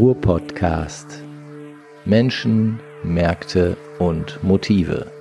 Ruhr-Podcast. 0.00 1.22
Menschen, 2.06 2.80
Märkte 3.02 3.76
und 3.98 4.42
Motive. 4.42 5.12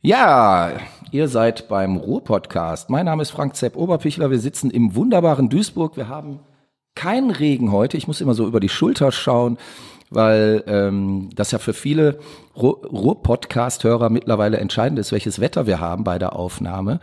Ja, 0.00 0.70
ihr 1.10 1.28
seid 1.28 1.68
beim 1.68 1.98
Ruhr-Podcast. 1.98 2.88
Mein 2.88 3.04
Name 3.04 3.20
ist 3.20 3.32
Frank 3.32 3.54
Zepp 3.54 3.76
Oberpichler. 3.76 4.30
Wir 4.30 4.38
sitzen 4.38 4.70
im 4.70 4.94
wunderbaren 4.94 5.50
Duisburg. 5.50 5.98
Wir 5.98 6.08
haben 6.08 6.40
keinen 6.94 7.32
Regen 7.32 7.70
heute. 7.70 7.98
Ich 7.98 8.06
muss 8.06 8.22
immer 8.22 8.32
so 8.32 8.46
über 8.46 8.58
die 8.58 8.70
Schulter 8.70 9.12
schauen, 9.12 9.58
weil 10.08 10.64
ähm, 10.66 11.28
das 11.36 11.50
ja 11.50 11.58
für 11.58 11.74
viele 11.74 12.18
Ruhr-Podcast-Hörer 12.56 14.08
mittlerweile 14.08 14.56
entscheidend 14.56 14.98
ist, 14.98 15.12
welches 15.12 15.38
Wetter 15.38 15.66
wir 15.66 15.80
haben 15.80 16.02
bei 16.02 16.18
der 16.18 16.34
Aufnahme. 16.34 16.98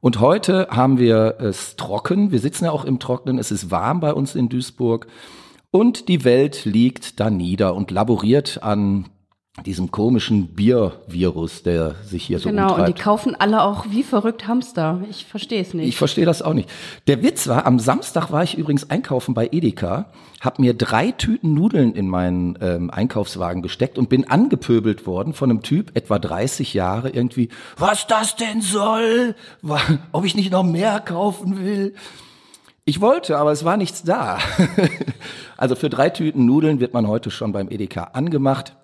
Und 0.00 0.20
heute 0.20 0.68
haben 0.70 0.98
wir 0.98 1.36
es 1.40 1.76
trocken. 1.76 2.30
Wir 2.30 2.38
sitzen 2.38 2.66
ja 2.66 2.70
auch 2.70 2.84
im 2.84 2.98
Trocknen. 2.98 3.38
Es 3.38 3.50
ist 3.50 3.70
warm 3.70 4.00
bei 4.00 4.12
uns 4.12 4.34
in 4.34 4.48
Duisburg. 4.48 5.08
Und 5.70 6.08
die 6.08 6.24
Welt 6.24 6.64
liegt 6.64 7.20
da 7.20 7.30
nieder 7.30 7.74
und 7.74 7.90
laboriert 7.90 8.62
an 8.62 9.06
diesem 9.66 9.90
komischen 9.90 10.48
Biervirus, 10.48 11.62
der 11.62 11.94
sich 12.04 12.24
hier 12.24 12.38
so 12.38 12.48
Genau, 12.48 12.68
umtreibt. 12.68 12.88
und 12.88 12.98
die 12.98 13.02
kaufen 13.02 13.36
alle 13.38 13.62
auch 13.62 13.86
wie 13.90 14.02
verrückt 14.02 14.46
Hamster. 14.46 15.00
Ich 15.10 15.24
verstehe 15.26 15.60
es 15.60 15.74
nicht. 15.74 15.88
Ich 15.88 15.96
verstehe 15.96 16.24
das 16.26 16.42
auch 16.42 16.54
nicht. 16.54 16.68
Der 17.06 17.22
Witz 17.22 17.46
war, 17.48 17.66
am 17.66 17.78
Samstag 17.78 18.30
war 18.30 18.42
ich 18.42 18.56
übrigens 18.56 18.88
einkaufen 18.90 19.34
bei 19.34 19.48
Edeka, 19.50 20.06
habe 20.40 20.62
mir 20.62 20.74
drei 20.74 21.10
Tüten 21.10 21.54
Nudeln 21.54 21.94
in 21.94 22.08
meinen 22.08 22.56
ähm, 22.60 22.90
Einkaufswagen 22.90 23.60
gesteckt 23.62 23.98
und 23.98 24.08
bin 24.08 24.28
angepöbelt 24.30 25.06
worden 25.06 25.32
von 25.32 25.50
einem 25.50 25.62
Typ, 25.62 25.96
etwa 25.96 26.18
30 26.18 26.74
Jahre, 26.74 27.10
irgendwie, 27.10 27.48
was 27.76 28.06
das 28.06 28.36
denn 28.36 28.60
soll, 28.62 29.34
ob 30.12 30.24
ich 30.24 30.36
nicht 30.36 30.52
noch 30.52 30.62
mehr 30.64 31.00
kaufen 31.00 31.64
will. 31.64 31.94
Ich 32.84 33.02
wollte, 33.02 33.36
aber 33.36 33.52
es 33.52 33.66
war 33.66 33.76
nichts 33.76 34.02
da. 34.02 34.38
also 35.58 35.74
für 35.74 35.90
drei 35.90 36.08
Tüten 36.08 36.46
Nudeln 36.46 36.80
wird 36.80 36.94
man 36.94 37.06
heute 37.06 37.30
schon 37.30 37.52
beim 37.52 37.68
Edeka 37.70 38.04
angemacht. 38.14 38.76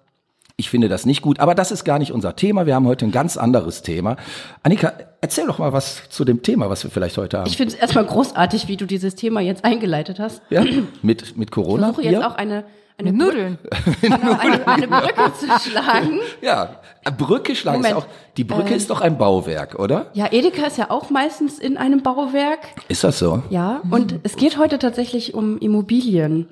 Ich 0.57 0.71
finde 0.71 0.89
das 0.89 1.05
nicht 1.05 1.21
gut, 1.21 1.41
aber 1.41 1.57
das 1.57 1.73
ist 1.73 1.83
gar 1.83 1.99
nicht 1.99 2.13
unser 2.13 2.37
Thema. 2.37 2.65
Wir 2.65 2.77
haben 2.77 2.87
heute 2.87 3.05
ein 3.05 3.11
ganz 3.11 3.37
anderes 3.37 3.83
Thema. 3.83 4.17
Annika, 4.63 4.93
erzähl 5.21 5.49
doch 5.49 5.59
mal 5.59 5.73
was 5.73 6.09
zu 6.11 6.25
dem 6.25 6.43
Thema, 6.43 6.71
was 6.71 6.85
wir 6.85 6.93
vielleicht 6.93 7.19
heute 7.19 7.39
haben. 7.39 7.49
Ich 7.49 7.57
finde 7.57 7.75
es 7.75 7.81
erstmal 7.81 8.05
großartig, 8.07 8.69
wie 8.69 8.77
du 8.77 8.87
dieses 8.87 9.17
Thema 9.17 9.41
jetzt 9.41 9.65
eingeleitet 9.65 10.21
hast. 10.21 10.43
ja, 10.51 10.63
mit, 11.03 11.37
mit 11.37 11.49
Ich 11.49 11.51
Corona. 11.51 11.87
versuche 11.93 12.05
jetzt 12.05 12.23
auch 12.25 12.37
eine, 12.37 12.63
eine, 12.99 13.13
Nudeln. 13.13 13.59
Brücke, 13.69 13.97
genau, 14.03 14.33
eine, 14.39 14.65
eine 14.69 14.87
Brücke 14.87 15.33
zu 15.41 15.69
schlagen. 15.69 16.21
Ja, 16.41 16.77
Brücke 17.19 17.57
schlagen 17.57 17.81
ist 17.83 17.91
Moment. 17.91 18.07
auch, 18.07 18.11
die 18.37 18.45
Brücke 18.45 18.75
ist 18.75 18.91
doch 18.91 19.01
ein 19.01 19.19
Bauwerk, 19.19 19.81
oder? 19.81 20.07
Ja, 20.15 20.29
Edeka 20.31 20.69
ist 20.69 20.79
ja 20.79 20.89
auch 20.89 21.11
meistens 21.11 21.59
in 21.59 21.77
einem 21.77 22.05
Bauwerk. 22.05 22.61
Ist 22.87 23.03
das 23.03 23.19
so? 23.19 23.43
Ja, 23.51 23.81
und 23.91 24.21
es 24.23 24.37
geht 24.37 24.57
heute 24.57 24.79
tatsächlich 24.79 25.35
um 25.35 25.59
Immobilien. 25.59 26.49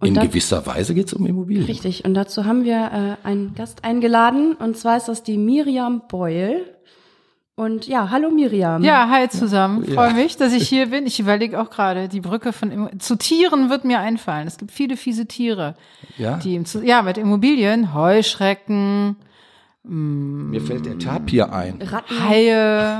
Und 0.00 0.08
In 0.08 0.14
da- 0.14 0.22
gewisser 0.24 0.66
Weise 0.66 0.94
geht 0.94 1.06
es 1.08 1.14
um 1.14 1.26
Immobilien. 1.26 1.66
Richtig, 1.66 2.04
und 2.06 2.14
dazu 2.14 2.44
haben 2.46 2.64
wir 2.64 3.18
äh, 3.22 3.26
einen 3.26 3.54
Gast 3.54 3.84
eingeladen, 3.84 4.54
und 4.54 4.76
zwar 4.78 4.96
ist 4.96 5.08
das 5.08 5.22
die 5.22 5.36
Miriam 5.36 6.02
Beul. 6.08 6.64
Und 7.54 7.86
ja, 7.86 8.08
hallo 8.08 8.30
Miriam. 8.30 8.82
Ja, 8.82 9.10
hi 9.10 9.28
zusammen. 9.28 9.84
Freue 9.84 10.14
mich, 10.14 10.38
dass 10.38 10.54
ich 10.54 10.66
hier 10.66 10.86
bin. 10.86 11.06
Ich 11.06 11.20
überlege 11.20 11.60
auch 11.60 11.68
gerade, 11.68 12.08
die 12.08 12.20
Brücke 12.22 12.54
von 12.54 12.70
Immo- 12.70 12.98
zu 12.98 13.16
Tieren 13.18 13.68
wird 13.68 13.84
mir 13.84 14.00
einfallen. 14.00 14.46
Es 14.48 14.56
gibt 14.56 14.70
viele 14.70 14.96
fiese 14.96 15.26
Tiere, 15.26 15.74
Ja, 16.16 16.38
die 16.38 16.54
im 16.54 16.64
Zu- 16.64 16.82
ja 16.82 17.02
mit 17.02 17.18
Immobilien, 17.18 17.92
Heuschrecken, 17.92 19.16
mir 19.82 20.60
fällt 20.62 20.86
der 20.86 20.98
Tapir 20.98 21.52
ein. 21.52 21.82
Ratten, 21.82 22.26
Haie, 22.28 22.98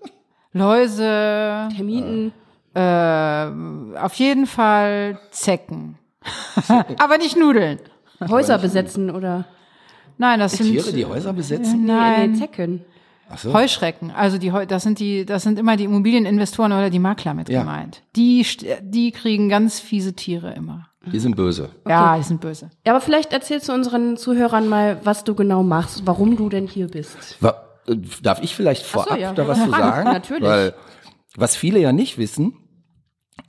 Läuse, 0.54 1.68
Termiten. 1.76 2.32
äh, 2.74 3.98
auf 3.98 4.14
jeden 4.14 4.46
Fall 4.46 5.18
Zecken. 5.30 5.96
Aber 6.98 7.18
nicht 7.18 7.36
Nudeln. 7.36 7.78
Häuser 8.28 8.58
besetzen 8.58 9.10
oder 9.10 9.46
Nein, 10.18 10.38
das 10.40 10.52
sind 10.52 10.66
Tiere, 10.70 10.92
die 10.92 11.06
Häuser 11.06 11.32
besetzen? 11.32 11.84
nee, 11.84 11.92
Nein. 11.92 12.32
nee, 12.32 12.38
Zecken. 12.38 12.84
Ach 13.30 13.38
so. 13.38 13.52
Heuschrecken. 13.54 14.10
Also 14.10 14.36
die 14.38 14.52
das 14.68 14.82
sind 14.82 14.98
die 14.98 15.24
das 15.24 15.44
sind 15.44 15.58
immer 15.58 15.76
die 15.76 15.84
Immobilieninvestoren 15.84 16.72
oder 16.72 16.90
die 16.90 16.98
Makler 16.98 17.32
mit 17.32 17.48
Ja. 17.48 17.60
gemeint. 17.60 18.02
Die 18.16 18.44
die 18.82 19.12
kriegen 19.12 19.48
ganz 19.48 19.80
fiese 19.80 20.14
Tiere 20.14 20.52
immer. 20.52 20.88
Die 21.06 21.18
sind 21.18 21.34
böse. 21.36 21.70
Ja, 21.88 22.18
die 22.18 22.22
sind 22.24 22.42
böse. 22.42 22.68
Ja, 22.84 22.92
aber 22.92 23.00
vielleicht 23.00 23.32
erzählst 23.32 23.68
du 23.70 23.72
unseren 23.72 24.18
Zuhörern 24.18 24.68
mal, 24.68 24.98
was 25.02 25.24
du 25.24 25.34
genau 25.34 25.62
machst, 25.62 26.02
warum 26.04 26.36
du 26.36 26.50
denn 26.50 26.66
hier 26.66 26.88
bist. 26.88 27.38
Wa- 27.40 27.62
äh, 27.88 27.96
Darf 28.22 28.42
ich 28.42 28.54
vielleicht 28.54 28.84
so, 28.84 29.00
vorab 29.00 29.18
ja. 29.18 29.32
da 29.32 29.48
was 29.48 29.64
zu 29.64 29.70
sagen? 29.70 30.04
natürlich. 30.12 30.42
Weil, 30.42 30.74
was 31.36 31.56
viele 31.56 31.78
ja 31.78 31.92
nicht 31.92 32.18
wissen, 32.18 32.52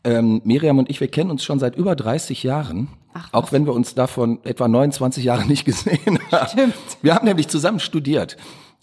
ähm, 0.03 0.41
Miriam 0.44 0.78
und 0.79 0.90
ich, 0.90 1.00
wir 1.00 1.07
kennen 1.07 1.29
uns 1.31 1.44
schon 1.44 1.59
seit 1.59 1.75
über 1.75 1.96
30 1.96 2.44
Jahren. 2.44 2.88
Ach, 3.13 3.28
auch 3.34 3.52
wenn 3.52 3.66
wir 3.66 3.74
uns 3.74 3.94
davon 3.94 4.40
etwa 4.44 4.68
29 4.68 5.24
Jahre 5.24 5.46
nicht 5.46 5.66
gesehen 5.66 6.19
haben. 6.31 6.47
Stimmt. 6.47 6.75
Wir 7.02 7.16
haben 7.16 7.25
nämlich 7.25 7.47
zusammen 7.50 7.79
studiert 7.79 8.38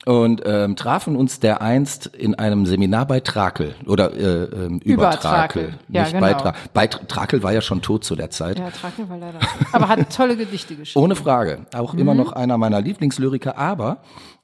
und 0.07 0.43
ähm, 0.45 0.77
trafen 0.77 1.17
uns 1.17 1.41
dereinst 1.41 2.07
in 2.07 2.35
einem 2.35 2.67
Seminar 2.67 3.07
bei 3.07 3.21
Trakel 3.21 3.75
oder 3.87 4.13
äh, 4.15 4.45
ähm, 4.45 4.79
über, 4.85 4.95
Über 5.05 5.11
Trakel. 5.11 5.63
Trakel. 5.71 5.79
Ja, 5.89 6.03
nicht 6.03 6.13
genau. 6.13 6.27
bei, 6.27 6.35
Tra 6.35 6.55
bei 6.75 6.85
Tra- 6.87 7.07
Trakel 7.09 7.43
war 7.43 7.53
ja 7.53 7.61
schon 7.63 7.81
tot 7.83 8.05
zu 8.05 8.15
der 8.17 8.31
Zeit. 8.31 8.59
Ja, 8.59 8.71
Trakel 8.71 9.09
war 9.09 9.17
leider. 9.19 9.39
Aber 9.73 9.89
hat 9.89 10.15
tolle 10.15 10.37
Gedichte 10.37 10.77
geschrieben. 10.77 11.03
Ohne 11.05 11.17
Frage. 11.17 11.67
Auch 11.75 11.95
immer 11.95 12.13
Mhm. 12.15 12.21
noch 12.21 12.33
einer 12.33 12.59
meiner 12.59 12.81
Lieblingslyriker. 12.81 13.57
Aber 13.59 13.99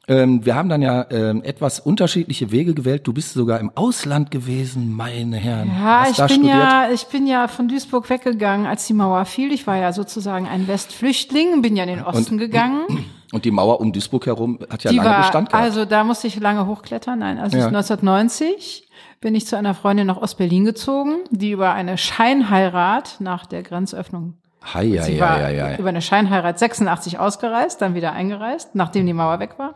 ähm, 0.07 0.45
wir 0.45 0.55
haben 0.55 0.69
dann 0.69 0.83
ja 0.83 1.07
ähm, 1.11 1.43
etwas 1.43 1.81
unterschiedliche 1.81 2.51
Wege 2.51 2.75
gewählt. 2.75 3.07
Du 3.07 3.13
bist 3.13 3.33
sogar 3.33 3.59
im 3.61 3.71
Ausland 3.75 4.31
gewesen, 4.31 4.93
meine 4.95 5.37
Herren. 5.37 5.69
Ja, 5.69 6.01
Hast 6.03 6.11
ich 6.13 6.17
bin 6.19 6.29
studiert? 6.29 6.55
ja, 6.55 6.89
ich 6.93 7.07
bin 7.07 7.27
ja 7.27 7.49
von 7.49 7.69
Duisburg 7.69 8.09
weggegangen, 8.11 8.67
als 8.67 8.87
die 8.87 8.93
Mauer 8.95 9.25
fiel. 9.25 9.53
Ich 9.53 9.67
war 9.67 9.77
ja 9.77 9.93
sozusagen 9.93 10.47
ein 10.47 10.69
Westflüchtling, 10.69 11.63
bin 11.63 11.77
ja 11.77 11.85
in 11.85 11.91
den 11.97 12.03
Osten 12.05 12.39
gegangen. 12.39 12.83
Und 13.33 13.45
die 13.45 13.51
Mauer 13.51 13.81
um 13.81 13.93
Duisburg 13.93 14.27
herum 14.27 14.61
hat 14.71 14.85
ja 14.85 14.91
Die 14.93 14.97
lange 14.97 15.09
war, 15.11 15.19
Bestand 15.23 15.49
gehabt. 15.51 15.65
also 15.65 15.85
da 15.85 16.05
musste 16.05 16.29
ich 16.29 16.39
lange 16.39 16.67
hochklettern. 16.67 17.19
Nein, 17.19 17.39
also 17.39 17.57
Ja. 17.57 17.67
1990 17.67 18.89
bin 19.21 19.35
ich 19.35 19.47
zu 19.47 19.57
einer 19.57 19.75
Freundin 19.75 20.07
nach 20.07 20.19
Ostberlin 20.19 20.65
gezogen, 20.65 21.15
die 21.31 21.51
über 21.51 21.73
eine 21.73 21.97
Scheinheirat 21.99 23.17
nach 23.21 23.47
der 23.47 23.63
Grenzöffnung 23.63 24.35
Hei, 24.73 24.89
hei, 24.99 25.03
Sie 25.03 25.21
war 25.21 25.39
hei, 25.39 25.61
hei. 25.61 25.77
über 25.79 25.91
eine 25.91 26.01
Scheinheirat 26.03 26.59
86 26.59 27.19
ausgereist, 27.19 27.83
dann 27.83 27.95
wieder 27.95 28.13
eingereist, 28.13 28.75
nachdem 28.75 29.07
die 29.07 29.13
Mauer 29.13 29.39
weg 29.41 29.59
war. 29.59 29.75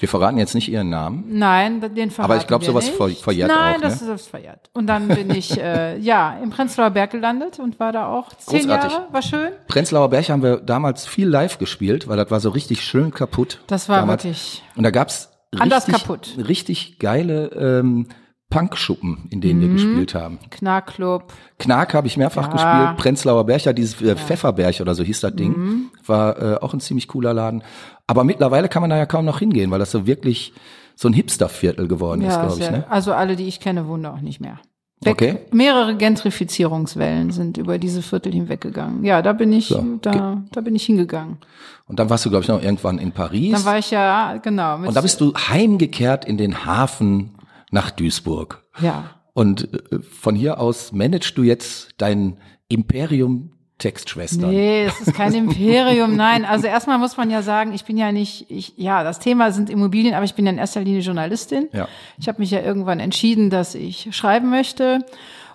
Wir 0.00 0.08
verraten 0.08 0.38
jetzt 0.38 0.54
nicht 0.54 0.68
ihren 0.70 0.90
Namen. 0.90 1.24
Nein, 1.28 1.80
den 1.94 2.10
verraten 2.10 2.32
Aber 2.32 2.36
ich 2.40 2.46
glaub, 2.46 2.60
wir 2.62 2.66
sowas 2.66 2.86
nicht. 2.86 2.96
ver- 2.96 3.08
verjährt 3.10 3.48
Nein, 3.48 3.76
auch, 3.76 3.80
das 3.80 4.02
ne? 4.02 4.12
ist 4.14 4.28
verjährt. 4.28 4.68
Und 4.74 4.86
dann 4.86 5.08
bin 5.08 5.30
ich 5.30 5.58
äh, 5.60 5.96
ja 5.98 6.36
im 6.42 6.50
Prenzlauer 6.50 6.90
Berg 6.90 7.10
gelandet 7.12 7.58
und 7.58 7.78
war 7.80 7.92
da 7.92 8.08
auch 8.08 8.34
zehn 8.34 8.60
Großartig. 8.62 8.92
Jahre. 8.92 9.06
War 9.12 9.22
schön. 9.22 9.52
Prenzlauer 9.68 10.10
Berg 10.10 10.28
haben 10.28 10.42
wir 10.42 10.56
damals 10.58 11.06
viel 11.06 11.28
live 11.28 11.58
gespielt, 11.58 12.08
weil 12.08 12.16
das 12.16 12.30
war 12.30 12.40
so 12.40 12.50
richtig 12.50 12.82
schön 12.82 13.12
kaputt. 13.12 13.60
Das 13.68 13.88
war 13.88 14.00
damals. 14.00 14.24
wirklich 14.24 14.62
Und 14.76 14.82
da 14.82 14.90
gab's 14.90 15.30
Anders 15.58 15.86
richtig, 15.86 16.02
kaputt. 16.02 16.34
richtig 16.48 16.98
geile 16.98 17.46
ähm, 17.54 18.08
Punkschuppen, 18.54 19.26
in 19.30 19.40
denen 19.40 19.60
wir 19.60 19.68
Mhm. 19.68 19.72
gespielt 19.74 20.14
haben. 20.14 20.38
Knarkclub. 20.50 21.32
Knark 21.58 21.92
habe 21.94 22.06
ich 22.06 22.16
mehrfach 22.16 22.46
Ja. 22.48 22.52
gespielt. 22.52 22.96
Prenzlauer 22.98 23.48
ja, 23.50 23.72
dieses 23.72 24.00
äh, 24.00 24.14
Pfefferberg 24.16 24.80
oder 24.80 24.94
so 24.94 25.02
hieß 25.02 25.20
das 25.20 25.34
Ding. 25.34 25.56
Mhm. 25.56 25.90
War 26.06 26.40
äh, 26.40 26.56
auch 26.60 26.72
ein 26.72 26.80
ziemlich 26.80 27.08
cooler 27.08 27.34
Laden. 27.34 27.62
Aber 28.06 28.24
mittlerweile 28.24 28.68
kann 28.68 28.80
man 28.82 28.90
da 28.90 28.96
ja 28.96 29.06
kaum 29.06 29.24
noch 29.24 29.38
hingehen, 29.38 29.70
weil 29.70 29.78
das 29.78 29.90
so 29.90 30.06
wirklich 30.06 30.52
so 30.94 31.08
ein 31.08 31.12
Hipsterviertel 31.14 31.88
geworden 31.88 32.22
ist, 32.22 32.34
Ja, 32.34 32.46
glaube 32.46 32.60
ich. 32.62 32.70
Ne? 32.70 32.84
also 32.88 33.12
alle, 33.12 33.34
die 33.36 33.48
ich 33.48 33.58
kenne, 33.60 33.88
wohnen 33.88 34.04
da 34.04 34.12
auch 34.14 34.20
nicht 34.20 34.40
mehr. 34.40 34.58
Weg. 35.02 35.12
Okay. 35.14 35.38
Mehrere 35.52 35.96
Gentrifizierungswellen 35.96 37.30
sind 37.30 37.58
über 37.58 37.78
diese 37.78 38.00
Viertel 38.00 38.32
hinweggegangen. 38.32 39.04
Ja, 39.04 39.20
da 39.22 39.32
bin 39.32 39.52
ich, 39.52 39.66
So. 39.68 39.84
da, 40.00 40.42
da 40.52 40.60
bin 40.60 40.74
ich 40.74 40.84
hingegangen. 40.86 41.38
Und 41.86 41.98
dann 41.98 42.08
warst 42.08 42.24
du, 42.24 42.30
glaube 42.30 42.42
ich, 42.44 42.48
noch 42.48 42.62
irgendwann 42.62 42.98
in 42.98 43.12
Paris. 43.12 43.52
Dann 43.52 43.64
war 43.64 43.78
ich 43.78 43.90
ja, 43.90 44.36
genau. 44.38 44.76
Und 44.76 44.94
da 44.96 45.00
bist 45.00 45.20
du 45.20 45.34
heimgekehrt 45.34 46.24
in 46.24 46.38
den 46.38 46.64
Hafen 46.64 47.33
nach 47.74 47.90
Duisburg. 47.90 48.64
ja. 48.80 49.10
Und 49.36 49.74
äh, 49.92 49.98
von 50.00 50.36
hier 50.36 50.60
aus 50.60 50.92
managst 50.92 51.36
du 51.36 51.42
jetzt 51.42 51.90
dein 51.96 52.38
Imperium 52.68 53.50
Textschwestern. 53.78 54.50
Nee, 54.50 54.84
es 54.84 55.00
ist 55.00 55.14
kein 55.14 55.34
Imperium, 55.34 56.14
nein. 56.16 56.44
Also 56.44 56.68
erstmal 56.68 56.98
muss 56.98 57.16
man 57.16 57.28
ja 57.30 57.42
sagen, 57.42 57.72
ich 57.74 57.84
bin 57.84 57.96
ja 57.96 58.12
nicht, 58.12 58.48
ich, 58.48 58.74
ja, 58.76 59.02
das 59.02 59.18
Thema 59.18 59.50
sind 59.50 59.68
Immobilien, 59.70 60.14
aber 60.14 60.24
ich 60.24 60.34
bin 60.34 60.46
ja 60.46 60.52
in 60.52 60.58
erster 60.58 60.82
Linie 60.82 61.00
Journalistin. 61.00 61.68
Ja. 61.72 61.88
Ich 62.16 62.28
habe 62.28 62.38
mich 62.38 62.52
ja 62.52 62.62
irgendwann 62.62 63.00
entschieden, 63.00 63.50
dass 63.50 63.74
ich 63.74 64.14
schreiben 64.16 64.50
möchte. 64.50 65.00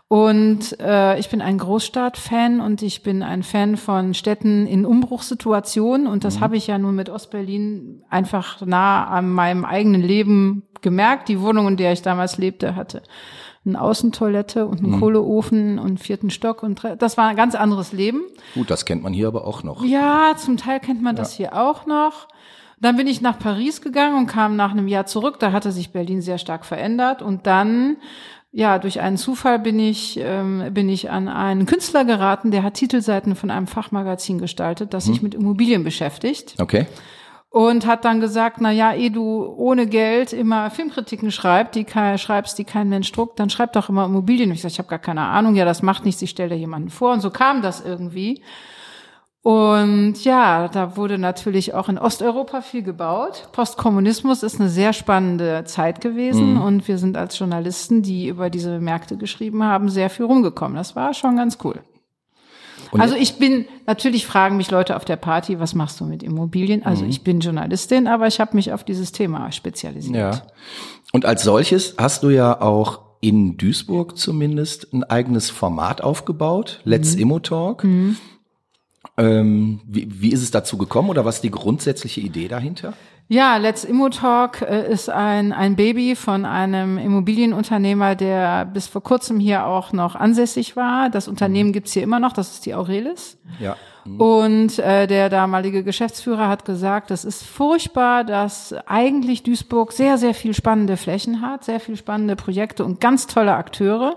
Und 0.10 0.77
äh, 0.80 1.19
ich 1.19 1.30
bin 1.30 1.39
ein 1.39 1.60
Großstadt-Fan 1.60 2.60
und 2.62 2.81
ich 2.81 3.04
bin 3.04 3.22
ein 3.22 3.44
Fan 3.44 3.77
von 3.77 4.15
Städten 4.15 4.65
in 4.65 4.83
Umbruchssituationen. 4.83 6.07
Und 6.07 6.24
das 6.24 6.42
habe 6.42 6.57
ich 6.57 6.65
ja 6.68 6.80
nun 6.80 6.95
mit 6.95 7.10
Ostberlin 7.10 8.04
einfach 8.10 8.65
nah 8.65 9.06
an 9.06 9.31
meinem 9.31 9.63
eigenen 9.63 10.01
Leben 10.01 10.63
gemerkt. 10.81 11.29
Die 11.29 11.41
Wohnung, 11.41 11.67
in 11.67 11.77
der 11.77 11.93
ich 11.93 12.01
damals 12.01 12.37
lebte, 12.37 12.75
hatte 12.75 13.01
eine 13.65 13.79
Außentoilette 13.79 14.65
und 14.65 14.79
einen 14.79 14.99
Kohleofen 14.99 15.79
und 15.79 15.87
einen 15.87 15.97
vierten 15.97 16.29
Stock. 16.29 16.63
Und 16.63 16.81
das 16.97 17.17
war 17.17 17.27
ein 17.27 17.35
ganz 17.35 17.55
anderes 17.55 17.91
Leben. 17.91 18.21
Gut, 18.53 18.69
das 18.69 18.85
kennt 18.85 19.03
man 19.03 19.13
hier 19.13 19.27
aber 19.27 19.45
auch 19.45 19.63
noch. 19.63 19.83
Ja, 19.83 20.33
zum 20.37 20.57
Teil 20.57 20.79
kennt 20.79 21.01
man 21.01 21.15
das 21.15 21.33
hier 21.33 21.53
auch 21.53 21.85
noch. 21.85 22.27
Dann 22.81 22.95
bin 22.95 23.07
ich 23.07 23.19
nach 23.19 23.37
Paris 23.37 23.81
gegangen 23.81 24.17
und 24.17 24.27
kam 24.27 24.55
nach 24.55 24.71
einem 24.71 24.87
Jahr 24.87 25.05
zurück. 25.05 25.37
Da 25.39 25.51
hatte 25.51 25.71
sich 25.71 25.91
Berlin 25.91 26.21
sehr 26.21 26.37
stark 26.37 26.65
verändert. 26.65 27.21
Und 27.21 27.45
dann 27.45 27.97
ja, 28.51 28.79
durch 28.79 28.99
einen 28.99 29.17
Zufall 29.17 29.59
bin 29.59 29.79
ich, 29.79 30.19
ähm, 30.21 30.73
bin 30.73 30.89
ich 30.89 31.11
an 31.11 31.27
einen 31.27 31.65
Künstler 31.65 32.03
geraten, 32.03 32.49
der 32.49 32.63
hat 32.63 32.75
Titelseiten 32.75 33.35
von 33.35 33.51
einem 33.51 33.67
Fachmagazin 33.67 34.39
gestaltet, 34.39 34.93
das 34.93 35.05
sich 35.05 35.21
mit 35.21 35.35
Immobilien 35.35 35.83
beschäftigt. 35.83 36.55
Okay. 36.57 36.87
Und 37.51 37.88
hat 37.88 38.06
dann 38.06 38.19
gesagt, 38.19 38.62
na 38.62 38.72
ja, 38.72 38.94
eh 38.94 39.10
du 39.10 39.44
ohne 39.57 39.88
Geld 39.88 40.34
immer 40.34 40.69
Filmkritiken 40.69 41.31
schreibst, 41.31 41.74
die 41.74 41.84
kein, 41.84 42.19
schreibst, 42.19 42.60
die 42.60 42.63
kein 42.63 42.90
Mensch 42.90 43.12
druckt, 43.12 43.40
dann 43.40 43.50
schreib 43.50 43.74
doch 43.74 43.90
immer 43.90 44.06
Immobilien. 44.06 44.50
Und 44.50 44.56
ich 44.56 44.62
sag, 44.62 44.69
ich 44.72 44.78
habe 44.78 44.90
gar 44.90 45.00
keine 45.00 45.22
Ahnung, 45.22 45.56
ja, 45.56 45.66
das 45.66 45.81
macht 45.81 46.06
nichts, 46.06 46.22
ich 46.22 46.30
stelle 46.30 46.50
da 46.50 46.56
jemanden 46.56 46.90
vor. 46.90 47.12
Und 47.12 47.22
so 47.22 47.31
kam 47.31 47.63
das 47.63 47.81
irgendwie. 47.84 48.44
Und 49.42 50.24
ja, 50.25 50.68
da 50.68 50.98
wurde 50.98 51.18
natürlich 51.18 51.74
auch 51.74 51.88
in 51.90 51.98
Osteuropa 51.98 52.62
viel 52.62 52.84
gebaut. 52.84 53.48
Postkommunismus 53.54 54.44
ist 54.44 54.60
eine 54.60 54.69
sehr 54.69 54.92
spannende 54.94 55.63
Zeit 55.63 56.01
gewesen 56.01 56.56
Mhm. 56.56 56.62
und 56.62 56.88
wir 56.88 56.98
sind 56.98 57.16
als 57.18 57.40
Journalisten, 57.40 58.01
die 58.01 58.28
über 58.28 58.50
diese 58.50 58.80
Märkte 58.80 59.18
geschrieben 59.18 59.63
haben, 59.63 59.90
sehr 59.90 60.10
viel 60.10 60.25
rumgekommen. 60.25 60.75
Das 60.75 60.96
war 60.96 61.13
schon 61.13 61.38
ganz 61.38 61.57
cool. 61.63 61.80
Und 62.91 63.01
also 63.01 63.15
ich 63.15 63.36
bin, 63.36 63.65
natürlich 63.86 64.25
fragen 64.25 64.57
mich 64.57 64.71
Leute 64.71 64.95
auf 64.95 65.06
der 65.06 65.15
Party, 65.15 65.59
was 65.59 65.75
machst 65.75 66.00
du 66.00 66.06
mit 66.06 66.24
Immobilien? 66.24 66.83
Also 66.86 67.03
Mhm. 67.03 67.09
ich 67.09 67.21
bin 67.24 67.39
Journalistin, 67.39 68.07
aber 68.07 68.27
ich 68.27 68.39
habe 68.39 68.56
mich 68.56 68.74
auf 68.74 68.83
dieses 68.83 69.12
Thema 69.12 69.51
spezialisiert. 69.51 70.15
Ja. 70.15 70.41
Und 71.13 71.25
als 71.25 71.44
solches 71.44 71.95
hast 71.97 72.24
du 72.24 72.30
ja 72.30 72.62
auch 72.62 73.01
in 73.21 73.57
Duisburg 73.57 74.18
zumindest 74.18 74.94
ein 74.94 75.03
eigenes 75.03 75.50
Format 75.50 76.01
aufgebaut, 76.01 76.80
Let's 76.86 77.15
Mhm. 77.15 77.21
Immo 77.21 77.39
Talk. 77.39 77.83
Ähm, 79.18 79.81
wie, 79.86 80.07
wie 80.21 80.31
ist 80.31 80.41
es 80.41 80.51
dazu 80.51 80.77
gekommen 80.77 81.09
oder 81.09 81.25
was 81.25 81.36
ist 81.36 81.44
die 81.44 81.51
grundsätzliche 81.51 82.21
Idee 82.21 82.47
dahinter? 82.47 82.94
Ja, 83.31 83.57
Let's 83.57 83.83
Immo 83.83 84.09
Talk 84.09 84.63
äh, 84.63 84.91
ist 84.91 85.07
ein, 85.07 85.53
ein 85.53 85.75
Baby 85.75 86.15
von 86.15 86.45
einem 86.45 86.97
Immobilienunternehmer, 86.97 88.15
der 88.15 88.65
bis 88.65 88.87
vor 88.87 89.03
kurzem 89.03 89.39
hier 89.39 89.67
auch 89.67 89.93
noch 89.93 90.15
ansässig 90.15 90.75
war. 90.75 91.11
Das 91.11 91.27
Unternehmen 91.27 91.71
gibt's 91.71 91.93
hier 91.93 92.01
immer 92.01 92.19
noch, 92.19 92.33
das 92.33 92.53
ist 92.53 92.65
die 92.65 92.73
Aurelis. 92.73 93.37
Ja. 93.59 93.75
Und 94.17 94.79
äh, 94.79 95.05
der 95.05 95.29
damalige 95.29 95.83
Geschäftsführer 95.83 96.47
hat 96.47 96.65
gesagt, 96.65 97.11
es 97.11 97.23
ist 97.23 97.43
furchtbar, 97.43 98.23
dass 98.23 98.73
eigentlich 98.87 99.43
Duisburg 99.43 99.91
sehr, 99.91 100.17
sehr 100.17 100.33
viel 100.33 100.55
spannende 100.55 100.97
Flächen 100.97 101.43
hat, 101.43 101.63
sehr 101.63 101.79
viel 101.79 101.97
spannende 101.97 102.35
Projekte 102.35 102.83
und 102.83 102.99
ganz 102.99 103.27
tolle 103.27 103.53
Akteure 103.53 104.15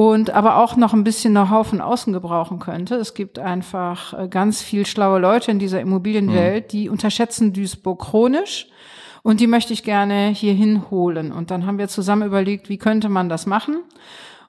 und 0.00 0.30
aber 0.30 0.56
auch 0.56 0.76
noch 0.76 0.94
ein 0.94 1.04
bisschen 1.04 1.34
Know-how 1.34 1.66
von 1.66 1.82
außen 1.82 2.14
gebrauchen 2.14 2.58
könnte. 2.58 2.94
Es 2.94 3.12
gibt 3.12 3.38
einfach 3.38 4.18
äh, 4.18 4.28
ganz 4.28 4.62
viel 4.62 4.86
schlaue 4.86 5.18
Leute 5.18 5.50
in 5.50 5.58
dieser 5.58 5.78
Immobilienwelt, 5.78 6.72
die 6.72 6.88
unterschätzen 6.88 7.52
Duisburg 7.52 8.00
chronisch. 8.00 8.68
Und 9.22 9.40
die 9.40 9.46
möchte 9.46 9.74
ich 9.74 9.82
gerne 9.82 10.28
hier 10.28 10.54
hinholen. 10.54 11.32
Und 11.32 11.50
dann 11.50 11.66
haben 11.66 11.76
wir 11.76 11.88
zusammen 11.88 12.26
überlegt, 12.26 12.70
wie 12.70 12.78
könnte 12.78 13.10
man 13.10 13.28
das 13.28 13.44
machen? 13.44 13.82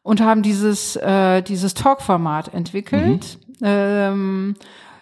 Und 0.04 0.22
haben 0.22 0.42
dieses, 0.42 0.96
äh, 0.96 1.42
dieses 1.42 1.74
Talk-Format 1.74 2.54
entwickelt. 2.54 3.38
Ähm, 3.62 4.56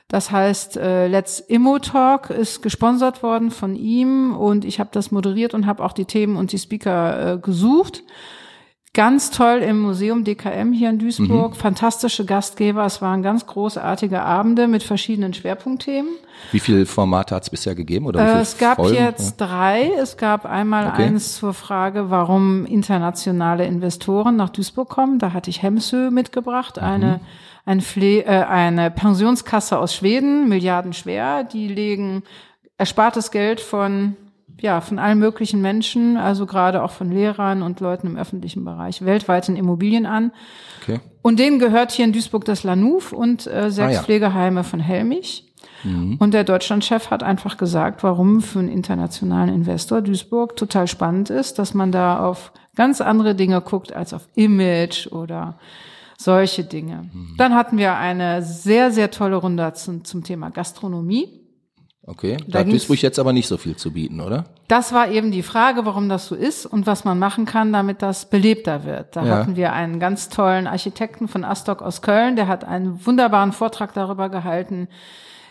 das 0.07 0.31
heißt, 0.31 0.77
äh, 0.77 1.07
Let's 1.09 1.41
Immo 1.41 1.77
Talk 1.77 2.31
ist 2.31 2.63
gesponsert 2.63 3.21
worden 3.21 3.51
von 3.51 3.75
ihm 3.75 4.35
und 4.35 4.65
ich 4.65 4.79
habe 4.79 4.89
das 4.91 5.11
moderiert 5.11 5.53
und 5.53 5.67
habe 5.67 5.83
auch 5.83 5.93
die 5.93 6.05
Themen 6.05 6.37
und 6.37 6.53
die 6.53 6.57
Speaker 6.57 7.33
äh, 7.33 7.37
gesucht. 7.37 8.01
Ganz 8.95 9.29
toll 9.29 9.59
im 9.59 9.79
Museum 9.81 10.23
DKM 10.23 10.73
hier 10.73 10.89
in 10.89 10.97
Duisburg. 10.97 11.55
Fantastische 11.55 12.25
Gastgeber. 12.25 12.85
Es 12.85 13.03
waren 13.03 13.21
ganz 13.21 13.45
großartige 13.45 14.19
Abende 14.23 14.67
mit 14.67 14.81
verschiedenen 14.81 15.31
Schwerpunktthemen. 15.35 16.09
Wie 16.51 16.59
viele 16.59 16.87
Formate 16.87 17.35
hat 17.35 17.43
es 17.43 17.51
bisher 17.51 17.75
gegeben? 17.75 18.07
Oder 18.07 18.19
wie 18.25 18.39
Äh, 18.39 18.41
es 18.41 18.57
gab 18.57 18.77
Folgen? 18.77 18.95
jetzt 18.95 19.37
drei. 19.37 19.91
Es 20.01 20.17
gab 20.17 20.45
einmal 20.47 20.87
Okay. 20.87 21.03
eins 21.03 21.35
zur 21.35 21.53
Frage, 21.53 22.09
warum 22.09 22.65
internationale 22.65 23.65
Investoren 23.67 24.35
nach 24.35 24.49
Duisburg 24.49 24.89
kommen. 24.89 25.19
Da 25.19 25.33
hatte 25.33 25.51
ich 25.51 25.61
Hemsö 25.61 26.09
mitgebracht, 26.09 26.77
Mhm. 26.77 26.83
eine, 26.83 27.19
ein 27.67 27.81
Pfle 27.81 28.23
äh, 28.25 28.43
eine 28.45 28.89
Pensionskasse 28.89 29.77
aus 29.77 29.93
Schweden, 29.93 30.49
milliardenschwer. 30.49 31.43
Die 31.43 31.67
legen 31.67 32.23
erspartes 32.79 33.29
Geld 33.29 33.61
von 33.61 34.15
ja, 34.61 34.81
von 34.81 34.99
allen 34.99 35.19
möglichen 35.19 35.61
Menschen, 35.61 36.17
also 36.17 36.45
gerade 36.45 36.83
auch 36.83 36.91
von 36.91 37.11
Lehrern 37.11 37.61
und 37.61 37.79
Leuten 37.79 38.07
im 38.07 38.17
öffentlichen 38.17 38.63
Bereich, 38.65 39.03
weltweit 39.03 39.49
in 39.49 39.55
Immobilien 39.55 40.05
an. 40.05 40.31
Okay. 40.81 40.99
Und 41.21 41.39
denen 41.39 41.59
gehört 41.59 41.91
hier 41.91 42.05
in 42.05 42.13
Duisburg 42.13 42.45
das 42.45 42.63
Lanuf 42.63 43.11
und 43.13 43.47
äh, 43.47 43.69
sechs 43.71 43.89
Ah, 43.89 43.91
ja. 43.91 44.01
Pflegeheime 44.03 44.63
von 44.63 44.79
Helmich. 44.79 45.45
Und 46.19 46.33
der 46.33 46.43
Deutschlandchef 46.43 47.09
hat 47.09 47.23
einfach 47.23 47.55
gesagt, 47.55 48.03
warum 48.03 48.41
für 48.41 48.59
einen 48.59 48.67
internationalen 48.67 49.47
Investor 49.47 50.01
Duisburg 50.01 50.57
total 50.57 50.87
spannend 50.87 51.29
ist, 51.29 51.57
dass 51.57 51.73
man 51.73 51.93
da 51.93 52.19
auf 52.19 52.51
ganz 52.75 52.99
andere 52.99 53.33
Dinge 53.33 53.61
guckt 53.61 53.93
als 53.93 54.13
auf 54.13 54.27
Image 54.35 55.07
oder 55.07 55.57
solche 56.17 56.65
Dinge. 56.65 57.09
Dann 57.37 57.55
hatten 57.55 57.77
wir 57.77 57.95
eine 57.95 58.41
sehr, 58.41 58.91
sehr 58.91 59.09
tolle 59.09 59.37
Runde 59.37 59.71
zum, 59.73 60.03
zum 60.03 60.21
Thema 60.21 60.49
Gastronomie. 60.49 61.38
Okay. 62.09 62.37
Da, 62.37 62.45
Da 62.47 62.59
hat 62.59 62.71
Duisburg 62.71 63.01
jetzt 63.03 63.19
aber 63.19 63.33
nicht 63.33 63.47
so 63.47 63.57
viel 63.57 63.75
zu 63.75 63.93
bieten, 63.93 64.19
oder? 64.19 64.45
Das 64.67 64.93
war 64.93 65.09
eben 65.11 65.31
die 65.31 65.43
Frage, 65.43 65.85
warum 65.85 66.09
das 66.09 66.25
so 66.25 66.33
ist 66.33 66.65
und 66.65 66.87
was 66.87 67.05
man 67.05 67.19
machen 67.19 67.45
kann, 67.45 67.71
damit 67.71 68.01
das 68.01 68.29
belebter 68.29 68.83
wird. 68.83 69.15
Da 69.15 69.23
Ja. 69.23 69.35
hatten 69.37 69.55
wir 69.55 69.73
einen 69.73 69.99
ganz 69.99 70.29
tollen 70.29 70.65
Architekten 70.65 71.27
von 71.27 71.43
Astock 71.45 71.81
aus 71.83 72.01
Köln, 72.01 72.35
der 72.35 72.47
hat 72.47 72.63
einen 72.63 73.05
wunderbaren 73.05 73.51
Vortrag 73.51 73.93
darüber 73.93 74.29
gehalten, 74.29 74.87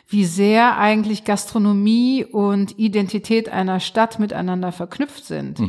wie 0.09 0.25
sehr 0.25 0.79
eigentlich 0.79 1.25
Gastronomie 1.25 2.25
und 2.25 2.79
Identität 2.79 3.49
einer 3.51 3.79
Stadt 3.79 4.19
miteinander 4.19 4.73
verknüpft 4.73 5.27
sind. 5.27 5.61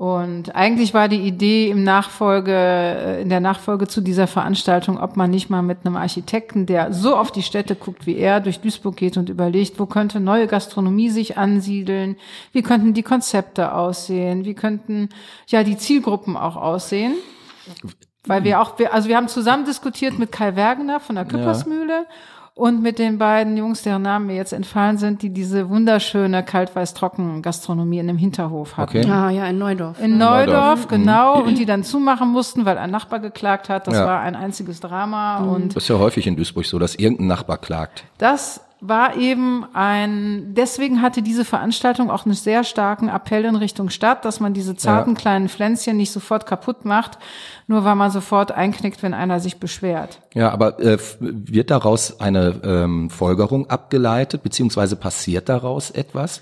Und 0.00 0.56
eigentlich 0.56 0.94
war 0.94 1.08
die 1.08 1.20
Idee 1.20 1.68
im 1.68 1.84
Nachfolge, 1.84 2.54
äh, 2.54 3.20
in 3.20 3.28
der 3.28 3.40
Nachfolge 3.40 3.86
zu 3.86 4.00
dieser 4.00 4.26
Veranstaltung, 4.26 4.98
ob 4.98 5.18
man 5.18 5.30
nicht 5.30 5.50
mal 5.50 5.60
mit 5.60 5.84
einem 5.84 5.96
Architekten, 5.96 6.64
der 6.64 6.94
so 6.94 7.14
auf 7.14 7.30
die 7.30 7.42
Städte 7.42 7.74
guckt 7.74 8.06
wie 8.06 8.16
er, 8.16 8.40
durch 8.40 8.60
Duisburg 8.60 8.96
geht 8.96 9.18
und 9.18 9.28
überlegt, 9.28 9.78
wo 9.78 9.84
könnte 9.84 10.18
neue 10.18 10.46
Gastronomie 10.46 11.10
sich 11.10 11.36
ansiedeln, 11.36 12.16
wie 12.52 12.62
könnten 12.62 12.94
die 12.94 13.02
Konzepte 13.02 13.74
aussehen, 13.74 14.46
wie 14.46 14.54
könnten 14.54 15.10
ja 15.48 15.64
die 15.64 15.76
Zielgruppen 15.76 16.34
auch 16.34 16.56
aussehen. 16.56 17.12
Weil 18.24 18.42
wir 18.42 18.62
auch, 18.62 18.78
also 18.90 19.06
wir 19.10 19.18
haben 19.18 19.28
zusammen 19.28 19.66
diskutiert 19.66 20.18
mit 20.18 20.32
Kai 20.32 20.56
Wergener 20.56 21.00
von 21.00 21.16
der 21.16 21.26
Küppersmühle 21.26 22.06
und 22.60 22.82
mit 22.82 22.98
den 22.98 23.16
beiden 23.18 23.56
Jungs, 23.56 23.82
deren 23.82 24.02
Namen 24.02 24.26
mir 24.26 24.36
jetzt 24.36 24.52
entfallen 24.52 24.98
sind, 24.98 25.22
die 25.22 25.30
diese 25.30 25.68
wunderschöne 25.70 26.42
Kalt-Weiß-Trocken-Gastronomie 26.44 27.98
in 27.98 28.08
einem 28.08 28.18
Hinterhof 28.18 28.76
hatten. 28.76 28.98
Okay. 28.98 29.10
Ah, 29.10 29.30
ja, 29.30 29.46
in 29.46 29.58
Neudorf. 29.58 30.00
In 30.00 30.18
Neudorf, 30.18 30.46
Neudorf, 30.46 30.88
genau, 30.88 31.42
und 31.42 31.58
die 31.58 31.66
dann 31.66 31.82
zumachen 31.84 32.28
mussten, 32.28 32.64
weil 32.66 32.78
ein 32.78 32.90
Nachbar 32.90 33.18
geklagt 33.20 33.68
hat. 33.68 33.86
Das 33.86 33.94
Ja. 33.94 34.06
war 34.06 34.20
ein 34.20 34.36
einziges 34.36 34.80
Drama 34.80 35.38
und 35.38 35.74
Das 35.74 35.84
ist 35.84 35.88
ja 35.88 35.98
häufig 35.98 36.26
in 36.26 36.36
Duisburg 36.36 36.66
so, 36.66 36.78
dass 36.78 36.94
irgendein 36.94 37.26
Nachbar 37.28 37.58
klagt. 37.58 38.04
das 38.18 38.60
war 38.82 39.16
eben 39.16 39.64
ein, 39.74 40.54
deswegen 40.54 41.02
hatte 41.02 41.22
diese 41.22 41.44
Veranstaltung 41.44 42.10
auch 42.10 42.24
einen 42.24 42.34
sehr 42.34 42.64
starken 42.64 43.08
Appell 43.08 43.44
in 43.44 43.56
Richtung 43.56 43.90
Stadt, 43.90 44.24
dass 44.24 44.40
man 44.40 44.54
diese 44.54 44.74
zarten 44.76 45.10
Ja. 45.12 45.16
kleinen 45.16 45.48
Pflänzchen 45.48 45.96
nicht 45.96 46.10
sofort 46.12 46.46
kaputt 46.46 46.84
macht, 46.84 47.18
nur 47.66 47.84
weil 47.84 47.94
man 47.94 48.10
sofort 48.10 48.52
einknickt, 48.52 49.02
wenn 49.02 49.12
einer 49.14 49.38
sich 49.40 49.58
beschwert. 49.58 50.20
Ja, 50.34 50.50
aber 50.50 50.80
äh, 50.80 50.98
wird 51.20 51.70
daraus 51.70 52.20
eine 52.20 52.60
ähm, 52.64 53.10
Folgerung 53.10 53.68
abgeleitet, 53.68 54.42
beziehungsweise 54.42 54.96
passiert 54.96 55.48
daraus 55.48 55.90
etwas? 55.90 56.40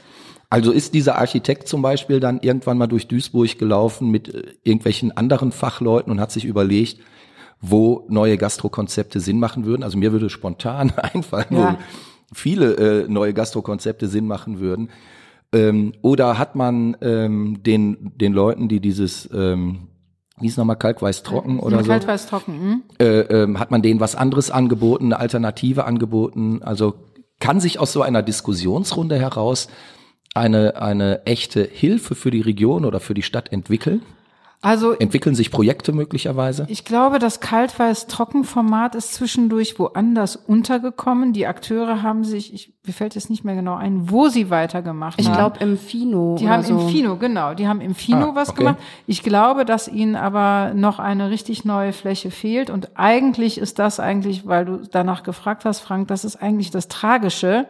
Also 0.50 0.70
ist 0.72 0.94
dieser 0.94 1.18
Architekt 1.18 1.68
zum 1.68 1.82
Beispiel 1.82 2.20
dann 2.20 2.40
irgendwann 2.40 2.78
mal 2.78 2.86
durch 2.86 3.06
Duisburg 3.08 3.58
gelaufen 3.58 4.10
mit 4.10 4.32
äh, 4.34 4.54
irgendwelchen 4.62 5.16
anderen 5.16 5.52
Fachleuten 5.52 6.10
und 6.12 6.20
hat 6.20 6.30
sich 6.32 6.44
überlegt, 6.44 7.00
wo 7.60 8.06
neue 8.08 8.38
Gastrokonzepte 8.38 9.18
Sinn 9.20 9.40
machen 9.40 9.64
würden? 9.66 9.82
Also 9.82 9.98
mir 9.98 10.12
würde 10.12 10.30
spontan 10.30 10.92
einfallen, 10.96 11.46
Ja. 11.50 11.72
wo 11.72 11.78
viele 12.32 13.04
äh, 13.04 13.08
neue 13.08 13.34
Gastrokonzepte 13.34 14.08
Sinn 14.08 14.26
machen 14.26 14.60
würden. 14.60 14.90
Ähm, 15.52 15.92
oder 16.02 16.38
hat 16.38 16.56
man 16.56 16.96
ähm, 17.00 17.62
den, 17.62 18.12
den 18.16 18.32
Leuten, 18.32 18.68
die 18.68 18.80
dieses, 18.80 19.28
ähm, 19.32 19.88
wie 20.38 20.46
ist 20.46 20.58
nochmal, 20.58 20.76
kalkweiß 20.76 21.22
trocken 21.22 21.58
oder 21.58 21.82
so? 21.82 21.90
Kaltweiß 21.90 22.26
trocken. 22.26 22.60
Hm? 22.60 22.82
äh, 22.98 23.20
ähm, 23.20 23.58
hat 23.58 23.70
man 23.70 23.80
denen 23.80 24.00
was 24.00 24.14
anderes 24.14 24.50
angeboten, 24.50 25.06
eine 25.06 25.18
Alternative 25.18 25.84
angeboten? 25.84 26.62
Also 26.62 26.94
kann 27.40 27.60
sich 27.60 27.78
aus 27.78 27.92
so 27.92 28.02
einer 28.02 28.22
Diskussionsrunde 28.22 29.18
heraus 29.18 29.68
eine, 30.34 30.80
eine 30.80 31.24
echte 31.24 31.62
Hilfe 31.64 32.14
für 32.14 32.30
die 32.30 32.42
Region 32.42 32.84
oder 32.84 33.00
für 33.00 33.14
die 33.14 33.22
Stadt 33.22 33.52
entwickeln? 33.52 34.02
Also 34.60 34.92
Entwickeln 34.92 35.36
sich 35.36 35.52
Projekte 35.52 35.92
möglicherweise? 35.92 36.66
Ich 36.68 36.84
glaube, 36.84 37.20
das 37.20 37.38
Kaltweiß-Trockenformat 37.38 38.94
ist 38.96 39.14
zwischendurch 39.14 39.78
woanders 39.78 40.34
untergekommen. 40.34 41.32
Die 41.32 41.46
Akteure 41.46 42.02
haben 42.02 42.24
sich, 42.24 42.52
ich, 42.52 42.74
mir 42.84 42.92
fällt 42.92 43.14
jetzt 43.14 43.30
nicht 43.30 43.44
mehr 43.44 43.54
genau 43.54 43.76
ein, 43.76 44.10
wo 44.10 44.28
sie 44.28 44.50
weitergemacht 44.50 45.20
Ich 45.20 45.28
haben. 45.28 45.36
glaube 45.36 45.58
im 45.60 45.78
Fino. 45.78 46.36
Die 46.38 46.44
oder 46.44 46.54
haben 46.54 46.62
so. 46.64 46.80
im 46.80 46.88
Fino, 46.88 47.16
genau, 47.16 47.54
die 47.54 47.68
haben 47.68 47.80
im 47.80 47.94
Fino 47.94 48.30
Ah, 48.30 48.34
was 48.34 48.48
okay. 48.50 48.58
gemacht. 48.58 48.78
Ich 49.06 49.22
glaube, 49.22 49.64
dass 49.64 49.86
ihnen 49.86 50.16
aber 50.16 50.72
noch 50.74 50.98
eine 50.98 51.30
richtig 51.30 51.64
neue 51.64 51.92
Fläche 51.92 52.30
fehlt. 52.32 52.68
Und 52.70 52.90
eigentlich 52.98 53.58
ist 53.58 53.78
das 53.78 54.00
eigentlich, 54.00 54.46
weil 54.46 54.64
du 54.64 54.78
danach 54.90 55.22
gefragt 55.22 55.64
hast, 55.66 55.80
Frank, 55.80 56.08
das 56.08 56.24
ist 56.24 56.34
eigentlich 56.36 56.70
das 56.72 56.88
Tragische. 56.88 57.66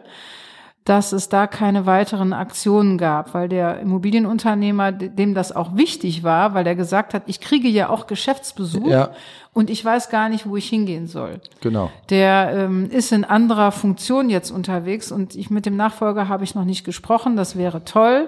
Dass 0.85 1.11
es 1.11 1.29
da 1.29 1.45
keine 1.45 1.85
weiteren 1.85 2.33
Aktionen 2.33 2.97
gab, 2.97 3.33
weil 3.35 3.47
der 3.47 3.79
Immobilienunternehmer, 3.79 4.91
dem 4.91 5.35
das 5.35 5.55
auch 5.55 5.75
wichtig 5.75 6.23
war, 6.23 6.53
weil 6.55 6.65
er 6.65 6.75
gesagt 6.75 7.13
hat, 7.13 7.23
ich 7.27 7.39
kriege 7.41 7.67
ja 7.67 7.89
auch 7.89 8.07
Geschäftsbesuch 8.07 8.87
Ja. 8.87 9.11
und 9.53 9.69
ich 9.69 9.83
weiß 9.85 10.09
gar 10.09 10.29
nicht, 10.29 10.47
wo 10.47 10.55
ich 10.55 10.67
hingehen 10.67 11.05
soll. 11.07 11.41
Genau. 11.61 11.91
Der 12.09 12.51
ähm, 12.55 12.89
ist 12.89 13.11
in 13.11 13.23
anderer 13.23 13.71
Funktion 13.71 14.29
jetzt 14.31 14.49
unterwegs 14.49 15.11
und 15.11 15.35
ich 15.35 15.51
mit 15.51 15.65
dem 15.67 15.75
Nachfolger 15.75 16.27
habe 16.27 16.43
ich 16.43 16.55
noch 16.55 16.65
nicht 16.65 16.83
gesprochen. 16.85 17.35
Das 17.35 17.55
wäre 17.55 17.83
toll, 17.85 18.27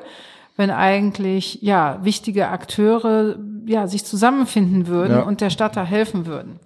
wenn 0.55 0.70
eigentlich 0.70 1.63
ja 1.63 1.98
wichtige 2.03 2.50
Akteure 2.50 3.38
ja 3.65 3.88
sich 3.88 4.05
zusammenfinden 4.05 4.86
würden 4.88 5.17
Ja. 5.17 5.24
und 5.24 5.41
der 5.41 5.50
Stadt 5.50 5.75
da 5.75 5.84
helfen 5.84 6.27
würden. 6.27 6.60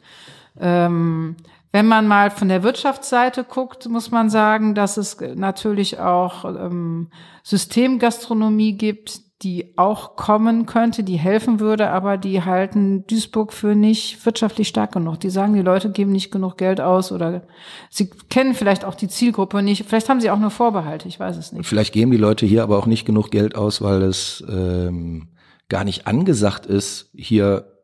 Ähm, 0.60 1.36
wenn 1.76 1.88
man 1.88 2.08
mal 2.08 2.32
von 2.32 2.48
der 2.48 2.64
Wirtschaftsseite 2.64 3.44
guckt, 3.44 3.90
muss 3.90 4.10
man 4.10 4.30
sagen, 4.30 4.76
dass 4.76 4.96
es 4.96 5.18
natürlich 5.36 6.00
auch 6.00 6.46
ähm, 6.46 7.10
Systemgastronomie 7.44 8.78
gibt, 8.78 9.20
die 9.44 9.74
auch 9.76 10.16
kommen 10.16 10.68
könnte, 10.68 11.04
die 11.04 11.18
helfen 11.18 11.60
würde, 11.60 11.90
aber 11.90 12.16
die 12.16 12.42
halten 12.44 13.06
Duisburg 13.08 13.52
für 13.52 13.76
nicht 13.76 14.26
wirtschaftlich 14.26 14.70
stark 14.70 14.94
genug. 14.94 15.20
Die 15.20 15.30
sagen, 15.30 15.54
die 15.54 15.64
Leute 15.64 15.92
geben 15.92 16.14
nicht 16.14 16.32
genug 16.32 16.58
Geld 16.58 16.80
aus 16.80 17.12
oder 17.12 17.42
sie 17.90 18.10
kennen 18.30 18.54
vielleicht 18.54 18.86
auch 18.86 18.96
die 18.96 19.10
Zielgruppe 19.10 19.62
nicht. 19.62 19.84
Vielleicht 19.86 20.08
haben 20.08 20.22
sie 20.22 20.30
auch 20.30 20.40
nur 20.40 20.52
Vorbehalte, 20.52 21.10
ich 21.10 21.20
weiß 21.20 21.36
es 21.36 21.52
nicht. 21.52 21.68
Vielleicht 21.68 21.92
geben 21.92 22.10
die 22.10 22.16
Leute 22.16 22.46
hier 22.46 22.64
aber 22.64 22.78
auch 22.78 22.86
nicht 22.86 23.04
genug 23.04 23.32
Geld 23.32 23.56
aus, 23.56 23.82
weil 23.82 24.02
es 24.04 24.42
ähm, 24.48 25.28
gar 25.68 25.84
nicht 25.84 26.08
angesagt 26.08 26.66
ist, 26.68 27.10
hier 27.14 27.75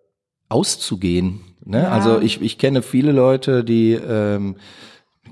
auszugehen. 0.51 1.41
Ne? 1.63 1.83
Ja. 1.83 1.89
Also 1.89 2.19
ich, 2.19 2.41
ich 2.41 2.57
kenne 2.57 2.81
viele 2.81 3.11
Leute, 3.11 3.63
die 3.63 3.93
ähm, 3.93 4.55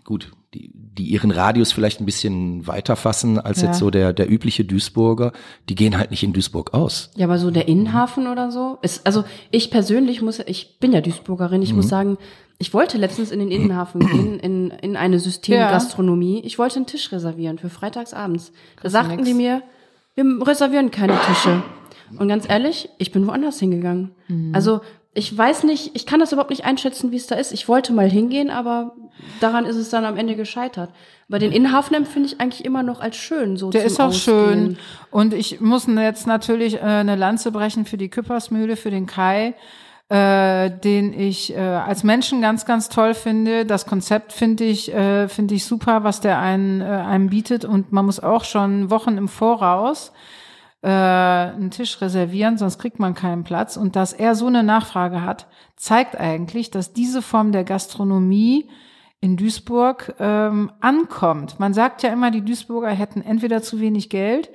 gut, 0.04 0.32
die, 0.54 0.72
die 0.74 1.06
ihren 1.06 1.32
Radius 1.32 1.72
vielleicht 1.72 2.00
ein 2.02 2.06
bisschen 2.06 2.66
weiter 2.68 2.96
fassen 2.96 3.40
als 3.40 3.62
Ja. 3.62 3.68
jetzt 3.68 3.80
so 3.80 3.90
der, 3.92 4.14
der 4.14 4.30
übliche 4.32 4.66
Duisburger. 4.66 5.32
Die 5.70 5.76
gehen 5.76 5.98
halt 5.98 6.12
nicht 6.12 6.24
in 6.24 6.34
Duisburg 6.34 6.74
aus. 6.74 7.12
Ja, 7.16 7.26
aber 7.28 7.38
so 7.38 7.52
der 7.52 7.68
Innenhafen 7.68 8.28
oder 8.28 8.52
so 8.52 8.80
ist, 8.82 9.06
also 9.06 9.24
ich 9.52 9.70
persönlich 9.72 10.22
muss, 10.22 10.40
ich 10.40 10.80
bin 10.80 10.92
ja 10.92 11.02
Duisburgerin, 11.02 11.62
ich 11.62 11.74
muss 11.74 11.88
sagen, 11.88 12.18
ich 12.58 12.74
wollte 12.74 12.98
letztens 12.98 13.32
in 13.32 13.40
den 13.40 13.52
Innenhafen 13.52 14.02
gehen, 14.02 14.40
in, 14.42 14.72
in 14.72 14.98
eine 14.98 15.20
Systemgastronomie. 15.20 16.42
Ich 16.44 16.58
wollte 16.60 16.78
einen 16.78 16.86
Tisch 16.88 17.12
reservieren 17.12 17.58
für 17.58 17.70
freitagsabends. 17.70 18.52
Da 18.82 18.90
sagten 18.90 19.18
nix. 19.18 19.28
die 19.28 19.34
mir, 19.34 19.62
wir 20.16 20.26
reservieren 20.48 20.92
keine 20.92 21.18
Tische. 21.28 21.64
Und 22.18 22.28
ganz 22.28 22.50
ehrlich, 22.50 22.90
ich 22.98 23.12
bin 23.12 23.28
woanders 23.28 23.60
hingegangen. 23.60 24.12
Also 24.52 24.82
ich 25.14 25.36
weiß 25.36 25.64
nicht, 25.64 25.96
ich 25.96 26.06
kann 26.06 26.20
das 26.20 26.32
überhaupt 26.32 26.52
nicht 26.52 26.66
einschätzen, 26.66 27.12
wie 27.12 27.16
es 27.16 27.26
da 27.28 27.36
ist. 27.36 27.52
Ich 27.52 27.68
wollte 27.68 27.94
mal 27.94 28.10
hingehen, 28.10 28.52
aber 28.52 28.94
daran 29.40 29.66
ist 29.66 29.76
es 29.76 29.90
dann 29.90 30.06
am 30.06 30.18
Ende 30.18 30.36
gescheitert. 30.36 30.92
Bei 31.28 31.40
den 31.40 31.52
Innenhafen 31.52 31.96
empfinde 31.96 32.28
ich 32.28 32.40
eigentlich 32.40 32.64
immer 32.64 32.84
noch 32.84 33.02
als 33.02 33.18
schön, 33.18 33.58
so 33.58 33.72
Der 33.72 33.86
ist 33.86 34.00
auch 34.00 34.08
Ausgehen. 34.08 34.46
schön. 34.46 34.78
Und 35.10 35.34
ich 35.34 35.62
muss 35.62 35.88
jetzt 35.88 36.28
natürlich 36.28 36.76
äh, 36.76 36.82
eine 36.82 37.16
Lanze 37.16 37.52
brechen 37.52 37.86
für 37.86 37.98
die 37.98 38.10
Küppersmühle, 38.10 38.76
für 38.76 38.92
den 38.92 39.08
Kai, 39.08 39.56
äh, 40.10 40.70
den 40.70 41.20
ich 41.20 41.56
äh, 41.56 41.60
als 41.60 42.04
Menschen 42.04 42.42
ganz, 42.42 42.66
ganz 42.66 42.90
toll 42.90 43.16
finde. 43.16 43.66
Das 43.66 43.88
Konzept 43.88 44.32
finde 44.32 44.64
ich, 44.64 44.94
äh, 44.94 45.28
finde 45.28 45.56
ich 45.56 45.66
super, 45.66 46.04
was 46.04 46.22
der 46.22 46.40
einen, 46.40 46.82
äh, 46.82 46.86
einem 46.86 47.30
bietet. 47.30 47.66
Und 47.66 47.92
man 47.92 48.06
muss 48.06 48.20
auch 48.20 48.44
schon 48.44 48.92
Wochen 48.92 49.18
im 49.18 49.28
Voraus 49.28 50.12
äh, 50.82 50.88
einen 50.90 51.72
Tisch 51.72 52.02
reservieren, 52.02 52.58
sonst 52.58 52.80
kriegt 52.80 53.00
man 53.00 53.14
keinen 53.14 53.44
Platz. 53.44 53.78
Und 53.78 53.96
dass 53.96 54.14
er 54.14 54.36
so 54.36 54.48
eine 54.48 54.64
Nachfrage 54.64 55.24
hat, 55.24 55.48
zeigt 55.76 56.18
eigentlich, 56.20 56.72
dass 56.72 56.94
diese 56.94 57.22
Form 57.22 57.52
der 57.52 57.64
Gastronomie 57.64 58.70
in 59.22 59.36
Duisburg 59.36 60.16
ähm, 60.20 60.72
ankommt. 60.80 61.60
Man 61.60 61.74
sagt 61.74 62.04
ja 62.04 62.12
immer, 62.12 62.32
die 62.32 62.44
Duisburger 62.44 62.90
hätten 62.90 63.22
entweder 63.22 63.62
zu 63.62 63.80
wenig 63.82 64.10
Geld 64.10 64.50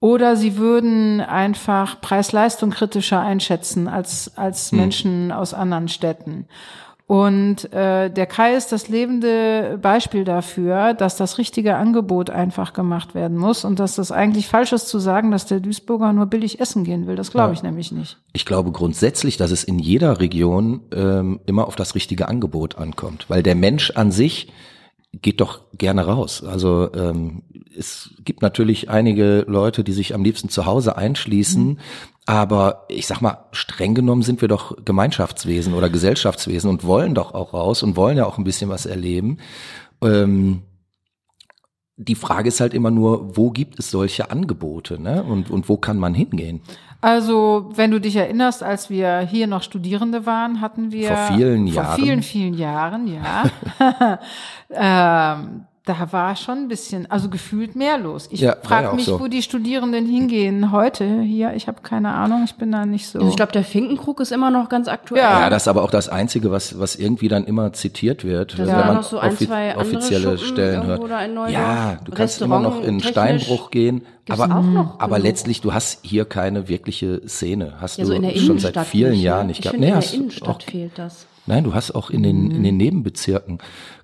oder 0.00 0.36
sie 0.36 0.58
würden 0.58 1.20
einfach 1.20 2.00
Preis-Leistung 2.02 2.70
kritischer 2.70 3.20
einschätzen 3.20 3.88
als, 3.88 4.36
als 4.36 4.72
Menschen 4.72 5.32
aus 5.32 5.54
anderen 5.54 5.88
Städten. 5.88 6.48
Und 7.06 7.72
äh, 7.72 8.10
der 8.10 8.26
Kai 8.26 8.56
ist 8.56 8.72
das 8.72 8.88
lebende 8.88 9.78
Beispiel 9.80 10.24
dafür, 10.24 10.92
dass 10.92 11.16
das 11.16 11.38
richtige 11.38 11.76
Angebot 11.76 12.30
einfach 12.30 12.72
gemacht 12.72 13.14
werden 13.14 13.36
muss 13.36 13.64
und 13.64 13.78
dass 13.78 13.94
das 13.94 14.10
eigentlich 14.10 14.48
falsch 14.48 14.72
ist 14.72 14.88
zu 14.88 14.98
sagen, 14.98 15.30
dass 15.30 15.46
der 15.46 15.60
Duisburger 15.60 16.12
nur 16.12 16.26
billig 16.26 16.58
essen 16.58 16.82
gehen 16.82 17.06
will. 17.06 17.14
Das 17.14 17.30
glaube 17.30 17.54
ich 17.54 17.62
nämlich 17.62 17.92
nicht. 17.92 18.18
Ich 18.32 18.44
glaube 18.44 18.72
grundsätzlich, 18.72 19.36
dass 19.36 19.52
es 19.52 19.62
in 19.62 19.78
jeder 19.78 20.18
Region 20.18 20.80
ähm, 20.92 21.38
immer 21.46 21.68
auf 21.68 21.76
das 21.76 21.94
richtige 21.94 22.26
Angebot 22.26 22.76
ankommt, 22.76 23.26
weil 23.28 23.44
der 23.44 23.54
Mensch 23.54 23.92
an 23.92 24.10
sich 24.10 24.52
geht 25.12 25.40
doch 25.40 25.60
gerne 25.78 26.06
raus. 26.06 26.42
Also 26.42 26.92
ähm, 26.92 27.44
es 27.78 28.10
gibt 28.24 28.42
natürlich 28.42 28.90
einige 28.90 29.44
Leute, 29.46 29.84
die 29.84 29.92
sich 29.92 30.12
am 30.12 30.24
liebsten 30.24 30.48
zu 30.48 30.66
Hause 30.66 30.96
einschließen, 30.96 31.78
aber 32.26 32.84
ich 32.88 33.06
sag 33.06 33.20
mal, 33.20 33.46
streng 33.52 33.94
genommen 33.94 34.22
sind 34.22 34.40
wir 34.40 34.48
doch 34.48 34.76
Gemeinschaftswesen 34.84 35.74
oder 35.74 35.88
Gesellschaftswesen 35.88 36.68
und 36.68 36.84
wollen 36.84 37.14
doch 37.14 37.32
auch 37.32 37.54
raus 37.54 37.84
und 37.84 37.96
wollen 37.96 38.18
ja 38.18 38.26
auch 38.26 38.36
ein 38.36 38.44
bisschen 38.44 38.68
was 38.68 38.84
erleben. 38.84 39.38
Ähm, 40.02 40.62
die 41.96 42.16
Frage 42.16 42.48
ist 42.48 42.60
halt 42.60 42.74
immer 42.74 42.90
nur, 42.90 43.36
wo 43.36 43.50
gibt 43.50 43.78
es 43.78 43.90
solche 43.90 44.30
Angebote, 44.30 45.00
ne? 45.00 45.22
Und, 45.22 45.50
und 45.50 45.68
wo 45.68 45.76
kann 45.78 45.98
man 45.98 46.14
hingehen? 46.14 46.60
Also, 47.00 47.70
wenn 47.74 47.92
du 47.92 48.00
dich 48.00 48.16
erinnerst, 48.16 48.62
als 48.62 48.90
wir 48.90 49.20
hier 49.20 49.46
noch 49.46 49.62
Studierende 49.62 50.26
waren, 50.26 50.60
hatten 50.60 50.90
wir 50.90 51.08
Vor 51.08 51.36
vielen 51.36 51.68
vor 51.68 51.82
Jahren. 51.84 52.00
vielen, 52.00 52.22
vielen 52.22 52.54
Jahren, 52.54 53.06
ja. 53.06 54.20
ähm, 55.38 55.66
da 55.86 56.12
war 56.12 56.34
schon 56.34 56.58
ein 56.58 56.68
bisschen, 56.68 57.08
also 57.10 57.28
gefühlt 57.28 57.76
mehr 57.76 57.96
los. 57.96 58.28
Ich 58.32 58.40
Ja, 58.40 58.56
frage 58.60 58.94
mich, 58.96 59.04
so. 59.04 59.20
wo 59.20 59.28
die 59.28 59.40
Studierenden 59.40 60.04
hingehen 60.04 60.72
heute 60.72 61.22
hier. 61.22 61.54
Ich 61.54 61.68
habe 61.68 61.80
keine 61.82 62.12
Ahnung, 62.12 62.42
ich 62.44 62.56
bin 62.56 62.72
da 62.72 62.84
nicht 62.84 63.06
so. 63.06 63.20
Also 63.20 63.30
ich 63.30 63.36
glaube, 63.36 63.52
der 63.52 63.62
Finkenkrug 63.62 64.18
ist 64.18 64.32
immer 64.32 64.50
noch 64.50 64.68
ganz 64.68 64.88
aktuell. 64.88 65.22
Ja. 65.22 65.40
Ja, 65.42 65.48
das 65.50 65.62
ist 65.62 65.68
aber 65.68 65.84
auch 65.84 65.90
das 65.92 66.08
Einzige, 66.08 66.50
was, 66.50 66.78
was 66.80 66.96
irgendwie 66.96 67.28
dann 67.28 67.44
immer 67.44 67.72
zitiert 67.72 68.24
wird, 68.24 68.58
Da 68.58 68.66
wenn 68.66 68.76
man 68.76 68.94
noch 68.96 69.02
so 69.04 69.18
ein, 69.18 69.30
offi 69.32 69.46
zwei 69.46 69.76
offizielle 69.76 70.36
Schuppen 70.36 70.52
Stellen 70.54 70.86
hört. 70.86 71.50
Ja, 71.50 71.98
du 72.04 72.10
kannst 72.10 72.42
immer 72.42 72.58
noch 72.58 72.82
in 72.82 73.00
Steinbruch 73.00 73.70
gehen, 73.70 74.02
aber, 74.28 74.44
auch 74.44 74.62
noch 74.64 74.98
aber 74.98 75.16
genug. 75.16 75.28
letztlich, 75.28 75.60
du 75.60 75.72
hast 75.72 76.00
hier 76.04 76.24
keine 76.24 76.66
wirkliche 76.68 77.22
Szene. 77.28 77.74
Hast 77.80 77.98
Ja, 77.98 78.06
so 78.06 78.10
du 78.10 78.16
in 78.16 78.22
der 78.22 78.34
schon 78.34 78.58
seit 78.58 78.76
vielen 78.86 79.12
nicht, 79.12 79.22
Jahren 79.22 79.42
ne? 79.42 79.46
nicht 79.52 79.58
Ich 79.58 79.62
gehabt. 79.62 79.74
finde, 79.76 79.86
Nee, 79.86 79.92
in 79.92 80.00
der 80.00 80.04
hast 80.08 80.14
Innenstadt 80.14 80.48
auch, 80.48 80.62
fehlt 80.62 80.98
das. 80.98 81.26
nein, 81.46 81.62
du 81.62 81.74
hast 81.74 81.92
auch 81.94 82.10
in 82.10 82.24
den, 82.24 82.50
in 82.50 82.64
den 82.64 82.76
Nebenbezirken 82.76 83.58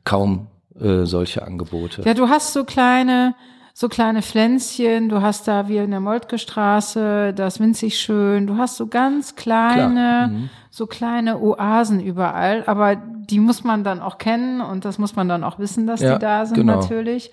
kaum 0.04 0.46
äh, 0.80 1.04
solche 1.04 1.46
Angebote. 1.46 2.02
Ja, 2.02 2.14
du 2.14 2.28
hast 2.28 2.52
so 2.52 2.64
kleine, 2.64 3.34
so 3.74 3.88
kleine 3.88 4.22
Pflänzchen, 4.22 5.08
du 5.08 5.22
hast 5.22 5.48
da 5.48 5.68
wie 5.68 5.78
in 5.78 5.90
der 5.90 6.00
Moltke 6.00 6.38
Straße, 6.38 7.32
das 7.34 7.60
winzig 7.60 7.98
schön, 7.98 8.46
du 8.46 8.56
hast 8.56 8.76
so 8.76 8.86
ganz 8.86 9.34
kleine, 9.36 10.28
Mhm. 10.30 10.50
so 10.70 10.86
kleine 10.86 11.38
Oasen 11.40 12.00
überall, 12.00 12.64
aber 12.66 12.96
die 12.96 13.40
muss 13.40 13.64
man 13.64 13.84
dann 13.84 14.00
auch 14.00 14.18
kennen 14.18 14.60
und 14.60 14.84
das 14.84 14.98
muss 14.98 15.16
man 15.16 15.28
dann 15.28 15.44
auch 15.44 15.58
wissen, 15.58 15.86
dass 15.86 16.00
Ja, 16.00 16.14
die 16.14 16.18
da 16.20 16.44
sind 16.46 16.56
genau. 16.56 16.76
natürlich. 16.80 17.30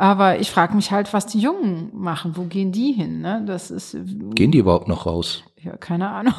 Aber 0.00 0.38
ich 0.38 0.50
frage 0.50 0.74
mich 0.74 0.92
halt, 0.92 1.12
was 1.12 1.26
die 1.26 1.40
Jungen 1.40 1.90
machen, 1.92 2.32
wo 2.34 2.44
gehen 2.44 2.72
die 2.72 2.92
hin? 2.92 3.20
Ne? 3.20 3.42
Das 3.46 3.70
ist 3.70 3.94
Gehen 4.34 4.50
die 4.50 4.56
überhaupt 4.58 4.88
noch 4.88 5.04
raus? 5.04 5.44
ja 5.62 5.76
keine 5.76 6.08
Ahnung. 6.08 6.32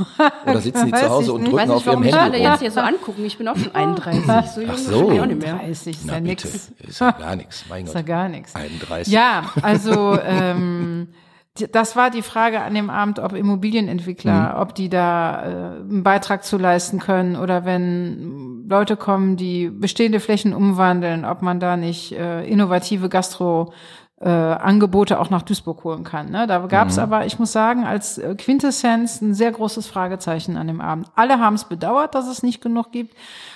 Oder 0.47 0.61
sitzen 0.61 0.87
die 0.87 0.91
zu 0.99 1.09
Hause 1.09 1.25
ich 1.25 1.31
und. 1.31 1.45
Ich 1.47 1.53
weiß 1.53 1.67
drücken 1.69 1.69
nicht, 1.69 1.77
auf 1.77 1.85
ihrem 1.85 1.91
warum 1.93 2.01
mich 2.01 2.13
alle 2.15 2.23
Handy 2.33 2.39
jetzt 2.39 2.59
hier 2.61 2.71
so 2.71 2.79
angucken. 2.79 3.23
Ich 3.23 3.37
bin 3.37 3.47
auch 3.47 3.55
schon 3.55 3.75
31. 3.75 4.51
So 4.55 4.61
jung 4.61 4.69
Ach 4.71 4.75
bin 4.77 4.83
so. 4.83 5.11
ich 5.11 5.21
auch 5.21 5.25
nicht 5.27 5.41
mehr. 5.43 5.53
30 5.57 5.95
ist 5.95 6.05
Na 6.07 6.13
ja 6.13 6.19
nix. 6.21 6.71
ist 6.79 6.99
ja 6.99 7.11
gar 7.19 7.35
nichts, 7.35 7.65
mein 7.69 7.85
Ist 7.85 7.93
ja 7.93 8.01
Gott. 8.01 8.07
gar 8.07 8.29
nichts. 8.29 8.55
31. 8.55 9.13
Ja, 9.13 9.43
also 9.61 10.17
ähm, 10.25 11.09
das 11.71 11.95
war 11.97 12.09
die 12.09 12.21
Frage 12.21 12.61
an 12.61 12.73
dem 12.73 12.89
Abend, 12.89 13.19
ob 13.19 13.33
Immobilienentwickler, 13.33 14.57
ob 14.59 14.73
die 14.73 14.87
da 14.87 15.43
äh, 15.43 15.79
einen 15.81 16.03
Beitrag 16.03 16.45
zu 16.45 16.57
leisten 16.57 16.99
können 16.99 17.35
oder 17.35 17.65
wenn 17.65 18.65
Leute 18.69 18.95
kommen, 18.95 19.35
die 19.35 19.69
bestehende 19.69 20.21
Flächen 20.21 20.53
umwandeln, 20.53 21.25
ob 21.25 21.41
man 21.41 21.59
da 21.59 21.75
nicht 21.75 22.13
äh, 22.13 22.45
innovative 22.45 23.09
Gastro 23.09 23.73
äh, 24.21 24.29
Angebote 24.29 25.19
auch 25.19 25.29
nach 25.29 25.41
Duisburg 25.41 25.83
holen 25.83 26.03
kann. 26.03 26.29
Ne? 26.29 26.47
Da 26.47 26.59
gab 26.67 26.87
es 26.89 26.99
aber, 26.99 27.25
ich 27.25 27.39
muss 27.39 27.51
sagen, 27.51 27.85
als 27.85 28.17
äh, 28.17 28.35
Quintessenz 28.35 29.19
ein 29.19 29.33
sehr 29.33 29.51
großes 29.51 29.87
Fragezeichen 29.87 30.57
an 30.57 30.67
dem 30.67 30.79
Abend. 30.79 31.07
Alle 31.15 31.39
haben 31.39 31.55
es 31.55 31.65
bedauert, 31.65 32.15
dass 32.15 32.27
es 32.27 32.43
nicht 32.43 32.61
genug 32.61 32.91
gibt, 32.91 33.15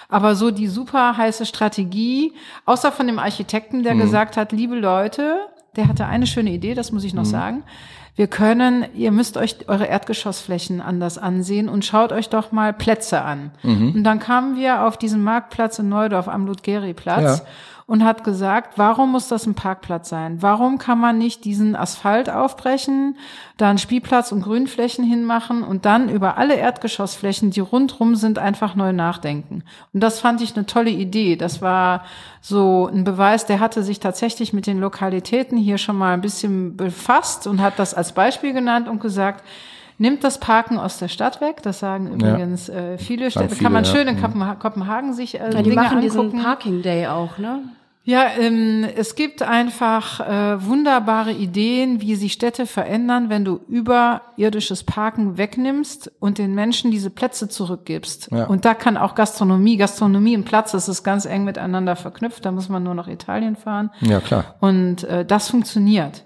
aber 0.09 0.35
so 0.35 0.51
die 0.51 0.67
super 0.67 1.17
heiße 1.17 1.45
Strategie, 1.45 2.33
außer 2.65 2.91
von 2.91 3.07
dem 3.07 3.19
Architekten, 3.19 3.83
der 3.83 3.95
gesagt 3.95 4.37
hat, 4.37 4.51
liebe 4.51 4.75
Leute, 4.75 5.37
der 5.75 5.87
hatte 5.87 6.05
eine 6.05 6.27
schöne 6.27 6.51
Idee, 6.51 6.73
das 6.73 6.91
muss 6.91 7.03
ich 7.03 7.13
noch 7.13 7.25
sagen. 7.25 7.63
Wir 8.17 8.27
können, 8.27 8.85
ihr 8.93 9.11
müsst 9.11 9.35
euch 9.35 9.67
eure 9.67 9.87
Erdgeschossflächen 9.87 10.79
anders 10.79 11.17
ansehen 11.17 11.67
und 11.67 11.83
schaut 11.83 12.13
euch 12.13 12.29
doch 12.29 12.53
mal 12.53 12.71
Plätze 12.71 13.21
an. 13.21 13.51
Und 13.93 14.03
dann 14.05 14.19
kamen 14.19 14.55
wir 14.55 14.85
auf 14.85 14.97
diesen 14.97 15.21
Marktplatz 15.21 15.79
in 15.79 15.89
Neudorf 15.89 16.29
am 16.29 16.45
Ludgeri-Platz. 16.45 17.39
Ja. 17.39 17.45
Und 17.87 18.03
hat 18.03 18.23
gesagt, 18.23 18.79
warum 18.79 19.11
muss 19.11 19.27
das 19.27 19.45
ein 19.45 19.53
Parkplatz 19.53 20.09
sein? 20.09 20.41
Warum 20.41 20.79
kann 20.79 20.99
man 20.99 21.19
nicht 21.19 21.45
diesen 21.45 21.75
Asphalt 21.75 22.31
aufbrechen, 22.31 23.15
da 23.57 23.69
einen 23.69 23.77
Spielplatz 23.77 24.31
und 24.31 24.41
Grünflächen 24.41 25.05
hinmachen 25.05 25.61
und 25.61 25.85
dann 25.85 26.09
über 26.09 26.37
alle 26.37 26.55
Erdgeschossflächen, 26.55 27.51
die 27.51 27.59
rundrum 27.59 28.15
sind, 28.15 28.39
einfach 28.39 28.75
neu 28.75 28.91
nachdenken? 28.91 29.63
Und 29.93 30.01
das 30.01 30.19
fand 30.19 30.41
ich 30.41 30.55
eine 30.55 30.65
tolle 30.65 30.89
Idee. 30.89 31.35
Das 31.35 31.61
war 31.61 32.05
so 32.41 32.89
ein 32.91 33.03
Beweis, 33.03 33.45
der 33.45 33.59
hatte 33.59 33.83
sich 33.83 33.99
tatsächlich 33.99 34.51
mit 34.51 34.65
den 34.65 34.79
Lokalitäten 34.79 35.57
hier 35.57 35.77
schon 35.77 35.97
mal 35.97 36.13
ein 36.13 36.21
bisschen 36.21 36.75
befasst 36.75 37.45
und 37.45 37.61
hat 37.61 37.77
das 37.77 37.93
als 37.93 38.13
Beispiel 38.13 38.53
genannt 38.53 38.87
und 38.87 38.99
gesagt, 38.99 39.43
nimmt 39.97 40.23
das 40.23 40.39
Parken 40.39 40.77
aus 40.77 40.97
der 40.97 41.07
Stadt 41.07 41.41
weg. 41.41 41.61
Das 41.63 41.79
sagen 41.79 42.11
übrigens 42.13 42.69
äh, 42.69 42.97
viele 42.97 43.31
Städte. 43.31 43.49
viele, 43.49 43.63
Kann 43.63 43.73
man 43.73 43.83
ja. 43.83 43.91
schön 43.91 44.07
in 44.07 44.15
Mhm. 44.15 44.21
Kopenhagen, 44.21 44.59
Kopenhagen 44.59 45.13
sich 45.13 45.35
äh, 45.35 45.43
Ja, 45.43 45.49
die 45.61 45.69
Dinge 45.69 45.75
machen 45.75 46.01
diesen 46.01 46.19
angucken. 46.21 46.43
Parking 46.43 46.81
Day 46.81 47.07
auch, 47.07 47.37
ne? 47.37 47.63
Ja, 48.07 48.25
ähm, 48.39 48.85
es 48.95 49.15
gibt 49.15 49.41
einfach 49.41 50.19
äh, 50.19 50.63
wunderbare 50.63 51.31
Ideen, 51.31 52.01
wie 52.01 52.13
sich 52.15 52.33
Städte 52.33 52.67
verändern, 52.67 53.29
wenn 53.29 53.43
du 53.43 53.61
überirdisches 53.67 54.83
Parken 54.83 55.39
wegnimmst 55.39 56.11
und 56.19 56.37
den 56.37 56.53
Menschen 56.53 56.91
diese 56.91 57.09
Plätze 57.09 57.49
zurückgibst. 57.49 58.29
Ja. 58.31 58.45
Und 58.45 58.63
da 58.63 58.75
kann 58.75 58.97
auch 58.97 59.15
Gastronomie, 59.15 59.77
Gastronomie 59.77 60.37
und 60.37 60.45
Platz, 60.45 60.71
das 60.71 60.87
ist 60.87 61.01
ganz 61.01 61.25
eng 61.25 61.45
miteinander 61.45 61.95
verknüpft. 61.95 62.45
Da 62.45 62.51
muss 62.51 62.69
man 62.69 62.83
nur 62.83 62.93
nach 62.93 63.07
Italien 63.07 63.55
fahren. 63.55 63.89
Ja, 64.01 64.19
klar. 64.19 64.53
Und 64.59 65.03
äh, 65.05 65.25
das 65.25 65.49
funktioniert. 65.49 66.25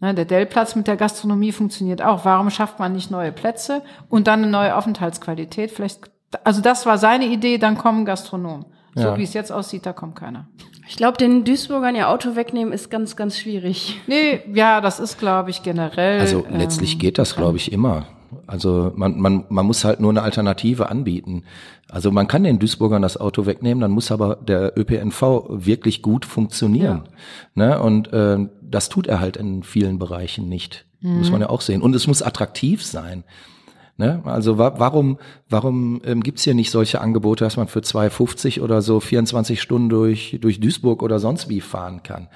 Ne, 0.00 0.14
der 0.14 0.24
Dellplatz 0.26 0.76
mit 0.76 0.86
der 0.86 0.96
Gastronomie 0.96 1.50
funktioniert 1.50 2.02
auch. 2.02 2.24
Warum 2.24 2.50
schafft 2.50 2.78
man 2.78 2.92
nicht 2.92 3.10
neue 3.10 3.32
Plätze 3.32 3.82
und 4.08 4.28
dann 4.28 4.42
eine 4.42 4.50
neue 4.50 4.76
Aufenthaltsqualität? 4.76 5.72
Vielleicht, 5.72 6.00
also 6.44 6.60
das 6.60 6.86
war 6.86 6.98
seine 6.98 7.26
Idee, 7.26 7.58
dann 7.58 7.76
kommen 7.76 8.04
Gastronomen. 8.04 8.66
So 8.94 9.08
Ja. 9.08 9.18
wie 9.18 9.22
es 9.24 9.34
jetzt 9.34 9.50
aussieht, 9.50 9.86
da 9.86 9.92
kommt 9.92 10.14
keiner. 10.16 10.48
Ich 10.88 10.96
glaube, 10.96 11.18
den 11.18 11.44
Duisburgern 11.44 11.94
ihr 11.96 12.08
Auto 12.08 12.36
wegnehmen 12.36 12.72
ist 12.72 12.90
ganz, 12.90 13.16
ganz 13.16 13.36
schwierig. 13.38 14.00
Nee, 14.06 14.40
ja, 14.54 14.80
das 14.80 15.00
ist, 15.00 15.18
glaube 15.18 15.50
ich, 15.50 15.62
generell. 15.62 16.20
Also 16.20 16.44
ähm, 16.48 16.58
letztlich 16.58 16.98
geht 16.98 17.18
das, 17.18 17.36
glaube 17.36 17.56
ich, 17.58 17.72
immer. 17.72 18.06
Also 18.46 18.92
man, 18.94 19.18
man, 19.20 19.44
man 19.48 19.66
muss 19.66 19.84
halt 19.84 20.00
nur 20.00 20.10
eine 20.10 20.22
Alternative 20.22 20.90
anbieten. 20.90 21.44
Also 21.90 22.10
man 22.10 22.26
kann 22.28 22.44
den 22.44 22.58
Duisburgern 22.58 23.02
das 23.02 23.18
Auto 23.18 23.46
wegnehmen, 23.46 23.80
dann 23.80 23.90
muss 23.90 24.10
aber 24.10 24.36
der 24.36 24.78
ÖPNV 24.78 25.46
wirklich 25.48 26.02
gut 26.02 26.24
funktionieren. 26.26 27.04
Ne? 27.54 27.80
Und 27.80 28.12
äh, 28.12 28.46
das 28.70 28.88
tut 28.88 29.06
er 29.06 29.20
halt 29.20 29.36
in 29.36 29.62
vielen 29.62 29.98
Bereichen 29.98 30.48
nicht. 30.48 30.84
Muss 31.00 31.30
man 31.30 31.40
ja 31.40 31.48
auch 31.48 31.60
sehen. 31.60 31.80
Und 31.80 31.94
es 31.94 32.06
muss 32.08 32.22
attraktiv 32.22 32.84
sein. 32.84 33.22
Ne? 33.96 34.20
Also 34.24 34.58
wa 34.58 34.74
warum, 34.78 35.18
warum 35.48 36.00
ähm, 36.04 36.22
gibt's 36.22 36.42
hier 36.44 36.54
nicht 36.54 36.70
solche 36.70 37.00
Angebote, 37.00 37.44
dass 37.44 37.56
man 37.56 37.68
für 37.68 37.80
2,50 37.80 38.60
oder 38.60 38.80
so 38.82 39.00
24 39.00 39.60
Stunden 39.60 39.88
durch, 39.88 40.38
durch 40.40 40.60
Duisburg 40.60 41.02
oder 41.02 41.18
sonst 41.18 41.48
wie 41.48 41.60
fahren 41.60 42.02
kann? 42.02 42.28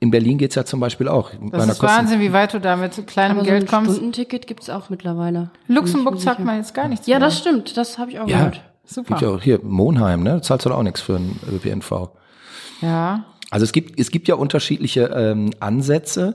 In 0.00 0.10
Berlin 0.10 0.38
geht's 0.38 0.54
ja 0.56 0.64
zum 0.64 0.80
Beispiel 0.80 1.08
auch. 1.08 1.30
Das 1.50 1.62
ist 1.68 1.78
Kosten- 1.78 1.86
Wahnsinn, 1.86 2.20
wie 2.20 2.32
weit 2.32 2.52
du 2.54 2.60
da 2.60 2.76
mit 2.76 3.06
kleinem 3.06 3.36
Aber 3.38 3.44
so 3.44 3.50
Geld 3.50 3.62
ein 3.64 3.68
kommst. 3.68 3.92
Stundenticket 3.92 4.46
gibt's 4.46 4.68
auch 4.70 4.90
mittlerweile. 4.90 5.50
Luxemburg 5.68 6.20
zahlt 6.20 6.40
man 6.40 6.56
jetzt 6.58 6.74
gar 6.74 6.88
nichts 6.88 7.06
Ja, 7.06 7.18
mehr. 7.18 7.26
das 7.28 7.38
stimmt. 7.38 7.76
Das 7.76 7.96
habe 7.98 8.10
ich 8.10 8.18
auch 8.20 8.28
Ja, 8.28 8.38
gehört. 8.38 8.60
Super. 8.84 9.08
Gibt 9.14 9.22
ja 9.22 9.28
auch 9.30 9.40
hier 9.42 9.60
Monheim, 9.62 10.22
ne? 10.22 10.30
Da 10.34 10.42
zahlst 10.42 10.66
du 10.66 10.70
doch 10.70 10.78
auch 10.78 10.82
nichts 10.82 11.00
für 11.00 11.16
einen 11.16 11.38
ÖPNV. 11.50 12.10
Ja. 12.82 13.24
Also 13.54 13.62
es 13.62 13.70
gibt, 13.70 14.00
es 14.00 14.10
gibt 14.10 14.26
ja 14.26 14.34
unterschiedliche 14.34 15.04
ähm, 15.14 15.50
Ansätze 15.60 16.34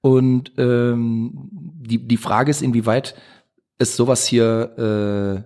und 0.00 0.50
ähm, 0.58 1.48
die, 1.52 1.98
die 1.98 2.16
Frage 2.16 2.50
ist, 2.50 2.60
inwieweit 2.60 3.14
es 3.78 3.94
sowas 3.94 4.26
hier, 4.26 5.44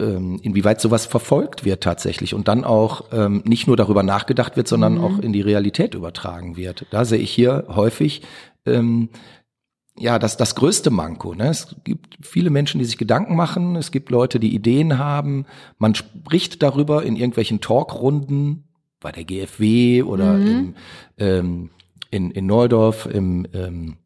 äh, 0.00 0.02
ähm, 0.02 0.40
inwieweit 0.42 0.80
sowas 0.80 1.04
verfolgt 1.04 1.66
wird 1.66 1.82
tatsächlich 1.82 2.32
und 2.32 2.48
dann 2.48 2.64
auch 2.64 3.12
ähm, 3.12 3.42
nicht 3.44 3.66
nur 3.66 3.76
darüber 3.76 4.02
nachgedacht 4.02 4.56
wird, 4.56 4.68
sondern 4.68 4.96
auch 4.96 5.18
in 5.18 5.34
die 5.34 5.42
Realität 5.42 5.94
übertragen 5.94 6.56
wird. 6.56 6.86
Da 6.88 7.04
sehe 7.04 7.18
ich 7.18 7.30
hier 7.30 7.66
häufig 7.68 8.22
ähm, 8.64 9.10
ja, 9.98 10.18
das 10.18 10.38
das 10.38 10.54
größte 10.54 10.88
Manko. 10.88 11.34
Ne? 11.34 11.50
Es 11.50 11.76
gibt 11.84 12.16
viele 12.22 12.48
Menschen, 12.48 12.78
die 12.78 12.86
sich 12.86 12.96
Gedanken 12.96 13.36
machen. 13.36 13.76
Es 13.76 13.90
gibt 13.90 14.08
Leute, 14.08 14.40
die 14.40 14.54
Ideen 14.54 14.96
haben. 14.96 15.44
Man 15.76 15.94
spricht 15.94 16.62
darüber 16.62 17.02
in 17.02 17.16
irgendwelchen 17.16 17.60
Talkrunden 17.60 18.64
bei 19.02 19.12
der 19.12 19.24
GFW 19.24 20.02
oder 20.02 20.36
im, 20.36 20.74
ähm, 21.18 21.70
in, 22.10 22.30
in 22.30 22.46
Neudorf 22.46 23.06
im 23.06 23.46
ähm, 23.52 23.96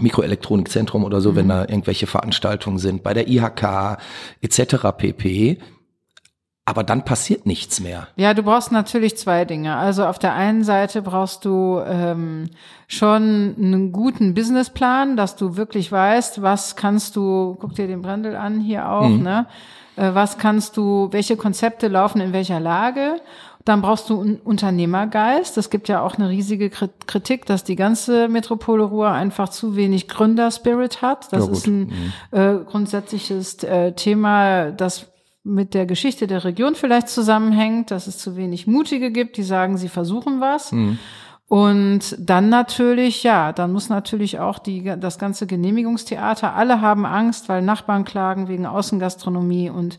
Mikroelektronikzentrum 0.00 1.04
oder 1.04 1.20
so, 1.20 1.34
wenn 1.36 1.48
da 1.48 1.62
irgendwelche 1.62 2.06
Veranstaltungen 2.06 2.78
sind, 2.78 3.02
bei 3.02 3.14
der 3.14 3.28
IHK 3.28 3.98
etc. 4.42 4.76
pp. 4.96 5.58
Aber 6.68 6.82
dann 6.82 7.04
passiert 7.04 7.46
nichts 7.46 7.80
mehr. 7.80 8.08
Ja, 8.16 8.34
du 8.34 8.42
brauchst 8.42 8.72
natürlich 8.72 9.16
zwei 9.16 9.44
Dinge. 9.44 9.76
Also 9.76 10.04
auf 10.04 10.18
der 10.18 10.34
einen 10.34 10.64
Seite 10.64 11.00
brauchst 11.00 11.44
du 11.44 11.80
ähm, 11.86 12.50
schon 12.88 13.54
einen 13.56 13.92
guten 13.92 14.34
Businessplan, 14.34 15.16
dass 15.16 15.36
du 15.36 15.56
wirklich 15.56 15.92
weißt, 15.92 16.42
was 16.42 16.74
kannst 16.74 17.14
du, 17.14 17.56
guck 17.60 17.76
dir 17.76 17.86
den 17.86 18.02
Brandel 18.02 18.34
an 18.34 18.60
hier 18.60 18.90
auch, 18.90 19.08
ne? 19.08 19.46
Äh, 19.96 20.14
was 20.14 20.38
kannst 20.38 20.76
du, 20.76 21.08
welche 21.10 21.36
Konzepte 21.36 21.88
laufen 21.88 22.20
in 22.20 22.32
welcher 22.32 22.60
Lage? 22.60 23.20
Dann 23.66 23.82
brauchst 23.82 24.08
du 24.08 24.20
einen 24.20 24.36
Unternehmergeist. 24.36 25.58
Es 25.58 25.70
gibt 25.70 25.88
ja 25.88 26.00
auch 26.00 26.14
eine 26.14 26.28
riesige 26.28 26.68
Krit- 26.68 27.06
Kritik, 27.06 27.46
dass 27.46 27.64
die 27.64 27.74
ganze 27.74 28.28
Metropole 28.28 28.84
Ruhr 28.84 29.10
einfach 29.10 29.48
zu 29.48 29.74
wenig 29.74 30.06
Gründerspirit 30.08 31.02
hat. 31.02 31.32
Das 31.32 31.46
Ja, 31.46 31.52
ist 31.52 31.66
ein 31.66 31.92
äh, 32.30 32.54
grundsätzliches 32.64 33.62
äh, 33.64 33.92
Thema, 33.92 34.70
das 34.70 35.08
mit 35.42 35.74
der 35.74 35.84
Geschichte 35.84 36.28
der 36.28 36.44
Region 36.44 36.76
vielleicht 36.76 37.08
zusammenhängt, 37.08 37.90
dass 37.90 38.06
es 38.06 38.18
zu 38.18 38.36
wenig 38.36 38.68
Mutige 38.68 39.10
gibt, 39.10 39.36
die 39.36 39.42
sagen, 39.42 39.76
sie 39.76 39.88
versuchen 39.88 40.40
was. 40.40 40.72
Und 41.48 42.16
dann 42.18 42.48
natürlich, 42.48 43.22
ja, 43.24 43.52
dann 43.52 43.72
muss 43.72 43.88
natürlich 43.88 44.38
auch 44.38 44.58
die, 44.60 44.92
das 44.98 45.18
ganze 45.18 45.46
Genehmigungstheater, 45.46 46.54
alle 46.54 46.80
haben 46.80 47.04
Angst, 47.06 47.48
weil 47.48 47.62
Nachbarn 47.62 48.04
klagen 48.04 48.48
wegen 48.48 48.66
Außengastronomie 48.66 49.70
und 49.70 49.98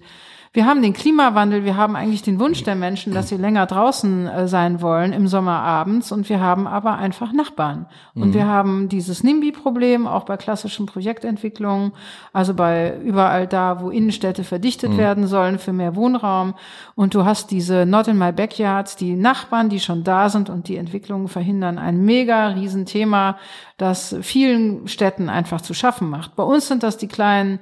wir 0.58 0.65
haben 0.65 0.82
den 0.82 0.93
Klimawandel, 0.93 1.65
wir 1.65 1.78
haben 1.78 1.96
eigentlich 1.96 2.24
den 2.24 2.39
Wunsch 2.39 2.63
der 2.63 2.74
Menschen, 2.74 3.13
dass 3.13 3.30
sie 3.30 3.38
länger 3.38 3.67
draußen 3.67 4.26
äh, 4.26 4.48
sein 4.48 4.82
wollen 4.82 5.13
im 5.13 5.28
Sommer 5.28 5.60
abends 5.60 6.12
und 6.12 6.30
wir 6.30 6.39
haben 6.39 6.65
aber 6.65 6.98
einfach 6.98 7.32
Nachbarn. 7.32 7.86
Und 8.15 8.34
wir 8.34 8.48
haben 8.48 8.89
dieses 8.89 9.24
NIMBY-Problem 9.24 10.08
auch 10.08 10.24
bei 10.24 10.36
klassischen 10.36 10.88
Projektentwicklungen, 10.88 11.91
also 12.34 12.56
bei 12.56 12.98
überall 13.04 13.46
da, 13.46 13.82
wo 13.82 13.91
Innenstädte 13.91 14.43
verdichtet 14.43 14.98
werden 14.98 15.28
sollen 15.28 15.60
für 15.60 15.74
mehr 15.74 15.96
Wohnraum. 15.96 16.56
Und 16.96 17.13
du 17.13 17.24
hast 17.24 17.52
diese 17.52 17.86
Not 17.86 18.08
in 18.08 18.17
my 18.17 18.32
backyards, 18.32 18.96
die 18.96 19.15
Nachbarn, 19.15 19.70
die 19.70 19.80
schon 19.80 20.04
da 20.04 20.28
sind 20.28 20.50
und 20.50 20.70
die 20.70 20.78
Entwicklungen 20.78 21.28
verhindern. 21.28 21.78
Ein 21.78 22.04
mega 22.04 22.48
Riesenthema, 22.48 23.38
das 23.78 24.15
vielen 24.22 24.88
Städten 24.88 25.30
einfach 25.30 25.62
zu 25.62 25.76
schaffen 25.76 26.10
macht. 26.10 26.36
Bei 26.36 26.41
uns 26.41 26.67
sind 26.67 26.82
das 26.82 26.98
die 26.98 27.08
kleinen 27.08 27.60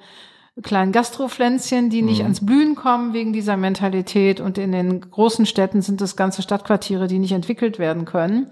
kleinen 0.64 0.92
Gastropflänzchen, 0.94 1.90
die 1.90 2.02
nicht 2.02 2.22
ans 2.24 2.46
Blühen 2.46 2.76
kommen 2.76 3.14
wegen 3.14 3.34
dieser 3.34 3.58
Mentalität. 3.58 4.40
Und 4.40 4.58
in 4.58 4.72
den 4.72 5.02
großen 5.12 5.46
Städten 5.46 5.82
sind 5.82 6.02
es 6.02 6.16
ganze 6.16 6.42
Stadtquartiere, 6.42 7.08
die 7.08 7.20
nicht 7.20 7.34
entwickelt 7.34 7.78
werden 7.80 8.06
können, 8.06 8.48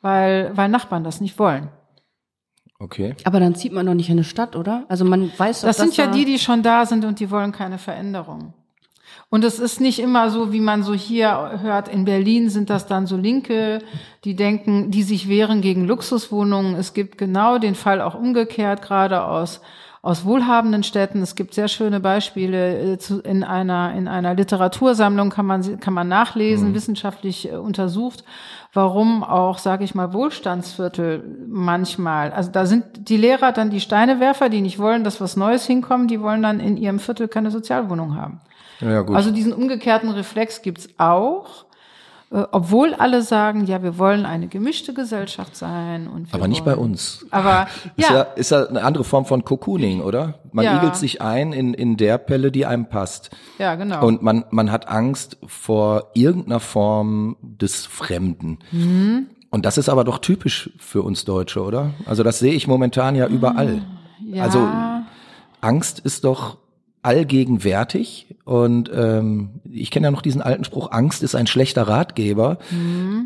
weil, 0.00 0.52
weil 0.56 0.68
Nachbarn 0.68 1.02
das 1.04 1.20
nicht 1.20 1.38
wollen. 1.38 1.68
Okay. 2.78 3.14
Aber 3.24 3.40
dann 3.40 3.54
zieht 3.54 3.72
man 3.72 3.84
doch 3.84 3.94
nicht 3.94 4.08
in 4.08 4.14
eine 4.14 4.24
Stadt, 4.24 4.56
oder? 4.56 4.84
Also 4.88 5.04
man 5.04 5.30
weiß 5.36 5.60
doch, 5.62 5.68
Das 5.68 5.76
sind 5.76 5.96
ja 5.96 6.06
da- 6.06 6.12
die, 6.12 6.24
die 6.24 6.38
schon 6.38 6.62
da 6.62 6.86
sind 6.86 7.04
und 7.04 7.20
die 7.20 7.30
wollen 7.30 7.52
keine 7.52 7.78
Veränderung. 7.78 8.54
Und 9.28 9.44
es 9.44 9.58
ist 9.58 9.80
nicht 9.80 9.98
immer 9.98 10.30
so, 10.30 10.52
wie 10.52 10.60
man 10.60 10.82
so 10.82 10.94
hier 10.94 11.58
hört, 11.62 11.88
in 11.88 12.04
Berlin 12.04 12.48
sind 12.48 12.70
das 12.70 12.86
dann 12.86 13.06
so 13.06 13.16
Linke, 13.16 13.80
die 14.24 14.34
denken, 14.34 14.90
die 14.90 15.02
sich 15.02 15.28
wehren 15.28 15.60
gegen 15.60 15.84
Luxuswohnungen. 15.86 16.74
Es 16.74 16.94
gibt 16.94 17.18
genau 17.18 17.58
den 17.58 17.74
Fall 17.74 18.00
auch 18.00 18.14
umgekehrt, 18.14 18.82
gerade 18.82 19.24
aus, 19.24 19.60
aus 20.02 20.24
wohlhabenden 20.24 20.82
Städten. 20.82 21.20
Es 21.20 21.34
gibt 21.34 21.52
sehr 21.52 21.68
schöne 21.68 22.00
Beispiele 22.00 22.96
äh, 22.96 22.98
in 23.24 23.44
einer, 23.44 23.92
in 23.94 24.08
einer 24.08 24.34
Literatursammlung 24.34 25.28
kann 25.28 25.44
man, 25.44 25.80
kann 25.80 25.92
man 25.92 26.08
nachlesen, 26.08 26.74
wissenschaftlich 26.74 27.52
äh, 27.52 27.56
untersucht, 27.56 28.24
warum 28.72 29.22
auch, 29.22 29.58
sage 29.58 29.84
ich 29.84 29.94
mal, 29.94 30.14
Wohlstandsviertel 30.14 31.46
manchmal, 31.48 32.32
also 32.32 32.50
da 32.50 32.64
sind 32.64 33.08
die 33.10 33.18
Lehrer 33.18 33.52
dann 33.52 33.68
die 33.68 33.80
Steinewerfer, 33.80 34.48
die 34.48 34.62
nicht 34.62 34.78
wollen, 34.78 35.04
dass 35.04 35.20
was 35.20 35.36
Neues 35.36 35.66
hinkommt, 35.66 36.10
die 36.10 36.22
wollen 36.22 36.42
dann 36.42 36.60
in 36.60 36.78
ihrem 36.78 36.98
Viertel 36.98 37.28
keine 37.28 37.50
Sozialwohnung 37.50 38.16
haben. 38.16 38.40
Ja, 38.80 39.02
gut. 39.02 39.14
Also 39.14 39.30
diesen 39.30 39.52
umgekehrten 39.52 40.08
Reflex 40.10 40.62
gibt's 40.62 40.88
auch, 40.96 41.66
äh, 42.32 42.44
obwohl 42.52 42.94
alle 42.94 43.22
sagen, 43.22 43.64
ja, 43.66 43.82
wir 43.82 43.98
wollen 43.98 44.24
eine 44.26 44.46
gemischte 44.48 44.94
Gesellschaft 44.94 45.56
sein. 45.56 46.06
Und 46.08 46.32
aber 46.32 46.46
nicht 46.48 46.64
bei 46.64 46.76
wollen- 46.76 46.92
uns. 46.92 47.26
Aber 47.30 47.66
Ist 47.96 48.08
ja, 48.08 48.16
ja, 48.16 48.22
ist 48.22 48.50
ja 48.50 48.66
eine 48.66 48.82
andere 48.84 49.04
Form 49.04 49.24
von 49.26 49.44
Cocooning, 49.44 50.00
oder? 50.00 50.40
Man 50.52 50.64
Ja. 50.64 50.76
igelt 50.78 50.96
sich 50.96 51.20
ein 51.22 51.52
in, 51.52 51.74
in 51.74 51.96
der 51.96 52.18
Pelle, 52.18 52.50
die 52.52 52.66
einem 52.66 52.86
passt. 52.88 53.30
ja, 53.58 53.74
genau. 53.74 54.06
Und 54.06 54.22
man, 54.22 54.44
man 54.50 54.70
hat 54.70 54.88
Angst 54.88 55.38
vor 55.46 56.10
irgendeiner 56.14 56.60
Form 56.60 57.36
des 57.42 57.86
Fremden. 57.86 58.58
Mhm. 58.72 59.26
Und 59.52 59.66
das 59.66 59.78
ist 59.78 59.88
aber 59.88 60.04
doch 60.04 60.18
typisch 60.18 60.70
für 60.78 61.02
uns 61.02 61.24
Deutsche, 61.24 61.62
oder? 61.64 61.90
Also 62.06 62.22
das 62.22 62.38
sehe 62.38 62.52
ich 62.52 62.68
momentan 62.68 63.16
ja 63.16 63.26
überall. 63.26 63.82
ja, 64.24 64.44
Also 64.44 64.68
Angst 65.60 65.98
ist 66.00 66.24
doch 66.24 66.58
allgegenwärtig 67.02 68.34
und 68.44 68.90
ähm, 68.94 69.60
ich 69.70 69.90
kenne 69.90 70.08
ja 70.08 70.10
noch 70.10 70.22
diesen 70.22 70.42
alten 70.42 70.64
Spruch, 70.64 70.90
Angst 70.90 71.22
ist 71.22 71.34
ein 71.34 71.46
schlechter 71.46 71.88
Ratgeber. 71.88 72.58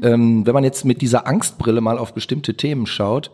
Ähm, 0.02 0.46
wenn 0.46 0.54
man 0.54 0.64
jetzt 0.64 0.84
mit 0.84 1.02
dieser 1.02 1.26
Angstbrille 1.26 1.80
mal 1.80 1.98
auf 1.98 2.14
bestimmte 2.14 2.54
Themen 2.54 2.86
schaut, 2.86 3.32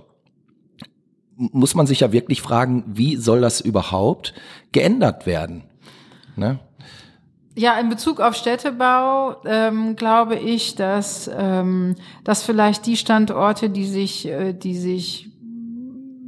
muss 1.37 1.75
man 1.75 1.87
sich 1.87 2.01
ja 2.01 2.13
wirklich 2.13 2.43
fragen, 2.43 2.85
wie 2.87 3.17
soll 3.17 3.41
das 3.41 3.61
überhaupt 3.61 4.35
geändert 4.73 5.27
werden? 5.27 5.65
Ne? 6.37 6.59
Ja, 7.57 7.79
in 7.79 7.89
Bezug 7.89 8.21
auf 8.21 8.35
Städtebau 8.35 9.37
ähm, 9.45 9.97
glaube 9.97 10.37
ich, 10.37 10.77
dass, 10.77 11.31
ähm, 11.35 11.97
dass 12.25 12.43
vielleicht 12.43 12.87
die 12.87 12.97
Standorte, 12.97 13.69
die 13.71 13.87
sich, 13.87 14.27
äh, 14.27 14.53
die 14.53 14.77
sich 14.77 15.31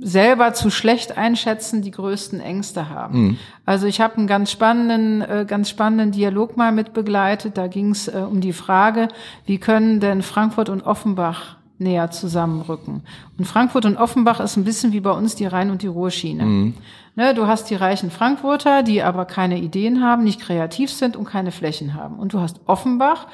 selber 0.02 0.52
zu 0.52 0.68
schlecht 0.68 1.16
einschätzen, 1.16 1.80
die 1.80 1.92
größten 1.92 2.40
Ängste 2.40 2.88
haben. 2.88 3.38
Also 3.64 3.86
ich 3.86 4.00
habe 4.00 4.16
einen 4.16 4.26
ganz 4.26 4.50
spannenden, 4.50 5.22
äh, 5.22 5.44
ganz 5.46 5.70
spannenden 5.70 6.10
Dialog 6.10 6.56
mal 6.56 6.72
mit 6.72 6.92
begleitet. 6.92 7.56
Da 7.56 7.68
ging 7.68 7.90
es 7.90 8.08
äh, 8.08 8.24
um 8.28 8.40
die 8.40 8.52
Frage, 8.52 9.08
wie 9.46 9.58
können 9.58 10.00
denn 10.00 10.22
Frankfurt 10.22 10.68
und 10.68 10.82
Offenbach 10.82 11.56
näher 11.78 12.10
zusammenrücken. 12.10 13.02
Und 13.38 13.44
Frankfurt 13.44 13.84
und 13.84 13.96
Offenbach 13.96 14.40
ist 14.40 14.56
ein 14.56 14.64
bisschen 14.64 14.92
wie 14.92 15.00
bei 15.00 15.10
uns 15.10 15.34
die 15.34 15.46
Rhein- 15.46 15.70
und 15.70 15.82
die 15.82 15.88
Ruhrschiene. 15.88 16.72
Ne, 17.14 17.34
du 17.34 17.46
hast 17.46 17.68
die 17.70 17.74
reichen 17.74 18.10
Frankfurter, 18.10 18.82
die 18.82 19.02
aber 19.02 19.24
keine 19.26 19.58
Ideen 19.58 20.02
haben, 20.02 20.24
nicht 20.24 20.40
kreativ 20.40 20.90
sind 20.90 21.16
und 21.16 21.26
keine 21.26 21.52
Flächen 21.52 21.94
haben. 21.94 22.18
Und 22.18 22.32
du 22.32 22.40
hast 22.40 22.60
Offenbach, 22.66 23.26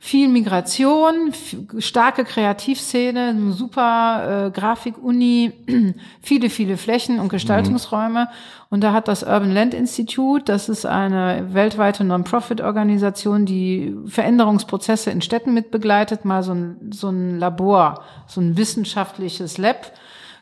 viel 0.00 0.28
Migration, 0.28 1.32
starke 1.78 2.24
Kreativszene, 2.24 3.52
super 3.52 4.46
äh, 4.46 4.50
Grafik-Uni, 4.50 5.52
viele, 6.22 6.50
viele 6.50 6.76
Flächen 6.76 7.18
und 7.18 7.28
Gestaltungsräume. 7.28 8.28
Und 8.70 8.84
da 8.84 8.92
hat 8.92 9.08
das 9.08 9.22
Urban 9.22 9.52
Land 9.52 9.74
Institute, 9.74 10.44
das 10.44 10.68
ist 10.68 10.86
eine 10.86 11.48
weltweite 11.52 12.04
Non-Profit-Organisation, 12.04 13.44
die 13.44 13.96
Veränderungsprozesse 14.06 15.10
in 15.10 15.20
Städten 15.20 15.52
mitbegleitet, 15.52 16.24
mal 16.24 16.42
so 16.42 16.52
ein, 16.52 16.76
so 16.92 17.08
ein 17.08 17.38
Labor, 17.38 18.04
so 18.26 18.40
ein 18.40 18.56
wissenschaftliches 18.56 19.58
Lab 19.58 19.92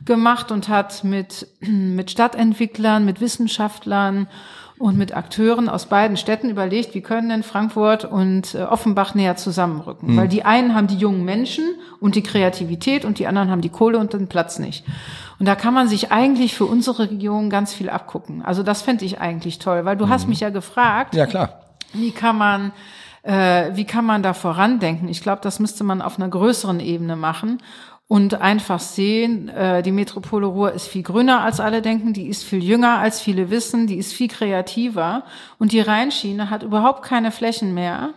gemacht 0.05 0.53
und 0.53 0.69
hat 0.69 1.03
mit, 1.03 1.49
mit 1.61 2.11
Stadtentwicklern, 2.11 3.07
mit 3.07 3.23
Wissenschaftlern 3.23 4.29
und 4.79 4.99
mit 4.99 5.17
Akteuren 5.17 5.69
aus 5.69 5.87
beiden 5.87 6.17
Städten 6.17 6.51
überlegt, 6.51 6.95
wie 6.95 7.01
können 7.01 7.31
denn 7.31 7.43
Frankfurt 7.43 8.05
und 8.05 8.55
äh, 8.55 8.63
Offenbach 8.63 9.15
näher 9.15 9.37
zusammenrücken. 9.37 10.17
Weil 10.17 10.29
die 10.29 10.45
einen 10.45 10.75
haben 10.75 10.87
die 10.87 10.97
jungen 10.97 11.25
Menschen 11.25 11.65
und 12.01 12.15
die 12.15 12.23
Kreativität 12.23 13.05
und 13.05 13.19
die 13.19 13.27
anderen 13.27 13.51
haben 13.51 13.63
die 13.63 13.71
Kohle 13.71 13.99
und 13.99 14.13
den 14.13 14.27
Platz 14.29 14.59
nicht. 14.59 14.85
Und 15.39 15.47
da 15.47 15.55
kann 15.55 15.73
man 15.75 15.89
sich 15.89 16.13
eigentlich 16.13 16.55
für 16.55 16.67
unsere 16.67 17.11
Region 17.11 17.49
ganz 17.51 17.73
viel 17.73 17.89
abgucken. 17.89 18.43
Also 18.43 18.63
das 18.63 18.83
fände 18.83 19.05
ich 19.05 19.21
eigentlich 19.21 19.59
toll, 19.59 19.85
weil 19.85 19.97
du 19.97 20.09
hast 20.09 20.29
mich 20.29 20.41
ja 20.41 20.51
gefragt, 20.51 21.15
Ja, 21.15 21.27
klar. 21.27 21.61
wie 21.93 22.11
kann 22.11 22.37
man 22.37 22.73
äh, 23.23 23.71
wie 23.75 23.85
kann 23.87 24.05
man 24.05 24.23
da 24.23 24.35
vorandenken? 24.35 25.09
Ich 25.09 25.21
glaube, 25.23 25.41
das 25.43 25.59
müsste 25.59 25.85
man 25.85 26.01
auf 26.01 26.17
einer 26.19 26.29
größeren 26.29 26.81
Ebene 26.81 27.17
machen 27.17 27.59
und 28.09 28.41
einfach 28.41 28.79
sehen, 28.79 29.49
äh, 29.49 29.83
die 29.83 29.93
Metropole 29.93 30.47
Ruhr 30.47 30.73
ist 30.73 30.87
viel 30.87 31.03
grüner 31.03 31.41
als 31.43 31.59
alle 31.59 31.83
denken, 31.83 32.13
die 32.13 32.29
ist 32.29 32.45
viel 32.45 32.63
jünger 32.63 32.99
als 32.99 33.21
viele 33.21 33.51
wissen, 33.51 33.87
die 33.89 33.97
ist 33.97 34.13
viel 34.13 34.29
kreativer 34.29 35.25
und 35.59 35.73
die 35.73 35.81
Rheinschiene 35.81 36.49
hat 36.49 36.63
überhaupt 36.63 37.03
keine 37.03 37.33
Flächen 37.33 37.75
mehr. 37.75 38.15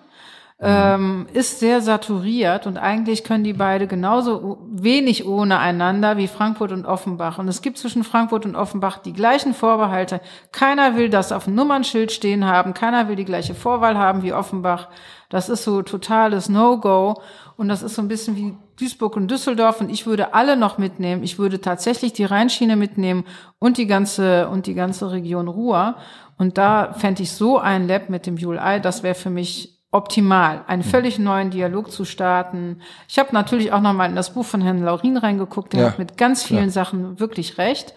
Ähm, 0.62 1.28
ist 1.32 1.62
sehr 1.62 1.80
saturiert 1.80 2.68
und 2.68 2.78
eigentlich 2.78 3.24
können 3.24 3.46
die 3.46 3.54
beide 3.54 3.88
genauso 3.88 4.58
wenig 4.70 5.26
ohne 5.26 5.58
einander 5.58 6.18
wie 6.18 6.28
Frankfurt 6.28 6.74
und 6.74 6.86
Offenbach. 6.86 7.38
Und 7.38 7.48
es 7.48 7.62
gibt 7.62 7.78
zwischen 7.78 8.04
Frankfurt 8.04 8.46
und 8.46 8.58
Offenbach 8.58 8.98
die 8.98 9.14
gleichen 9.14 9.54
Vorbehalte. 9.54 10.20
Keiner 10.52 10.98
will 10.98 11.10
das 11.10 11.32
auf 11.32 11.46
dem 11.46 11.56
Nummernschild 11.56 12.12
stehen 12.12 12.44
haben, 12.44 12.74
keiner 12.74 13.08
will 13.08 13.16
die 13.16 13.24
gleiche 13.24 13.56
Vorwahl 13.56 13.98
haben 13.98 14.22
wie 14.22 14.34
Offenbach. 14.34 14.90
Das 15.30 15.48
ist 15.48 15.64
so 15.64 15.82
totales 15.82 16.50
No-Go. 16.50 17.22
Und 17.60 17.68
das 17.68 17.84
ist 17.84 17.96
so 17.96 18.02
ein 18.02 18.08
bisschen 18.08 18.38
wie 18.38 18.56
Duisburg 18.80 19.18
und 19.18 19.30
Düsseldorf. 19.30 19.82
Und 19.82 19.90
ich 19.90 20.06
würde 20.06 20.34
alle 20.34 20.56
noch 20.56 20.78
mitnehmen. 20.78 21.24
Ich 21.24 21.38
würde 21.40 21.60
tatsächlich 21.60 22.14
die 22.14 22.24
Rheinschiene 22.24 22.78
mitnehmen 22.78 23.26
und 23.60 23.78
die 23.78 23.86
ganze, 23.86 24.48
und 24.48 24.66
die 24.66 24.76
ganze 24.76 25.12
Region 25.12 25.50
Ruhr. 25.50 25.96
Und 26.38 26.58
da 26.58 26.94
fände 26.94 27.22
ich 27.22 27.34
so 27.34 27.60
ein 27.60 27.86
Lab 27.86 28.08
mit 28.08 28.28
dem 28.28 28.36
UI, 28.36 28.80
das 28.82 29.04
wäre 29.04 29.14
für 29.14 29.30
mich 29.30 29.78
optimal, 29.92 30.64
einen 30.68 30.84
völlig 30.84 31.20
neuen 31.20 31.50
Dialog 31.50 31.92
zu 31.92 32.06
starten. 32.06 32.80
Ich 33.10 33.20
habe 33.20 33.34
natürlich 33.34 33.74
auch 33.74 33.82
noch 33.82 33.92
mal 33.92 34.06
in 34.06 34.16
das 34.16 34.34
Buch 34.36 34.46
von 34.46 34.62
Herrn 34.62 34.82
Laurin 34.82 35.18
reingeguckt, 35.18 35.74
der 35.74 35.82
Ja, 35.82 35.88
hat 35.88 36.00
mit 36.00 36.16
ganz 36.16 36.44
vielen 36.44 36.70
Sachen 36.70 37.20
wirklich 37.20 37.58
recht. 37.58 37.94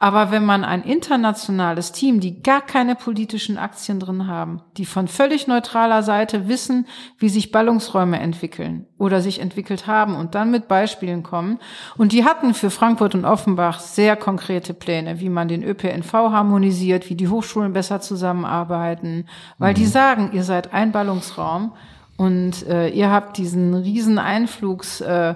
Aber 0.00 0.30
wenn 0.30 0.44
man 0.44 0.62
ein 0.62 0.84
internationales 0.84 1.90
Team, 1.90 2.20
die 2.20 2.40
gar 2.40 2.60
keine 2.60 2.94
politischen 2.94 3.58
Aktien 3.58 3.98
drin 3.98 4.28
haben, 4.28 4.62
die 4.76 4.86
von 4.86 5.08
völlig 5.08 5.48
neutraler 5.48 6.04
Seite 6.04 6.46
wissen, 6.46 6.86
wie 7.18 7.28
sich 7.28 7.50
Ballungsräume 7.50 8.20
entwickeln 8.20 8.86
oder 8.96 9.20
sich 9.20 9.40
entwickelt 9.40 9.88
haben 9.88 10.14
und 10.14 10.36
dann 10.36 10.52
mit 10.52 10.68
Beispielen 10.68 11.24
kommen. 11.24 11.58
Und 11.96 12.12
die 12.12 12.24
hatten 12.24 12.54
für 12.54 12.70
Frankfurt 12.70 13.16
und 13.16 13.24
Offenbach 13.24 13.80
sehr 13.80 14.14
konkrete 14.14 14.72
Pläne, 14.72 15.18
wie 15.18 15.30
man 15.30 15.48
den 15.48 15.64
ÖPNV 15.64 16.12
harmonisiert, 16.12 17.10
wie 17.10 17.16
die 17.16 17.28
Hochschulen 17.28 17.72
besser 17.72 18.00
zusammenarbeiten, 18.00 19.26
weil 19.58 19.74
die 19.74 19.86
sagen, 19.86 20.30
ihr 20.32 20.44
seid 20.44 20.72
ein 20.72 20.92
Ballungsraum 20.92 21.72
und 22.18 22.66
äh, 22.66 22.88
ihr 22.88 23.10
habt 23.10 23.36
diesen 23.36 23.74
riesen 23.74 24.18
Einflugsraum, 24.18 25.08
äh, 25.08 25.34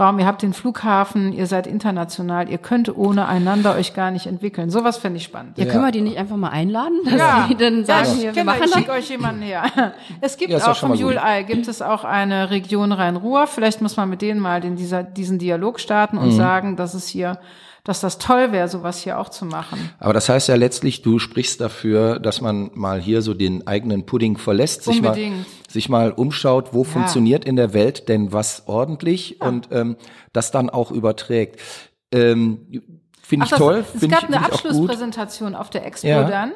Raum, 0.00 0.18
ihr 0.18 0.24
habt 0.26 0.40
den 0.40 0.54
Flughafen, 0.54 1.34
ihr 1.34 1.46
seid 1.46 1.66
international, 1.66 2.48
ihr 2.48 2.56
könnt 2.56 2.96
ohne 2.96 3.28
einander 3.28 3.74
euch 3.76 3.92
gar 3.92 4.10
nicht 4.10 4.26
entwickeln. 4.26 4.70
Sowas 4.70 4.96
fände 4.96 5.18
ich 5.18 5.24
spannend. 5.24 5.58
Ja, 5.58 5.66
können 5.66 5.84
wir 5.84 5.90
die 5.92 6.00
nicht 6.00 6.16
einfach 6.16 6.36
mal 6.36 6.48
einladen, 6.48 6.98
dass 7.04 7.12
Ja, 7.12 7.46
die 7.50 7.54
dann 7.56 7.84
sagen, 7.84 8.08
ja, 8.08 8.14
hier, 8.14 8.22
wir 8.24 8.32
genau, 8.32 8.44
machen 8.52 8.62
ich 8.64 8.70
das? 8.70 8.78
schicke 8.80 8.92
euch 8.92 9.10
jemanden 9.10 9.42
her. 9.42 9.64
Es 10.22 10.38
gibt 10.38 10.50
Ja, 10.50 10.58
auch 10.70 10.74
schon 10.76 10.90
vom. 10.90 10.98
Julei, 10.98 11.42
gibt 11.42 11.68
es 11.68 11.82
auch 11.82 12.04
eine 12.04 12.50
Region 12.50 12.92
Rhein-Ruhr. 12.92 13.46
Vielleicht 13.46 13.82
muss 13.82 13.96
man 13.98 14.08
mit 14.08 14.22
denen 14.22 14.40
mal 14.40 14.62
den, 14.62 14.76
dieser, 14.76 15.02
diesen 15.02 15.38
Dialog 15.38 15.78
starten 15.78 16.16
Mhm. 16.16 16.22
und 16.22 16.32
sagen, 16.32 16.76
dass 16.76 16.94
es 16.94 17.06
hier, 17.08 17.38
dass 17.84 18.00
das 18.00 18.16
toll 18.16 18.50
wäre, 18.52 18.68
sowas 18.68 18.98
hier 19.02 19.18
auch 19.18 19.28
zu 19.28 19.44
machen. 19.44 19.90
Aber 19.98 20.14
das 20.14 20.28
heißt 20.28 20.48
ja 20.48 20.54
letztlich, 20.54 21.02
du 21.02 21.18
sprichst 21.18 21.60
dafür, 21.60 22.18
dass 22.18 22.40
man 22.40 22.70
mal 22.74 22.98
hier 23.00 23.20
so 23.20 23.34
den 23.34 23.66
eigenen 23.66 24.06
Pudding 24.06 24.38
verlässt, 24.38 24.84
sich 24.84 25.02
mal, 25.02 25.08
Unbedingt. 25.08 25.46
Sich 25.72 25.88
mal 25.88 26.12
umschaut, 26.12 26.72
wo 26.72 26.84
funktioniert 26.84 27.44
in 27.44 27.56
der 27.56 27.72
Welt 27.74 28.08
denn 28.08 28.32
was 28.32 28.64
ordentlich 28.66 29.40
und 29.40 29.68
ähm, 29.72 29.96
das 30.32 30.50
dann 30.50 30.70
auch 30.70 30.90
überträgt. 30.90 31.60
Ähm, 32.12 32.82
Finde 33.22 33.46
ich 33.46 33.52
Ach, 33.52 33.58
das, 33.58 33.58
toll, 33.58 33.84
Es 33.94 34.02
ich, 34.02 34.10
gab 34.10 34.24
eine 34.24 34.36
ich 34.36 34.42
gut. 34.42 34.52
Abschlusspräsentation 34.52 35.54
auf 35.54 35.70
der 35.70 35.86
Expo 35.86 36.08
Ja. 36.08 36.24
dann. 36.24 36.52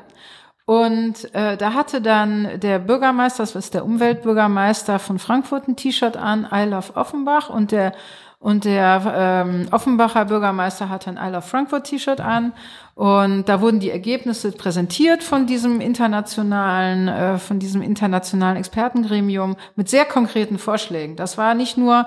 Und 0.66 1.32
äh, 1.32 1.56
da 1.56 1.74
hatte 1.74 2.02
dann 2.02 2.58
der 2.60 2.80
Bürgermeister, 2.80 3.44
das 3.44 3.54
ist 3.54 3.72
der 3.72 3.84
Umweltbürgermeister 3.84 4.98
von 4.98 5.20
Frankfurt, 5.20 5.68
ein 5.68 5.76
T-Shirt 5.76 6.16
an, 6.16 6.46
I 6.52 6.64
love 6.64 6.96
Offenbach. 6.96 7.48
Und 7.50 7.70
der 7.70 7.92
und 8.38 8.64
der 8.64 9.44
ähm, 9.46 9.68
Offenbacher 9.70 10.26
Bürgermeister 10.26 10.88
hatte 10.88 11.10
ein 11.10 11.16
I 11.16 11.32
love 11.32 11.46
Frankfurt 11.46 11.84
T-Shirt 11.84 12.20
an. 12.20 12.52
Und 12.96 13.44
da 13.50 13.60
wurden 13.60 13.78
die 13.78 13.90
Ergebnisse 13.90 14.52
präsentiert 14.52 15.22
von 15.22 15.46
diesem 15.46 15.82
internationalen, 15.82 17.08
äh, 17.08 17.36
von 17.38 17.58
diesem 17.58 17.82
internationalen 17.82 18.56
Expertengremium 18.56 19.56
mit 19.76 19.90
sehr 19.90 20.06
konkreten 20.06 20.56
Vorschlägen. 20.56 21.14
Das 21.14 21.36
war 21.36 21.54
nicht 21.54 21.76
nur 21.76 22.06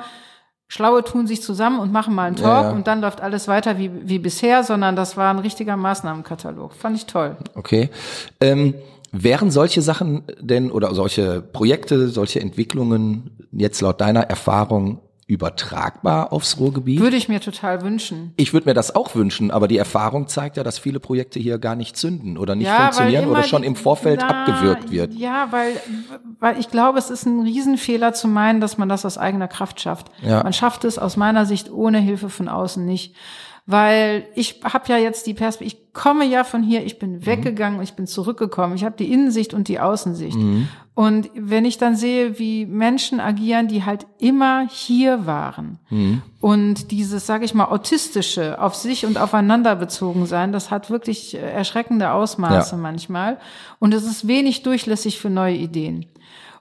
Schlaue 0.67 1.03
tun 1.03 1.27
sich 1.27 1.43
zusammen 1.43 1.79
und 1.79 1.91
machen 1.91 2.15
mal 2.15 2.25
einen 2.25 2.37
Talk 2.37 2.63
Ja, 2.63 2.69
ja. 2.69 2.71
und 2.71 2.87
dann 2.87 3.01
läuft 3.01 3.21
alles 3.21 3.47
weiter 3.47 3.77
wie, 3.77 3.91
wie 4.03 4.17
bisher, 4.17 4.63
sondern 4.63 4.95
das 4.95 5.15
war 5.15 5.31
ein 5.31 5.37
richtiger 5.37 5.77
Maßnahmenkatalog. 5.77 6.73
Fand 6.73 6.95
ich 6.95 7.05
toll. 7.05 7.37
Okay. 7.53 7.91
Ähm, 8.41 8.73
wären 9.11 9.51
solche 9.51 9.83
Sachen 9.83 10.23
denn 10.39 10.71
oder 10.71 10.95
solche 10.95 11.41
Projekte, 11.41 12.07
solche 12.09 12.39
Entwicklungen 12.39 13.47
jetzt 13.51 13.81
laut 13.81 14.01
deiner 14.01 14.21
Erfahrung 14.21 15.01
übertragbar 15.29 16.33
aufs 16.33 16.57
Ruhrgebiet? 16.59 16.99
Würde 16.99 17.15
ich 17.15 17.29
mir 17.29 17.39
total 17.39 17.81
wünschen. 17.83 18.33
Ich 18.35 18.51
würde 18.51 18.67
mir 18.67 18.73
das 18.73 18.95
auch 18.95 19.13
wünschen, 19.15 19.51
aber 19.51 19.67
die 19.67 19.77
Erfahrung 19.77 20.27
zeigt 20.27 20.57
ja, 20.57 20.63
dass 20.63 20.79
viele 20.79 20.99
Projekte 20.99 21.39
hier 21.39 21.59
gar 21.59 21.75
nicht 21.75 21.95
zünden 21.95 22.37
oder 22.37 22.55
nicht 22.55 22.67
ja, 22.67 22.77
funktionieren 22.91 23.27
oder 23.29 23.43
schon 23.43 23.61
die- 23.61 23.67
im 23.67 23.75
Vorfeld 23.75 24.21
Na, 24.21 24.29
abgewürgt 24.45 24.91
wird. 24.91 25.13
Ja, 25.13 25.47
weil, 25.51 25.73
weil 26.39 26.59
ich 26.59 26.69
glaube, 26.69 26.97
es 26.97 27.09
ist 27.11 27.25
ein 27.25 27.41
Riesenfehler 27.41 28.13
zu 28.13 28.27
meinen, 28.27 28.59
dass 28.59 28.77
man 28.77 28.89
das 28.89 29.05
aus 29.05 29.17
eigener 29.17 29.47
Kraft 29.47 29.79
schafft. 29.79 30.07
Ja. 30.21 30.41
Man 30.43 30.53
schafft 30.53 30.83
es 30.83 30.97
aus 30.97 31.15
meiner 31.15 31.45
Sicht 31.45 31.71
ohne 31.71 31.99
Hilfe 31.99 32.29
von 32.29 32.47
außen 32.47 32.83
nicht. 32.85 33.15
Weil 33.65 34.25
ich 34.35 34.61
habe 34.63 34.85
ja 34.87 34.97
jetzt 34.97 35.27
die 35.27 35.33
Perspektive, 35.33 35.75
ich 35.77 35.93
komme 35.93 36.25
ja 36.25 36.43
von 36.43 36.63
hier, 36.63 36.83
ich 36.85 36.95
Mhm. 36.95 36.99
bin 36.99 37.25
weggegangen 37.25 37.77
und 37.79 37.83
ich 37.83 37.93
bin 37.93 38.07
zurückgekommen. 38.07 38.75
Ich 38.75 38.83
habe 38.83 38.95
die 38.97 39.11
Innensicht 39.11 39.53
und 39.53 39.67
die 39.67 39.79
Außensicht. 39.79 40.37
Mhm. 40.37 40.67
Und 40.95 41.29
wenn 41.35 41.63
ich 41.65 41.77
dann 41.77 41.95
sehe, 41.95 42.39
wie 42.39 42.65
Menschen 42.65 43.19
agieren, 43.19 43.67
die 43.67 43.85
halt 43.85 44.05
immer 44.17 44.67
hier 44.69 45.25
waren 45.25 45.79
Mhm. 45.89 46.21
und 46.41 46.91
dieses, 46.91 47.25
sage 47.25 47.45
ich 47.45 47.53
mal, 47.53 47.65
autistische, 47.65 48.61
auf 48.61 48.75
sich 48.75 49.05
und 49.05 49.17
aufeinander 49.17 49.75
bezogen 49.75 50.25
sein, 50.25 50.51
das 50.51 50.71
hat 50.71 50.89
wirklich 50.89 51.35
äh, 51.35 51.39
erschreckende 51.39 52.11
Ausmaße 52.11 52.75
Ja. 52.75 52.81
manchmal. 52.81 53.37
Und 53.79 53.93
es 53.93 54.03
ist 54.03 54.27
wenig 54.27 54.63
durchlässig 54.63 55.19
für 55.19 55.29
neue 55.29 55.55
Ideen. 55.55 56.05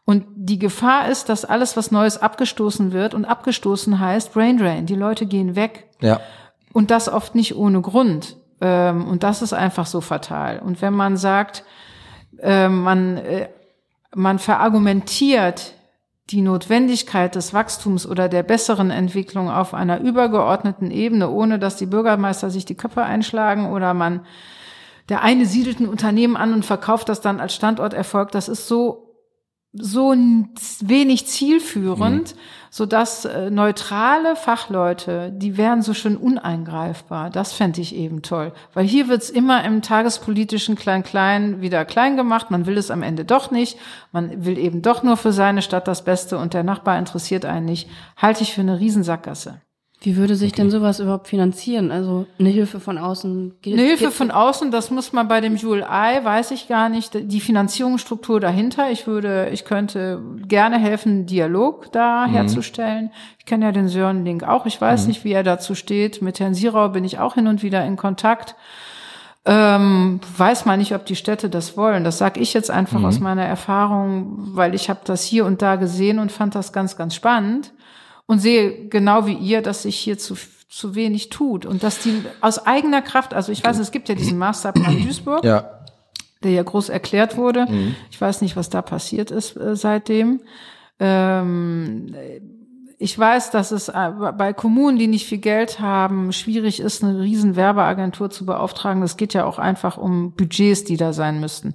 Und 0.04 0.24
die 0.37 0.58
Gefahr 0.58 1.08
ist, 1.11 1.28
dass 1.28 1.44
alles, 1.44 1.76
was 1.76 1.90
Neues 1.90 2.16
abgestoßen 2.20 2.92
wird 2.92 3.12
und 3.14 3.24
abgestoßen 3.26 3.98
heißt 4.00 4.32
Brain 4.32 4.56
Drain. 4.56 4.87
Die 4.87 4.94
Leute 4.94 5.26
gehen 5.26 5.54
weg. 5.56 5.88
Ja. 6.00 6.20
Und 6.72 6.90
das 6.90 7.09
oft 7.09 7.35
nicht 7.35 7.57
ohne 7.57 7.81
Grund. 7.81 8.37
Ähm, 8.61 9.07
und 9.07 9.22
das 9.22 9.42
ist 9.42 9.52
einfach 9.52 9.87
so 9.87 10.00
fatal. 10.00 10.59
Und 10.61 10.83
wenn 10.83 10.94
man 10.94 11.16
sagt, 11.16 11.64
äh, 12.38 12.68
man, 12.68 13.16
äh, 13.18 13.48
man 14.14 14.38
verargumentiert 14.38 15.74
die 16.31 16.42
Notwendigkeit 16.42 17.35
des 17.35 17.54
Wachstums 17.54 18.07
oder 18.07 18.28
der 18.28 18.42
besseren 18.42 18.90
Entwicklung 18.90 19.50
auf 19.50 19.72
einer 19.72 20.00
übergeordneten 20.00 20.90
Ebene, 20.90 21.31
ohne 21.31 21.59
dass 21.59 21.76
die 21.76 21.87
Bürgermeister 21.87 22.50
sich 22.50 22.64
die 22.64 22.74
Köpfe 22.74 23.02
einschlagen 23.02 23.70
oder 23.70 23.94
man 23.94 24.26
der 25.09 25.22
eine 25.22 25.46
siedelt 25.46 25.81
ein 25.81 25.88
Unternehmen 25.88 26.37
an 26.37 26.52
und 26.52 26.66
verkauft 26.66 27.09
das 27.09 27.22
dann 27.22 27.40
als 27.40 27.54
Standorterfolg, 27.54 28.31
das 28.31 28.48
ist 28.48 28.68
so 28.68 29.07
so 29.80 30.14
wenig 30.80 31.26
zielführend, 31.26 32.34
mhm. 32.34 32.38
so 32.70 32.86
dass 32.86 33.24
äh, 33.24 33.50
neutrale 33.50 34.36
Fachleute, 34.36 35.32
die 35.32 35.56
wären 35.56 35.82
so 35.82 35.94
schön 35.94 36.16
uneingreifbar. 36.16 37.30
Das 37.30 37.52
fände 37.52 37.80
ich 37.80 37.94
eben 37.94 38.22
toll, 38.22 38.52
weil 38.74 38.86
hier 38.86 39.08
wird's 39.08 39.30
immer 39.30 39.64
im 39.64 39.82
tagespolitischen 39.82 40.76
Klein-Klein 40.76 41.60
wieder 41.60 41.84
klein 41.84 42.16
gemacht. 42.16 42.50
Man 42.50 42.66
will 42.66 42.78
es 42.78 42.90
am 42.90 43.02
Ende 43.02 43.24
doch 43.24 43.50
nicht. 43.50 43.78
Man 44.12 44.44
will 44.44 44.58
eben 44.58 44.82
doch 44.82 45.02
nur 45.02 45.16
für 45.16 45.32
seine 45.32 45.62
Stadt 45.62 45.88
das 45.88 46.04
Beste 46.04 46.38
und 46.38 46.54
der 46.54 46.64
Nachbar 46.64 46.98
interessiert 46.98 47.44
einen 47.44 47.66
nicht. 47.66 47.88
Halte 48.16 48.42
ich 48.42 48.54
für 48.54 48.60
eine 48.62 48.80
Riesensackgasse. 48.80 49.60
Wie 50.00 50.16
würde 50.16 50.37
sich 50.37 50.52
okay. 50.52 50.62
denn 50.62 50.70
sowas 50.70 51.00
überhaupt 51.00 51.26
finanzieren? 51.26 51.90
Also 51.90 52.26
eine 52.38 52.50
Hilfe 52.50 52.78
von 52.78 52.98
außen? 52.98 53.54
Geht, 53.61 53.74
eine 53.74 53.82
Hilfe 53.82 54.12
von 54.12 54.30
außen, 54.30 54.70
das 54.70 54.92
muss 54.92 55.12
man 55.12 55.26
bei 55.26 55.40
dem 55.40 55.56
Jewel 55.56 55.82
Eye, 55.82 56.24
weiß 56.24 56.52
ich 56.52 56.68
gar 56.68 56.88
nicht, 56.88 57.14
die 57.14 57.40
Finanzierungsstruktur 57.40 58.38
dahinter. 58.38 58.92
Ich 58.92 59.08
würde, 59.08 59.48
ich 59.50 59.64
könnte 59.64 60.22
gerne 60.46 60.78
helfen, 60.78 61.26
Dialog 61.26 61.90
da 61.90 62.28
mhm. 62.28 62.32
herzustellen. 62.32 63.11
Ich 63.40 63.44
kenne 63.44 63.64
ja 63.64 63.72
den 63.72 63.88
Sören 63.88 64.24
Link 64.24 64.44
auch. 64.44 64.66
Ich 64.66 64.80
weiß 64.80 65.02
mhm. 65.02 65.08
nicht, 65.08 65.24
wie 65.24 65.32
er 65.32 65.42
dazu 65.42 65.74
steht. 65.74 66.22
Mit 66.22 66.38
Herrn 66.38 66.54
Sirau 66.54 66.90
bin 66.90 67.04
ich 67.04 67.18
auch 67.18 67.34
hin 67.34 67.48
und 67.48 67.64
wieder 67.64 67.84
in 67.84 67.96
Kontakt. 67.96 68.54
Ähm, 69.46 70.20
weiß 70.37 70.64
man 70.64 70.78
nicht, 70.78 70.94
ob 70.94 71.06
die 71.06 71.16
Städte 71.16 71.50
das 71.50 71.76
wollen. 71.76 72.04
Das 72.04 72.18
sage 72.18 72.38
ich 72.38 72.54
jetzt 72.54 72.70
einfach 72.70 73.00
mhm. 73.00 73.06
aus 73.06 73.18
meiner 73.18 73.44
Erfahrung, 73.44 74.54
weil 74.54 74.76
ich 74.76 74.90
habe 74.90 75.00
das 75.02 75.24
hier 75.24 75.44
und 75.44 75.61
da 75.61 75.74
gesehen 75.74 76.20
und 76.20 76.30
fand 76.30 76.54
das 76.54 76.72
ganz, 76.72 76.96
ganz 76.96 77.16
spannend 77.16 77.72
und 78.28 78.38
sehe 78.38 78.88
genau 78.88 79.26
wie 79.26 79.32
ihr, 79.32 79.62
dass 79.62 79.82
sich 79.82 79.96
hier 79.96 80.18
zu, 80.18 80.36
zu 80.68 80.94
wenig 80.94 81.30
tut 81.30 81.66
und 81.66 81.82
dass 81.82 81.98
die 81.98 82.22
aus 82.40 82.64
eigener 82.64 83.02
Kraft, 83.02 83.34
also 83.34 83.50
ich 83.50 83.64
weiß, 83.64 83.78
es 83.78 83.90
gibt 83.90 84.08
ja 84.08 84.14
diesen 84.14 84.38
Masterplan 84.38 85.02
Duisburg, 85.02 85.42
ja. 85.44 85.80
der 86.44 86.52
ja 86.52 86.62
groß 86.62 86.90
erklärt 86.90 87.36
wurde. 87.36 87.66
Mhm. 87.68 87.96
Ich 88.10 88.20
weiß 88.20 88.42
nicht, 88.42 88.54
was 88.54 88.68
da 88.68 88.82
passiert 88.82 89.30
ist 89.30 89.56
äh, 89.56 89.74
seitdem. 89.74 90.42
Ähm, 91.00 92.14
ich 92.98 93.18
weiß, 93.18 93.50
dass 93.50 93.70
es 93.70 93.88
äh, 93.88 94.10
bei 94.36 94.52
Kommunen, 94.52 94.98
die 94.98 95.06
nicht 95.06 95.26
viel 95.26 95.38
Geld 95.38 95.80
haben, 95.80 96.32
schwierig 96.32 96.80
ist, 96.80 97.02
eine 97.02 97.20
riesen 97.20 97.56
Werbeagentur 97.56 98.28
zu 98.28 98.44
beauftragen. 98.44 99.02
Es 99.02 99.16
geht 99.16 99.32
ja 99.32 99.46
auch 99.46 99.58
einfach 99.58 99.96
um 99.96 100.32
Budgets, 100.32 100.84
die 100.84 100.98
da 100.98 101.14
sein 101.14 101.40
müssten. 101.40 101.74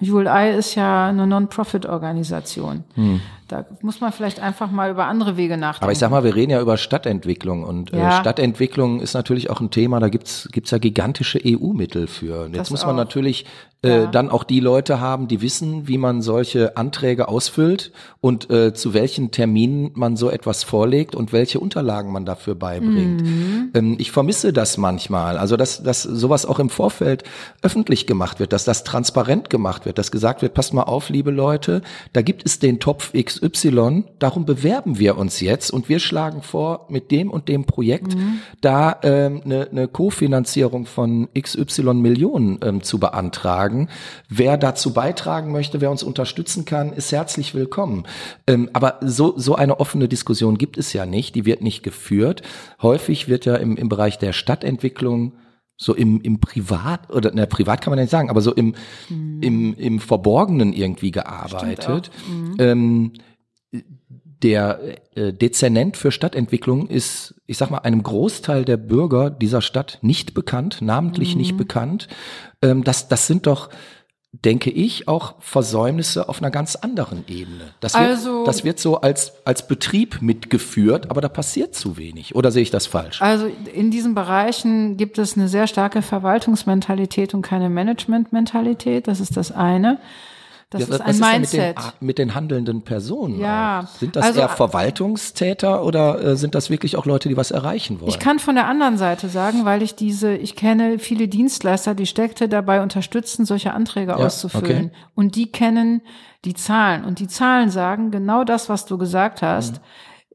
ULI 0.00 0.56
ist 0.56 0.74
ja 0.74 1.06
eine 1.06 1.28
Non-Profit-Organisation. 1.28 2.82
Hm. 2.94 3.20
Da 3.52 3.66
muss 3.82 4.00
man 4.00 4.12
vielleicht 4.12 4.40
einfach 4.40 4.70
mal 4.70 4.90
über 4.90 5.04
andere 5.04 5.36
Wege 5.36 5.58
nachdenken. 5.58 5.84
Aber 5.84 5.92
ich 5.92 5.98
sag 5.98 6.10
mal, 6.10 6.24
wir 6.24 6.34
reden 6.34 6.52
ja 6.52 6.60
über 6.60 6.78
Stadtentwicklung 6.78 7.64
und 7.64 7.92
äh, 7.92 7.98
ja. 7.98 8.16
äh, 8.16 8.20
Stadtentwicklung 8.20 9.00
ist 9.00 9.12
natürlich 9.12 9.50
auch 9.50 9.60
ein 9.60 9.70
Thema, 9.70 10.00
da 10.00 10.08
gibt's 10.08 10.48
gibt's 10.50 10.70
ja 10.70 10.78
gigantische 10.78 11.38
EU-Mittel 11.44 12.06
für. 12.06 12.44
Und 12.44 12.54
jetzt 12.54 12.60
das 12.60 12.70
muss 12.70 12.86
man 12.86 12.94
auch. 12.94 13.00
natürlich 13.00 13.44
äh, 13.84 14.02
ja. 14.02 14.06
dann 14.06 14.30
auch 14.30 14.44
die 14.44 14.60
Leute 14.60 15.00
haben, 15.00 15.26
die 15.26 15.42
wissen, 15.42 15.88
wie 15.88 15.98
man 15.98 16.22
solche 16.22 16.76
Anträge 16.76 17.28
ausfüllt 17.28 17.90
und 18.20 18.48
äh, 18.48 18.72
zu 18.72 18.94
welchen 18.94 19.32
Terminen 19.32 19.90
man 19.94 20.16
so 20.16 20.30
etwas 20.30 20.62
vorlegt 20.62 21.16
und 21.16 21.32
welche 21.32 21.58
Unterlagen 21.58 22.12
man 22.12 22.24
dafür 22.24 22.54
beibringt. 22.54 23.22
Mhm. 23.22 23.70
Ähm, 23.74 23.96
ich 23.98 24.12
vermisse 24.12 24.52
das 24.52 24.78
manchmal, 24.78 25.36
also 25.36 25.56
dass, 25.56 25.82
dass 25.82 26.02
sowas 26.04 26.46
auch 26.46 26.60
im 26.60 26.70
Vorfeld 26.70 27.24
öffentlich 27.62 28.06
gemacht 28.06 28.38
wird, 28.38 28.52
dass 28.52 28.64
das 28.64 28.84
transparent 28.84 29.50
gemacht 29.50 29.84
wird, 29.84 29.98
dass 29.98 30.12
gesagt 30.12 30.42
wird, 30.42 30.54
passt 30.54 30.74
mal 30.74 30.84
auf, 30.84 31.08
liebe 31.08 31.32
Leute, 31.32 31.82
da 32.12 32.22
gibt 32.22 32.46
es 32.46 32.60
den 32.60 32.78
Topf 32.78 33.12
X 33.14 33.41
XY, 33.42 34.04
darum 34.18 34.46
bewerben 34.46 34.98
wir 34.98 35.18
uns 35.18 35.40
jetzt 35.40 35.70
und 35.70 35.88
wir 35.88 35.98
schlagen 35.98 36.42
vor, 36.42 36.86
mit 36.88 37.10
dem 37.10 37.30
und 37.30 37.48
dem 37.48 37.64
Projekt 37.64 38.14
mhm. 38.14 38.38
da 38.60 38.98
ähm, 39.02 39.42
eine, 39.44 39.68
eine 39.70 39.88
Kofinanzierung 39.88 40.86
von 40.86 41.28
XY 41.38 41.94
Millionen 41.94 42.58
ähm, 42.62 42.82
zu 42.82 42.98
beantragen. 42.98 43.88
Wer 44.28 44.56
dazu 44.56 44.92
beitragen 44.92 45.52
möchte, 45.52 45.80
wer 45.80 45.90
uns 45.90 46.02
unterstützen 46.02 46.64
kann, 46.64 46.92
ist 46.92 47.10
herzlich 47.12 47.54
willkommen. 47.54 48.04
Ähm, 48.46 48.70
aber 48.72 49.00
so, 49.02 49.34
so 49.36 49.54
eine 49.54 49.80
offene 49.80 50.08
Diskussion 50.08 50.58
gibt 50.58 50.78
es 50.78 50.92
ja 50.92 51.06
nicht, 51.06 51.34
die 51.34 51.44
wird 51.44 51.62
nicht 51.62 51.82
geführt. 51.82 52.42
Häufig 52.80 53.28
wird 53.28 53.44
ja 53.44 53.56
im, 53.56 53.76
im 53.76 53.88
Bereich 53.88 54.18
der 54.18 54.32
Stadtentwicklung 54.32 55.32
so 55.82 55.94
im, 55.94 56.20
im 56.20 56.38
Privat, 56.40 57.10
oder 57.10 57.32
na, 57.34 57.46
privat 57.46 57.80
kann 57.80 57.90
man 57.90 57.98
nicht 57.98 58.10
sagen, 58.10 58.30
aber 58.30 58.40
so 58.40 58.54
im, 58.54 58.74
mhm. 59.08 59.42
im, 59.42 59.74
im 59.74 60.00
Verborgenen 60.00 60.72
irgendwie 60.72 61.10
gearbeitet. 61.10 62.10
Mhm. 62.28 62.56
Ähm, 62.58 63.12
der 64.42 64.80
äh, 65.14 65.32
Dezernent 65.32 65.96
für 65.96 66.10
Stadtentwicklung 66.10 66.88
ist, 66.88 67.34
ich 67.46 67.58
sag 67.58 67.70
mal, 67.70 67.78
einem 67.78 68.02
Großteil 68.02 68.64
der 68.64 68.76
Bürger 68.76 69.30
dieser 69.30 69.62
Stadt 69.62 69.98
nicht 70.02 70.34
bekannt, 70.34 70.78
namentlich 70.80 71.34
mhm. 71.34 71.40
nicht 71.40 71.56
bekannt. 71.56 72.08
Ähm, 72.60 72.82
das, 72.84 73.08
das 73.08 73.26
sind 73.26 73.46
doch, 73.46 73.70
denke 74.32 74.70
ich, 74.70 75.06
auch 75.06 75.34
Versäumnisse 75.38 76.28
auf 76.28 76.40
einer 76.40 76.50
ganz 76.50 76.74
anderen 76.74 77.24
Ebene. 77.28 77.74
Das 77.80 77.94
wird, 77.94 78.04
also, 78.04 78.44
das 78.44 78.64
wird 78.64 78.80
so 78.80 79.00
als, 79.00 79.32
als 79.44 79.68
Betrieb 79.68 80.20
mitgeführt, 80.22 81.10
aber 81.10 81.20
da 81.20 81.28
passiert 81.28 81.74
zu 81.74 81.96
wenig. 81.96 82.34
Oder 82.34 82.50
sehe 82.50 82.62
ich 82.62 82.70
das 82.70 82.86
falsch? 82.86 83.22
Also 83.22 83.46
in 83.72 83.90
diesen 83.90 84.14
Bereichen 84.14 84.96
gibt 84.96 85.18
es 85.18 85.36
eine 85.36 85.48
sehr 85.48 85.66
starke 85.68 86.02
Verwaltungsmentalität 86.02 87.32
und 87.34 87.42
keine 87.42 87.70
Managementmentalität. 87.70 89.06
Das 89.06 89.20
ist 89.20 89.36
das 89.36 89.52
eine. 89.52 89.98
Das 90.72 90.88
ja, 90.88 90.94
ist 90.94 91.00
ein 91.00 91.18
Mindset. 91.18 91.78
Ist 91.78 91.84
mit, 91.84 92.00
den, 92.00 92.06
mit 92.06 92.18
den 92.18 92.34
handelnden 92.34 92.82
Personen. 92.82 93.38
Ja. 93.38 93.80
Auch? 93.80 93.98
Sind 93.98 94.16
das 94.16 94.24
also, 94.24 94.40
eher 94.40 94.48
Verwaltungstäter 94.48 95.84
oder 95.84 96.22
äh, 96.22 96.36
sind 96.36 96.54
das 96.54 96.70
wirklich 96.70 96.96
auch 96.96 97.06
Leute, 97.06 97.28
die 97.28 97.36
was 97.36 97.50
erreichen 97.50 98.00
wollen? 98.00 98.08
Ich 98.08 98.18
kann 98.18 98.38
von 98.38 98.54
der 98.54 98.66
anderen 98.66 98.96
Seite 98.96 99.28
sagen, 99.28 99.64
weil 99.64 99.82
ich 99.82 99.94
diese, 99.94 100.34
ich 100.34 100.56
kenne 100.56 100.98
viele 100.98 101.28
Dienstleister, 101.28 101.94
die 101.94 102.06
Städte 102.06 102.48
dabei 102.48 102.82
unterstützen, 102.82 103.44
solche 103.44 103.74
Anträge 103.74 104.12
ja, 104.12 104.16
auszufüllen. 104.16 104.86
Okay. 104.86 104.90
Und 105.14 105.36
die 105.36 105.52
kennen 105.52 106.02
die 106.44 106.54
Zahlen. 106.54 107.04
Und 107.04 107.18
die 107.18 107.28
Zahlen 107.28 107.70
sagen 107.70 108.10
genau 108.10 108.44
das, 108.44 108.68
was 108.68 108.86
du 108.86 108.98
gesagt 108.98 109.42
hast. 109.42 109.74
Mhm. 109.74 109.80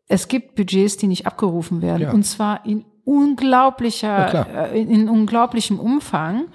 Es 0.07 0.27
gibt 0.27 0.55
Budgets, 0.55 0.97
die 0.97 1.07
nicht 1.07 1.27
abgerufen 1.27 1.81
werden. 1.81 2.03
Ja. 2.03 2.11
Und 2.11 2.23
zwar 2.23 2.65
in 2.65 2.85
unglaublicher, 3.03 4.71
äh, 4.71 4.81
in, 4.81 4.89
in 4.89 5.09
unglaublichem 5.09 5.79
Umfang. 5.79 6.45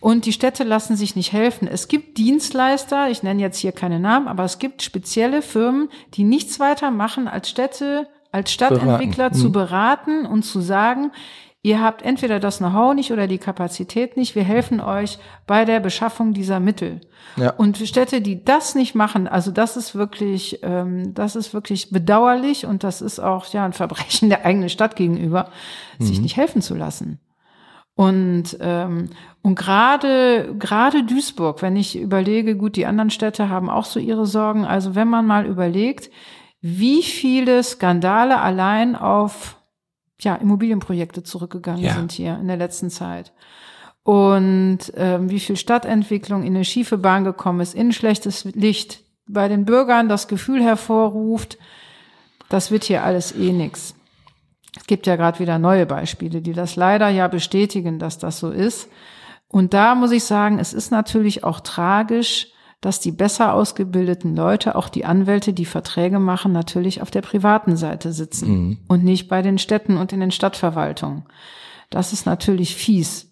Und 0.00 0.26
die 0.26 0.32
Städte 0.32 0.64
lassen 0.64 0.96
sich 0.96 1.16
nicht 1.16 1.32
helfen. 1.32 1.66
Es 1.66 1.88
gibt 1.88 2.18
Dienstleister, 2.18 3.10
ich 3.10 3.22
nenne 3.22 3.42
jetzt 3.42 3.58
hier 3.58 3.72
keine 3.72 3.98
Namen, 3.98 4.28
aber 4.28 4.44
es 4.44 4.58
gibt 4.58 4.82
spezielle 4.82 5.42
Firmen, 5.42 5.88
die 6.14 6.24
nichts 6.24 6.60
weiter 6.60 6.90
machen, 6.90 7.26
als 7.26 7.48
Städte, 7.48 8.08
als 8.30 8.52
Stadtentwickler 8.52 9.30
beraten. 9.30 9.34
zu 9.34 9.48
mhm. 9.48 9.52
beraten 9.52 10.26
und 10.26 10.42
zu 10.44 10.60
sagen, 10.60 11.10
ihr 11.62 11.82
habt 11.82 12.02
entweder 12.02 12.38
das 12.38 12.58
Know-how 12.58 12.94
nicht 12.94 13.10
oder 13.12 13.26
die 13.26 13.38
Kapazität 13.38 14.16
nicht, 14.16 14.36
wir 14.36 14.44
helfen 14.44 14.80
euch 14.80 15.18
bei 15.46 15.64
der 15.64 15.80
Beschaffung 15.80 16.32
dieser 16.32 16.60
Mittel. 16.60 17.00
Ja. 17.36 17.50
Und 17.50 17.78
Städte, 17.78 18.20
die 18.20 18.44
das 18.44 18.76
nicht 18.76 18.94
machen, 18.94 19.26
also 19.26 19.50
das 19.50 19.76
ist 19.76 19.96
wirklich, 19.96 20.60
ähm, 20.62 21.14
das 21.14 21.34
ist 21.34 21.52
wirklich 21.54 21.90
bedauerlich 21.90 22.66
und 22.66 22.84
das 22.84 23.02
ist 23.02 23.18
auch 23.18 23.46
ja 23.46 23.64
ein 23.64 23.72
Verbrechen 23.72 24.28
der 24.28 24.44
eigenen 24.44 24.68
Stadt 24.68 24.94
gegenüber, 24.94 25.50
mhm. 25.98 26.04
sich 26.04 26.20
nicht 26.20 26.36
helfen 26.36 26.62
zu 26.62 26.76
lassen. 26.76 27.18
Und, 27.98 28.56
ähm, 28.60 29.10
und 29.42 29.58
gerade, 29.58 30.54
gerade 30.56 31.02
Duisburg, 31.02 31.62
wenn 31.62 31.74
ich 31.74 31.98
überlege, 31.98 32.54
gut, 32.54 32.76
die 32.76 32.86
anderen 32.86 33.10
Städte 33.10 33.48
haben 33.48 33.68
auch 33.68 33.84
so 33.84 33.98
ihre 33.98 34.24
Sorgen. 34.24 34.64
Also 34.64 34.94
wenn 34.94 35.08
man 35.08 35.26
mal 35.26 35.46
überlegt, 35.46 36.08
wie 36.60 37.02
viele 37.02 37.60
Skandale 37.64 38.40
allein 38.40 38.94
auf 38.94 39.60
ja, 40.20 40.36
Immobilienprojekte 40.36 41.24
zurückgegangen 41.24 41.82
ja. 41.82 41.94
sind 41.94 42.12
hier 42.12 42.38
in 42.40 42.46
der 42.46 42.56
letzten 42.56 42.88
Zeit. 42.88 43.32
Und 44.04 44.78
ähm, 44.94 45.28
wie 45.28 45.40
viel 45.40 45.56
Stadtentwicklung 45.56 46.44
in 46.44 46.54
eine 46.54 46.64
schiefe 46.64 46.98
Bahn 46.98 47.24
gekommen 47.24 47.58
ist, 47.58 47.74
in 47.74 47.90
schlechtes 47.90 48.44
Licht, 48.44 49.00
bei 49.26 49.48
den 49.48 49.64
Bürgern 49.64 50.08
das 50.08 50.28
Gefühl 50.28 50.62
hervorruft, 50.62 51.58
das 52.48 52.70
wird 52.70 52.84
hier 52.84 53.02
alles 53.02 53.34
eh 53.34 53.50
nix. 53.50 53.96
Es 54.78 54.86
gibt 54.86 55.06
ja 55.06 55.16
gerade 55.16 55.38
wieder 55.38 55.58
neue 55.58 55.86
Beispiele, 55.86 56.40
die 56.40 56.52
das 56.52 56.76
leider 56.76 57.08
ja 57.08 57.28
bestätigen, 57.28 57.98
dass 57.98 58.18
das 58.18 58.38
so 58.38 58.50
ist. 58.50 58.88
Und 59.48 59.74
da 59.74 59.94
muss 59.94 60.12
ich 60.12 60.24
sagen, 60.24 60.58
es 60.58 60.72
ist 60.72 60.90
natürlich 60.90 61.44
auch 61.44 61.60
tragisch, 61.60 62.48
dass 62.80 63.00
die 63.00 63.10
besser 63.10 63.54
ausgebildeten 63.54 64.36
Leute, 64.36 64.76
auch 64.76 64.88
die 64.88 65.04
Anwälte, 65.04 65.52
die 65.52 65.64
Verträge 65.64 66.20
machen, 66.20 66.52
natürlich 66.52 67.02
auf 67.02 67.10
der 67.10 67.22
privaten 67.22 67.76
Seite 67.76 68.12
sitzen 68.12 68.50
mhm. 68.50 68.78
und 68.86 69.02
nicht 69.02 69.28
bei 69.28 69.42
den 69.42 69.58
Städten 69.58 69.96
und 69.96 70.12
in 70.12 70.20
den 70.20 70.30
Stadtverwaltungen. 70.30 71.24
Das 71.90 72.12
ist 72.12 72.26
natürlich 72.26 72.76
fies. 72.76 73.28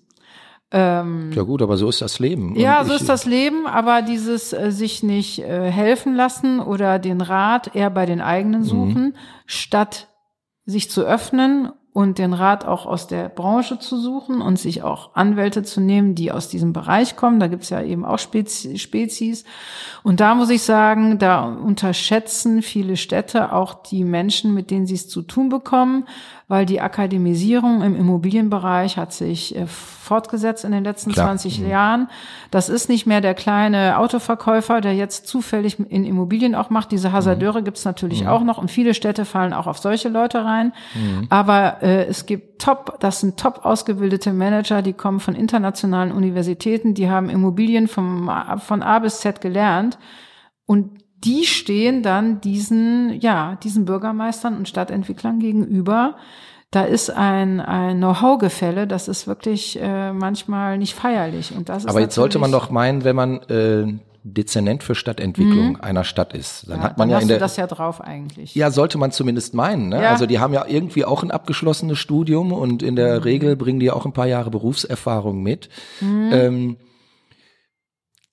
Ähm, 0.72 1.30
ja 1.32 1.42
gut, 1.42 1.62
aber 1.62 1.76
so 1.76 1.88
ist 1.88 2.02
das 2.02 2.18
Leben. 2.18 2.56
Ja, 2.56 2.85
so 2.85 2.92
ist 2.92 3.09
das 3.09 3.24
Leben, 3.24 3.68
aber 3.68 4.02
dieses 4.02 4.52
äh, 4.52 4.72
sich 4.72 5.04
nicht 5.04 5.38
äh, 5.38 5.70
helfen 5.70 6.14
lassen 6.14 6.59
oder 6.59 6.98
den 6.98 7.20
Rat 7.20 7.76
eher 7.76 7.90
bei 7.90 8.04
den 8.04 8.20
eigenen 8.20 8.62
mhm. 8.62 8.64
suchen, 8.64 9.02
mhm. 9.02 9.14
statt 9.46 10.09
sich 10.66 10.90
zu 10.90 11.02
öffnen 11.02 11.70
und 11.96 12.18
den 12.18 12.35
Rat 12.35 12.66
auch 12.66 12.85
aus 12.85 13.07
der 13.07 13.31
Branche 13.31 13.79
zu 13.79 13.98
suchen 13.98 14.42
und 14.42 14.59
sich 14.59 14.83
auch 14.83 15.14
Anwälte 15.14 15.62
zu 15.62 15.81
nehmen, 15.81 16.14
die 16.14 16.31
aus 16.31 16.48
diesem 16.48 16.74
Bereich 16.74 17.16
kommen. 17.16 17.40
Da 17.40 17.46
gibt's 17.46 17.70
ja 17.70 17.81
eben 17.81 18.05
auch 18.05 18.18
Spezies. 18.18 19.44
Und 20.02 20.20
da 20.20 20.35
muss 20.35 20.50
ich 20.50 20.61
sagen, 20.61 21.18
da 21.18 21.44
unterschätzen 21.44 22.61
viele 22.61 22.98
Städte 22.98 23.50
auch 23.55 23.72
die 23.72 24.05
Menschen, 24.05 24.52
mit 24.52 24.70
denen 24.70 24.87
sie 24.87 24.96
es 24.96 25.09
zu 25.09 25.22
tun 25.22 25.48
bekommen 25.48 26.05
weil 26.48 26.64
die 26.64 26.80
Akademisierung 26.80 27.82
im 27.82 27.96
Immobilienbereich 27.96 28.96
hat 28.96 29.12
sich 29.12 29.56
äh, 29.56 29.66
fortgesetzt 29.66 30.64
in 30.64 30.70
den 30.70 30.85
letzten 30.85 31.11
Klar. 31.11 31.26
20 31.26 31.59
mhm. 31.61 31.68
Jahren. 31.68 32.09
Das 32.52 32.68
ist 32.68 32.88
nicht 32.88 33.04
mehr 33.04 33.20
der 33.20 33.35
kleine 33.35 33.98
Autoverkäufer, 33.98 34.80
der 34.80 34.94
jetzt 34.94 35.26
zufällig 35.26 35.80
in 35.80 36.04
Immobilien 36.04 36.54
auch 36.54 36.70
macht. 36.70 36.92
Diese 36.92 37.11
Hasardeure 37.11 37.61
mhm. 37.61 37.64
gibt's 37.64 37.85
natürlich 37.85 38.22
mhm. 38.22 38.28
auch 38.28 38.44
noch 38.44 38.59
und 38.59 38.70
viele 38.70 38.94
Städte 38.94 39.24
fallen 39.24 39.52
auch 39.52 39.66
auf 39.66 39.78
solche 39.78 40.09
Leute 40.09 40.44
rein. 40.44 40.72
Mhm. 40.94 41.26
Aber 41.30 41.82
äh, 41.82 42.04
es 42.04 42.26
gibt 42.26 42.62
top, 42.62 43.00
das 43.00 43.20
sind 43.20 43.38
top 43.38 43.64
ausgebildete 43.64 44.32
Manager, 44.32 44.82
die 44.82 44.92
kommen 44.92 45.18
von 45.18 45.35
internationalen 45.35 46.12
Universitäten, 46.12 46.94
die 46.94 47.11
haben 47.11 47.28
Immobilien 47.28 47.88
vom, 47.88 48.30
von 48.59 48.82
A 48.82 49.00
bis 49.00 49.18
Z 49.18 49.40
gelernt. 49.40 49.98
Und 50.64 51.05
die 51.24 51.44
stehen 51.44 52.02
dann 52.02 52.40
diesen, 52.40 53.20
ja, 53.20 53.57
diesen 53.62 53.85
Bürgermeistern 53.85 54.57
und 54.57 54.68
Stadtentwicklern 54.68 55.38
gegenüber. 55.38 56.16
Da 56.70 56.83
ist 56.83 57.11
ein, 57.11 57.61
ein 57.61 57.98
Know-how-Gefälle, 57.98 58.87
das 58.87 59.09
ist 59.09 59.26
wirklich 59.26 59.81
äh, 59.81 60.12
manchmal 60.12 60.79
nicht 60.79 60.94
feierlich. 60.94 61.55
Und 61.57 61.68
das 61.68 61.85
ist 61.85 61.90
Aber 61.90 62.00
jetzt 62.00 62.14
sollte 62.14 62.38
man 62.38 62.52
doch 62.52 62.70
meinen, 62.70 63.05
wenn 63.05 63.16
man 63.16 63.40
äh, 63.44 63.98
Dezernent 64.24 64.83
für 64.83 64.96
Stadtentwicklung 64.96 65.70
mhm. 65.70 65.81
einer 65.81 66.02
Stadt 66.02 66.35
ist, 66.35 66.68
dann 66.68 66.79
ja, 66.79 66.85
hat 66.85 66.98
man 66.98 67.09
dann 67.09 67.18
ja 67.18 67.22
in 67.22 67.29
der 67.29 67.38
das 67.38 67.57
ja 67.57 67.68
drauf 67.68 68.00
eigentlich. 68.00 68.55
Ja, 68.57 68.72
sollte 68.72 68.98
man 68.98 69.12
zumindest 69.12 69.55
meinen. 69.55 69.88
Ne? 69.88 70.02
Ja. 70.02 70.11
Also 70.11 70.26
die 70.26 70.40
haben 70.40 70.52
ja 70.52 70.66
irgendwie 70.66 71.05
auch 71.05 71.22
ein 71.22 71.31
abgeschlossenes 71.31 71.98
Studium 71.98 72.52
und 72.52 72.83
in 72.83 72.96
der 72.96 73.18
mhm. 73.18 73.22
Regel 73.22 73.57
bringen 73.57 73.79
die 73.79 73.92
auch 73.92 74.05
ein 74.05 74.12
paar 74.12 74.26
Jahre 74.26 74.50
Berufserfahrung 74.50 75.42
mit. 75.42 75.68
Mhm. 76.00 76.31
Ähm, 76.33 76.76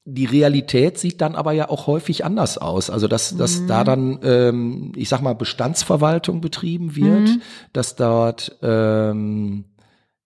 die 0.06 0.26
Realität 0.26 0.98
sieht 0.98 1.22
dann 1.22 1.36
aber 1.36 1.54
ja 1.54 1.70
auch 1.70 1.88
häufig 1.88 2.26
anders 2.26 2.58
aus. 2.58 2.90
Also 2.90 3.08
dass, 3.08 3.36
dass 3.38 3.62
mhm. 3.62 3.68
da 3.68 3.84
dann, 3.84 4.20
ähm, 4.24 4.92
ich 4.96 5.10
sag 5.10 5.22
mal, 5.22 5.34
Bestandsverwaltung 5.34 6.42
betrieben 6.42 6.96
wird, 6.96 7.30
mhm. 7.30 7.42
dass 7.72 7.96
dort 7.96 8.58
ähm, 8.62 9.66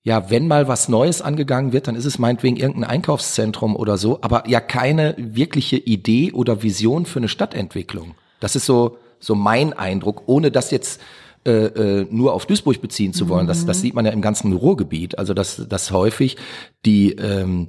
ja, 0.07 0.29
wenn 0.29 0.47
mal 0.47 0.69
was 0.69 0.87
Neues 0.87 1.21
angegangen 1.21 1.73
wird, 1.73 1.89
dann 1.89 1.95
ist 1.95 2.05
es 2.05 2.17
meinetwegen 2.17 2.55
irgendein 2.55 2.89
Einkaufszentrum 2.89 3.75
oder 3.75 3.97
so, 3.97 4.19
aber 4.21 4.47
ja 4.47 4.61
keine 4.61 5.15
wirkliche 5.17 5.75
Idee 5.75 6.31
oder 6.31 6.63
Vision 6.63 7.05
für 7.05 7.19
eine 7.19 7.27
Stadtentwicklung. 7.27 8.15
Das 8.39 8.55
ist 8.55 8.65
so, 8.65 8.99
so 9.19 9.35
mein 9.35 9.73
Eindruck, 9.73 10.23
ohne 10.27 10.49
das 10.49 10.71
jetzt 10.71 11.01
äh, 11.45 11.51
äh, 11.51 12.07
nur 12.09 12.33
auf 12.33 12.45
Duisburg 12.45 12.81
beziehen 12.81 13.11
zu 13.11 13.27
wollen. 13.27 13.43
Mhm. 13.43 13.49
Das, 13.49 13.65
das 13.65 13.79
mhm. 13.79 13.81
sieht 13.81 13.93
man 13.95 14.05
ja 14.05 14.13
im 14.13 14.21
ganzen 14.21 14.53
Ruhrgebiet. 14.53 15.19
Also 15.19 15.33
dass, 15.33 15.67
dass 15.67 15.91
häufig 15.91 16.37
die 16.85 17.11
ähm, 17.11 17.67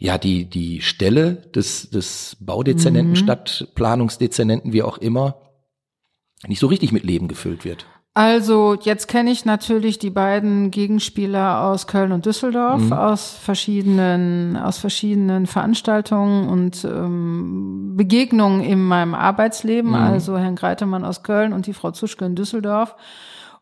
ja, 0.00 0.16
die, 0.16 0.46
die 0.46 0.80
Stelle 0.80 1.34
des, 1.54 1.90
des 1.90 2.38
Baudezernenten, 2.40 3.12
mhm. 3.12 3.16
Stadtplanungsdezernenten, 3.16 4.72
wie 4.72 4.82
auch 4.82 4.96
immer, 4.96 5.36
nicht 6.48 6.58
so 6.58 6.68
richtig 6.68 6.90
mit 6.90 7.04
Leben 7.04 7.28
gefüllt 7.28 7.66
wird. 7.66 7.84
Also 8.14 8.76
jetzt 8.80 9.08
kenne 9.08 9.30
ich 9.30 9.44
natürlich 9.44 9.98
die 9.98 10.10
beiden 10.10 10.70
Gegenspieler 10.70 11.64
aus 11.64 11.86
Köln 11.86 12.12
und 12.12 12.24
Düsseldorf 12.24 12.80
mhm. 12.80 12.92
aus 12.94 13.30
verschiedenen 13.30 14.56
aus 14.56 14.78
verschiedenen 14.78 15.46
Veranstaltungen 15.46 16.48
und 16.48 16.84
ähm, 16.84 17.92
Begegnungen 17.96 18.62
in 18.62 18.82
meinem 18.82 19.14
Arbeitsleben. 19.14 19.90
Mhm. 19.90 19.96
Also 19.96 20.38
Herrn 20.38 20.56
Greitemann 20.56 21.04
aus 21.04 21.22
Köln 21.22 21.52
und 21.52 21.66
die 21.66 21.74
Frau 21.74 21.90
Zuschke 21.92 22.24
in 22.24 22.34
Düsseldorf. 22.34 22.96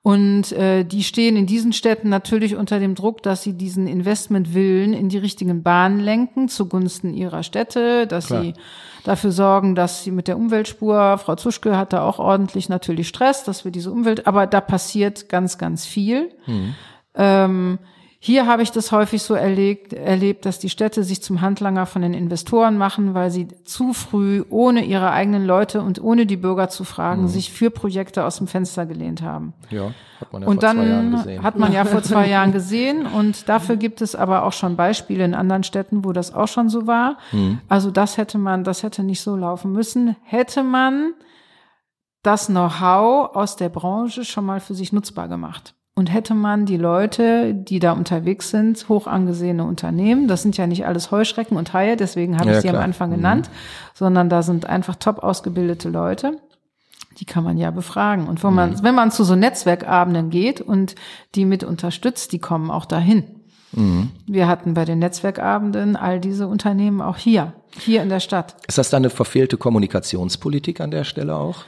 Und 0.02 0.52
äh, 0.52 0.84
die 0.84 1.02
stehen 1.02 1.36
in 1.36 1.46
diesen 1.46 1.72
Städten 1.72 2.08
natürlich 2.08 2.56
unter 2.56 2.78
dem 2.78 2.94
Druck, 2.94 3.22
dass 3.22 3.42
sie 3.42 3.54
diesen 3.54 3.86
Investmentwillen 3.86 4.94
in 4.94 5.08
die 5.08 5.18
richtigen 5.18 5.62
Bahnen 5.62 6.00
lenken 6.00 6.48
zugunsten 6.48 7.14
ihrer 7.14 7.42
Städte, 7.42 8.06
dass 8.06 8.28
Klar. 8.28 8.42
sie 8.42 8.54
dafür 9.04 9.32
sorgen, 9.32 9.74
dass 9.74 10.04
sie 10.04 10.10
mit 10.10 10.28
der 10.28 10.36
Umweltspur, 10.36 11.18
Frau 11.18 11.34
Zuschke 11.34 11.76
hat 11.76 11.92
da 11.92 12.04
auch 12.04 12.18
ordentlich 12.18 12.68
natürlich 12.68 13.08
Stress, 13.08 13.44
dass 13.44 13.64
wir 13.64 13.72
diese 13.72 13.90
Umwelt, 13.90 14.26
aber 14.26 14.46
da 14.46 14.60
passiert 14.60 15.28
ganz, 15.28 15.58
ganz 15.58 15.84
viel. 15.84 16.30
Mhm. 16.46 16.74
Ähm, 17.14 17.78
hier 18.20 18.48
habe 18.48 18.62
ich 18.62 18.72
das 18.72 18.90
häufig 18.90 19.22
so 19.22 19.34
erlebt, 19.34 19.92
erlebt, 19.92 20.44
dass 20.44 20.58
die 20.58 20.70
Städte 20.70 21.04
sich 21.04 21.22
zum 21.22 21.40
Handlanger 21.40 21.86
von 21.86 22.02
den 22.02 22.14
Investoren 22.14 22.76
machen, 22.76 23.14
weil 23.14 23.30
sie 23.30 23.46
zu 23.62 23.92
früh, 23.92 24.42
ohne 24.50 24.84
ihre 24.84 25.12
eigenen 25.12 25.46
Leute 25.46 25.82
und 25.82 26.02
ohne 26.02 26.26
die 26.26 26.36
Bürger 26.36 26.68
zu 26.68 26.82
fragen, 26.82 27.22
mhm. 27.22 27.28
sich 27.28 27.52
für 27.52 27.70
Projekte 27.70 28.24
aus 28.24 28.38
dem 28.38 28.48
Fenster 28.48 28.86
gelehnt 28.86 29.22
haben. 29.22 29.54
Ja, 29.70 29.92
hat 30.20 30.32
man 30.32 30.42
ja 30.42 30.48
und 30.48 30.54
vor 30.54 30.62
dann 30.62 30.76
zwei 30.76 30.88
Jahren 30.88 31.12
gesehen. 31.12 31.42
hat 31.44 31.58
man 31.58 31.72
ja 31.72 31.84
vor 31.84 32.02
zwei 32.02 32.28
Jahren 32.28 32.52
gesehen 32.52 33.06
und 33.06 33.48
dafür 33.48 33.76
gibt 33.76 34.02
es 34.02 34.16
aber 34.16 34.42
auch 34.42 34.52
schon 34.52 34.74
Beispiele 34.74 35.24
in 35.24 35.34
anderen 35.34 35.62
Städten, 35.62 36.04
wo 36.04 36.12
das 36.12 36.34
auch 36.34 36.48
schon 36.48 36.68
so 36.68 36.88
war. 36.88 37.18
Mhm. 37.30 37.60
Also 37.68 37.92
das 37.92 38.16
hätte 38.16 38.36
man, 38.38 38.64
das 38.64 38.82
hätte 38.82 39.04
nicht 39.04 39.20
so 39.20 39.36
laufen 39.36 39.70
müssen. 39.70 40.16
Hätte 40.24 40.64
man 40.64 41.12
das 42.24 42.48
Know-how 42.48 43.36
aus 43.36 43.54
der 43.54 43.68
Branche 43.68 44.24
schon 44.24 44.44
mal 44.44 44.58
für 44.58 44.74
sich 44.74 44.92
nutzbar 44.92 45.28
gemacht. 45.28 45.74
Und 45.98 46.14
hätte 46.14 46.34
man 46.34 46.64
die 46.64 46.76
Leute, 46.76 47.52
die 47.52 47.80
da 47.80 47.90
unterwegs 47.90 48.50
sind, 48.50 48.88
hoch 48.88 49.08
angesehene 49.08 49.64
Unternehmen, 49.64 50.28
das 50.28 50.42
sind 50.42 50.56
ja 50.56 50.68
nicht 50.68 50.86
alles 50.86 51.10
Heuschrecken 51.10 51.56
und 51.56 51.72
Haie, 51.72 51.96
deswegen 51.96 52.38
habe 52.38 52.50
ja, 52.50 52.54
ich 52.54 52.62
sie 52.62 52.68
klar. 52.68 52.80
am 52.80 52.84
Anfang 52.84 53.10
genannt, 53.10 53.48
mhm. 53.48 53.56
sondern 53.94 54.28
da 54.28 54.42
sind 54.42 54.64
einfach 54.64 54.94
top 54.94 55.18
ausgebildete 55.18 55.88
Leute. 55.88 56.38
Die 57.18 57.24
kann 57.24 57.42
man 57.42 57.58
ja 57.58 57.72
befragen. 57.72 58.28
Und 58.28 58.44
wenn 58.44 58.54
man, 58.54 58.70
mhm. 58.70 58.82
wenn 58.84 58.94
man 58.94 59.10
zu 59.10 59.24
so 59.24 59.34
Netzwerkabenden 59.34 60.30
geht 60.30 60.60
und 60.60 60.94
die 61.34 61.44
mit 61.44 61.64
unterstützt, 61.64 62.30
die 62.30 62.38
kommen 62.38 62.70
auch 62.70 62.84
dahin. 62.84 63.24
Mhm. 63.72 64.10
Wir 64.28 64.46
hatten 64.46 64.74
bei 64.74 64.84
den 64.84 65.00
Netzwerkabenden 65.00 65.96
all 65.96 66.20
diese 66.20 66.46
Unternehmen 66.46 67.00
auch 67.00 67.16
hier, 67.16 67.54
hier 67.76 68.04
in 68.04 68.08
der 68.08 68.20
Stadt. 68.20 68.54
Ist 68.68 68.78
das 68.78 68.90
dann 68.90 69.00
eine 69.02 69.10
verfehlte 69.10 69.56
Kommunikationspolitik 69.56 70.80
an 70.80 70.92
der 70.92 71.02
Stelle 71.02 71.34
auch? 71.34 71.64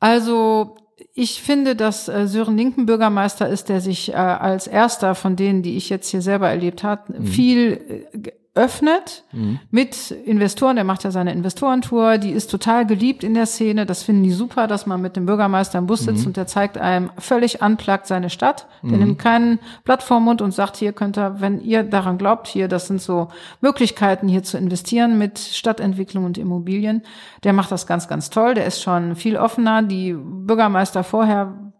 Also 0.00 0.74
ich 1.14 1.42
finde, 1.42 1.76
dass 1.76 2.08
äh, 2.08 2.26
Sören 2.26 2.56
Linken 2.56 2.86
Bürgermeister 2.86 3.48
ist, 3.48 3.68
der 3.68 3.80
sich 3.80 4.10
äh, 4.10 4.16
als 4.16 4.66
erster 4.66 5.14
von 5.14 5.36
denen, 5.36 5.62
die 5.62 5.76
ich 5.76 5.88
jetzt 5.88 6.08
hier 6.08 6.22
selber 6.22 6.48
erlebt 6.48 6.82
habe, 6.82 7.20
mhm. 7.20 7.26
viel 7.26 8.06
äh, 8.12 8.32
öffnet 8.54 9.22
mhm. 9.32 9.60
mit 9.70 10.10
Investoren. 10.10 10.74
Der 10.74 10.84
macht 10.84 11.04
ja 11.04 11.12
seine 11.12 11.32
Investorentour. 11.32 12.18
Die 12.18 12.32
ist 12.32 12.50
total 12.50 12.84
geliebt 12.84 13.22
in 13.22 13.34
der 13.34 13.46
Szene. 13.46 13.86
Das 13.86 14.02
finden 14.02 14.24
die 14.24 14.32
super, 14.32 14.66
dass 14.66 14.86
man 14.86 15.00
mit 15.00 15.14
dem 15.14 15.26
Bürgermeister 15.26 15.78
im 15.78 15.86
Bus 15.86 16.00
sitzt 16.00 16.22
mhm. 16.22 16.28
und 16.28 16.36
der 16.36 16.48
zeigt 16.48 16.76
einem 16.76 17.10
völlig 17.16 17.62
unplugged 17.62 18.06
seine 18.06 18.28
Stadt. 18.28 18.66
Der 18.82 18.92
mhm. 18.92 18.98
nimmt 18.98 19.18
keinen 19.20 19.60
Blatt 19.84 20.02
vorm 20.02 20.24
Mund 20.24 20.42
und 20.42 20.52
sagt, 20.52 20.76
hier 20.76 20.92
könnt 20.92 21.16
ihr, 21.16 21.40
wenn 21.40 21.60
ihr 21.60 21.84
daran 21.84 22.18
glaubt, 22.18 22.48
hier, 22.48 22.66
das 22.66 22.88
sind 22.88 23.00
so 23.00 23.28
Möglichkeiten, 23.60 24.26
hier 24.26 24.42
zu 24.42 24.58
investieren 24.58 25.16
mit 25.16 25.38
Stadtentwicklung 25.38 26.24
und 26.24 26.36
Immobilien. 26.36 27.02
Der 27.44 27.52
macht 27.52 27.70
das 27.70 27.86
ganz, 27.86 28.08
ganz 28.08 28.30
toll. 28.30 28.54
Der 28.54 28.66
ist 28.66 28.82
schon 28.82 29.14
viel 29.14 29.36
offener. 29.36 29.82
Die 29.82 30.12
Bürgermeister 30.12 31.04
vorher 31.04 31.72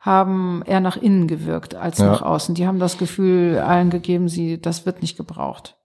haben 0.00 0.62
eher 0.64 0.80
nach 0.80 0.96
innen 0.96 1.26
gewirkt 1.26 1.74
als 1.74 1.98
ja. 1.98 2.06
nach 2.06 2.22
außen. 2.22 2.54
Die 2.54 2.66
haben 2.66 2.78
das 2.78 2.96
Gefühl 2.96 3.58
allen 3.58 3.90
gegeben, 3.90 4.28
sie, 4.28 4.60
das 4.60 4.86
wird 4.86 5.02
nicht 5.02 5.16
gebraucht. 5.16 5.77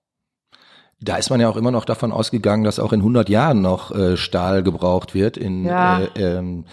Da 1.03 1.17
ist 1.17 1.29
man 1.29 1.39
ja 1.39 1.49
auch 1.49 1.57
immer 1.57 1.71
noch 1.71 1.85
davon 1.85 2.11
ausgegangen, 2.11 2.63
dass 2.63 2.79
auch 2.79 2.93
in 2.93 3.01
100 3.01 3.27
Jahren 3.29 3.61
noch 3.61 3.91
äh, 3.91 4.15
Stahl 4.15 4.63
gebraucht 4.63 5.13
wird 5.13 5.37
in 5.37 5.65
ja. 5.65 6.01
äh, 6.01 6.37
ähm, 6.37 6.65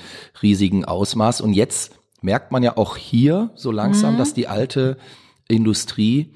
riesigen 0.43 0.85
Ausmaß. 0.85 1.41
Und 1.41 1.53
jetzt 1.53 1.93
merkt 2.23 2.53
man 2.53 2.63
ja 2.63 2.77
auch 2.77 2.97
hier 2.97 3.51
so 3.55 3.73
langsam, 3.73 4.15
mhm. 4.15 4.19
dass 4.19 4.35
die 4.35 4.47
alte 4.47 4.99
Industrie 5.49 6.33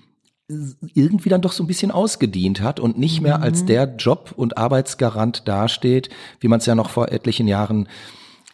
irgendwie 0.95 1.29
dann 1.29 1.41
doch 1.41 1.53
so 1.53 1.63
ein 1.63 1.67
bisschen 1.67 1.91
ausgedient 1.91 2.61
hat 2.61 2.81
und 2.81 2.99
nicht 2.99 3.21
mehr 3.23 3.39
mhm. 3.39 3.45
als 3.45 3.65
der 3.65 3.95
Job- 3.97 4.33
und 4.37 4.59
Arbeitsgarant 4.59 5.49
dasteht, 5.49 6.11
wie 6.41 6.49
man 6.49 6.59
es 6.59 6.67
ja 6.67 6.75
noch 6.75 6.91
vor 6.91 7.13
etlichen 7.13 7.49
Jahren 7.49 7.89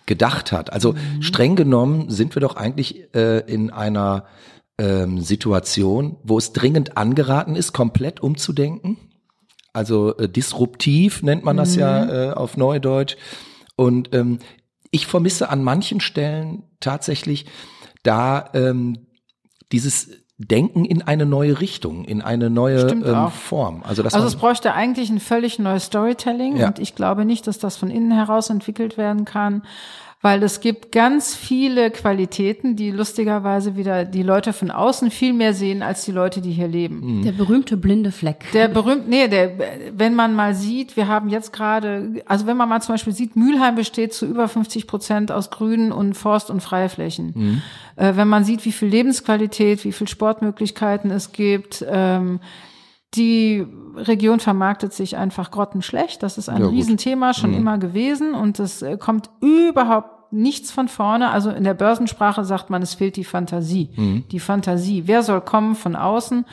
gedacht 0.07 0.53
hat. 0.53 0.73
Also 0.73 0.93
mhm. 0.93 1.23
streng 1.23 1.57
genommen 1.57 2.11
sind 2.11 2.37
wir 2.37 2.41
doch 2.41 2.57
eigentlich 2.57 3.15
äh, 3.15 3.41
in 3.41 3.71
einer 3.71 4.25
ähm, 4.79 5.21
Situation, 5.21 6.17
wo 6.23 6.39
es 6.39 6.53
dringend 6.53 6.97
angeraten 6.97 7.57
ist, 7.57 7.73
komplett 7.73 8.21
umzudenken 8.21 8.97
also 9.73 10.17
äh, 10.17 10.29
disruptiv 10.29 11.23
nennt 11.23 11.45
man 11.45 11.57
das 11.57 11.75
mhm. 11.75 11.81
ja 11.81 12.31
äh, 12.31 12.33
auf 12.33 12.57
Neudeutsch. 12.57 13.17
Und 13.77 14.15
ähm, 14.15 14.39
ich 14.91 15.07
vermisse 15.07 15.49
an 15.51 15.63
manchen 15.63 16.01
Stellen 16.01 16.65
tatsächlich 16.81 17.47
da 18.03 18.51
ähm, 18.55 19.07
dieses 19.73 20.11
Denken 20.39 20.87
in 20.87 21.03
eine 21.03 21.27
neue 21.27 21.61
Richtung, 21.61 22.07
in 22.07 22.23
eine 22.23 22.49
neue 22.49 22.89
ähm, 22.89 23.31
Form. 23.31 23.83
Also, 23.87 24.03
also 24.03 24.27
es 24.27 24.37
bräuchte 24.37 24.73
eigentlich 24.73 25.11
ein 25.11 25.21
völlig 25.21 25.59
neues 25.59 25.85
Storytelling 25.85 26.57
ja. 26.57 26.69
und 26.69 26.79
ich 26.79 26.95
glaube 26.95 27.27
nicht, 27.27 27.47
dass 27.47 27.59
das 27.59 27.77
von 27.77 27.91
innen 27.91 28.11
heraus 28.11 28.49
entwickelt 28.49 28.97
werden 28.97 29.27
kann. 29.27 29.63
Weil 30.23 30.43
es 30.43 30.61
gibt 30.61 30.93
ganz 30.93 31.35
viele 31.35 31.91
Qualitäten, 31.91 32.77
die 32.77 32.91
lustigerweise 32.91 33.77
wieder 33.77 34.05
die 34.05 34.23
Leute 34.23 34.53
von 34.53 34.71
außen 34.71 35.11
viel 35.11 35.33
mehr 35.33 35.55
sehen 35.55 35.83
als 35.83 36.05
die 36.05 36.13
Leute, 36.13 36.43
die 36.43 36.53
hier 36.53 36.69
leben. 36.69 37.23
Der 37.25 37.33
berühmte 37.33 37.79
blinde 37.79 38.13
Fleck. 38.13 38.45
Der 38.53 38.69
berühmt, 38.69 39.09
nee, 39.09 39.29
der, 39.29 39.53
wenn 39.95 40.15
man 40.15 40.35
mal 40.35 40.55
sieht, 40.55 40.97
wir 40.99 41.09
haben 41.09 41.31
jetzt 41.31 41.55
gerade, 41.55 42.23
also 42.27 42.47
wenn 42.47 42.59
man 42.59 42.69
mal 42.69 42.83
zum 42.83 42.95
Beispiel 42.95 43.15
sieht, 43.15 43.35
Mülheim 43.35 43.77
besteht 43.77 44.13
zu 44.13 44.27
über 44.27 44.47
50 44.47 44.87
Prozent 44.87 45.33
aus 45.33 45.51
Grünen 45.51 45.91
und 45.91 46.13
Forst- 46.15 46.51
und 46.51 46.61
Freiflächen. 46.61 47.63
Äh, 47.97 48.17
wenn 48.17 48.29
man 48.29 48.45
sieht, 48.45 48.67
wie 48.67 48.73
viel 48.73 48.89
Lebensqualität, 48.89 49.85
wie 49.85 49.93
viel 49.93 50.09
Sportmöglichkeiten 50.09 51.11
es 51.11 51.33
gibt, 51.33 51.83
ähm, 51.89 52.41
die 53.15 53.67
Region 53.97 54.39
vermarktet 54.41 54.93
sich 54.93 55.17
einfach 55.17 55.51
grottenschlecht. 55.51 56.23
Das 56.23 56.39
ist 56.39 56.49
ein 56.49 56.63
Ja. 56.63 56.69
Riesenthema 56.69 57.35
schon 57.35 57.53
immer 57.55 57.79
gewesen 57.79 58.35
und 58.35 58.59
es 58.61 58.83
äh, 58.83 58.97
kommt 58.97 59.31
überhaupt 59.41 60.33
nichts 60.33 60.71
von 60.71 60.87
vorne. 60.87 61.31
Also 61.31 61.51
in 61.51 61.65
der 61.65 61.75
Börsensprache 61.75 62.45
sagt 62.45 62.71
man, 62.71 62.83
es 62.83 62.95
fehlt 62.95 63.17
die 63.17 63.25
Fantasie. 63.25 64.23
Die 64.31 64.39
Fantasie. 64.39 65.03
Wer 65.07 65.25
soll 65.25 65.41
kommen 65.41 65.75
von 65.75 65.97
außen? 65.97 66.45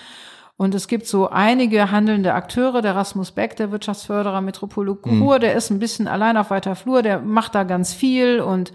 Und 0.60 0.74
es 0.74 0.88
gibt 0.88 1.05
so 1.05 1.30
einige 1.30 1.91
handelnde 1.91 2.34
Akteure, 2.34 2.82
der 2.82 2.95
Rasmus 2.95 3.30
Beck, 3.32 3.55
der 3.58 3.72
Wirtschaftsförderer 3.72 4.41
Metropole 4.41 4.89
Ruhr, 5.05 5.38
der 5.38 5.53
ist 5.53 5.70
ein 5.70 5.78
bisschen 5.78 6.08
allein 6.08 6.36
auf 6.36 6.49
weiter 6.49 6.76
Flur, 6.76 7.03
der 7.03 7.20
macht 7.20 7.53
da 7.53 7.64
ganz 7.64 7.93
viel 7.93 8.39
und 8.39 8.74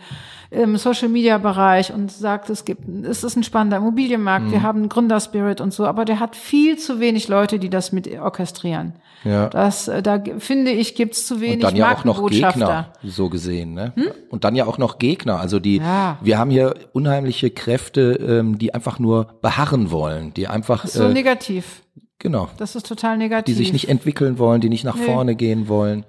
im 0.53 0.77
Social 0.77 1.09
Media 1.09 1.39
Bereich 1.39 1.93
und 1.93 2.13
sagt, 2.13 2.51
es 2.51 2.65
gibt, 2.65 2.87
es 3.07 3.25
ist 3.25 3.37
ein 3.37 3.43
spannender 3.43 3.79
Immobilienmarkt, 3.79 4.51
wir 4.51 4.63
haben 4.63 4.89
Gründerspirit 4.89 5.61
und 5.61 5.73
so, 5.73 5.87
aber 5.87 6.05
der 6.05 6.21
hat 6.21 6.37
viel 6.37 6.77
zu 6.79 7.01
wenig 7.01 7.29
Leute, 7.29 7.59
die 7.59 7.71
das 7.71 7.91
mit 7.93 8.07
orchestrieren. 8.21 8.93
Ja. 9.25 9.49
Das, 9.49 9.89
äh, 9.89 10.03
da 10.03 10.23
finde 10.39 10.73
ich, 10.73 10.95
gibt's 10.95 11.27
zu 11.27 11.35
Und 11.37 11.41
wenig 11.41 11.61
dann 11.61 11.77
ja 11.77 11.95
auch 11.95 12.05
noch. 12.05 12.29
Gegner, 12.29 12.93
so 13.05 13.29
gesehen, 13.29 13.73
ne? 13.73 13.93
Und 14.31 14.45
dann 14.45 14.55
ja 14.57 14.67
auch 14.67 14.79
noch 14.79 14.99
Gegner. 14.99 15.39
Also 15.41 15.59
die, 15.61 15.77
Ja. 15.79 16.19
wir 16.23 16.39
haben 16.39 16.51
hier 16.51 16.75
unheimliche 16.93 17.51
Kräfte, 17.51 18.15
ähm, 18.15 18.59
die 18.59 18.75
einfach 18.75 18.99
nur 18.99 19.29
beharren 19.41 19.91
wollen, 19.91 20.35
die 20.35 20.49
einfach, 20.49 20.87
So 20.87 21.05
äh, 21.05 21.13
negativ. 21.13 21.83
genau, 22.19 22.49
Das 22.59 22.75
ist 22.75 22.87
total 22.87 23.17
negativ. 23.17 23.55
die 23.55 23.59
sich 23.59 23.73
nicht 23.73 23.89
entwickeln 23.89 24.39
wollen, 24.39 24.61
die 24.61 24.69
nicht 24.69 24.85
nach 24.85 24.97
vorne 24.97 25.35
gehen 25.37 25.69
wollen. 25.69 26.05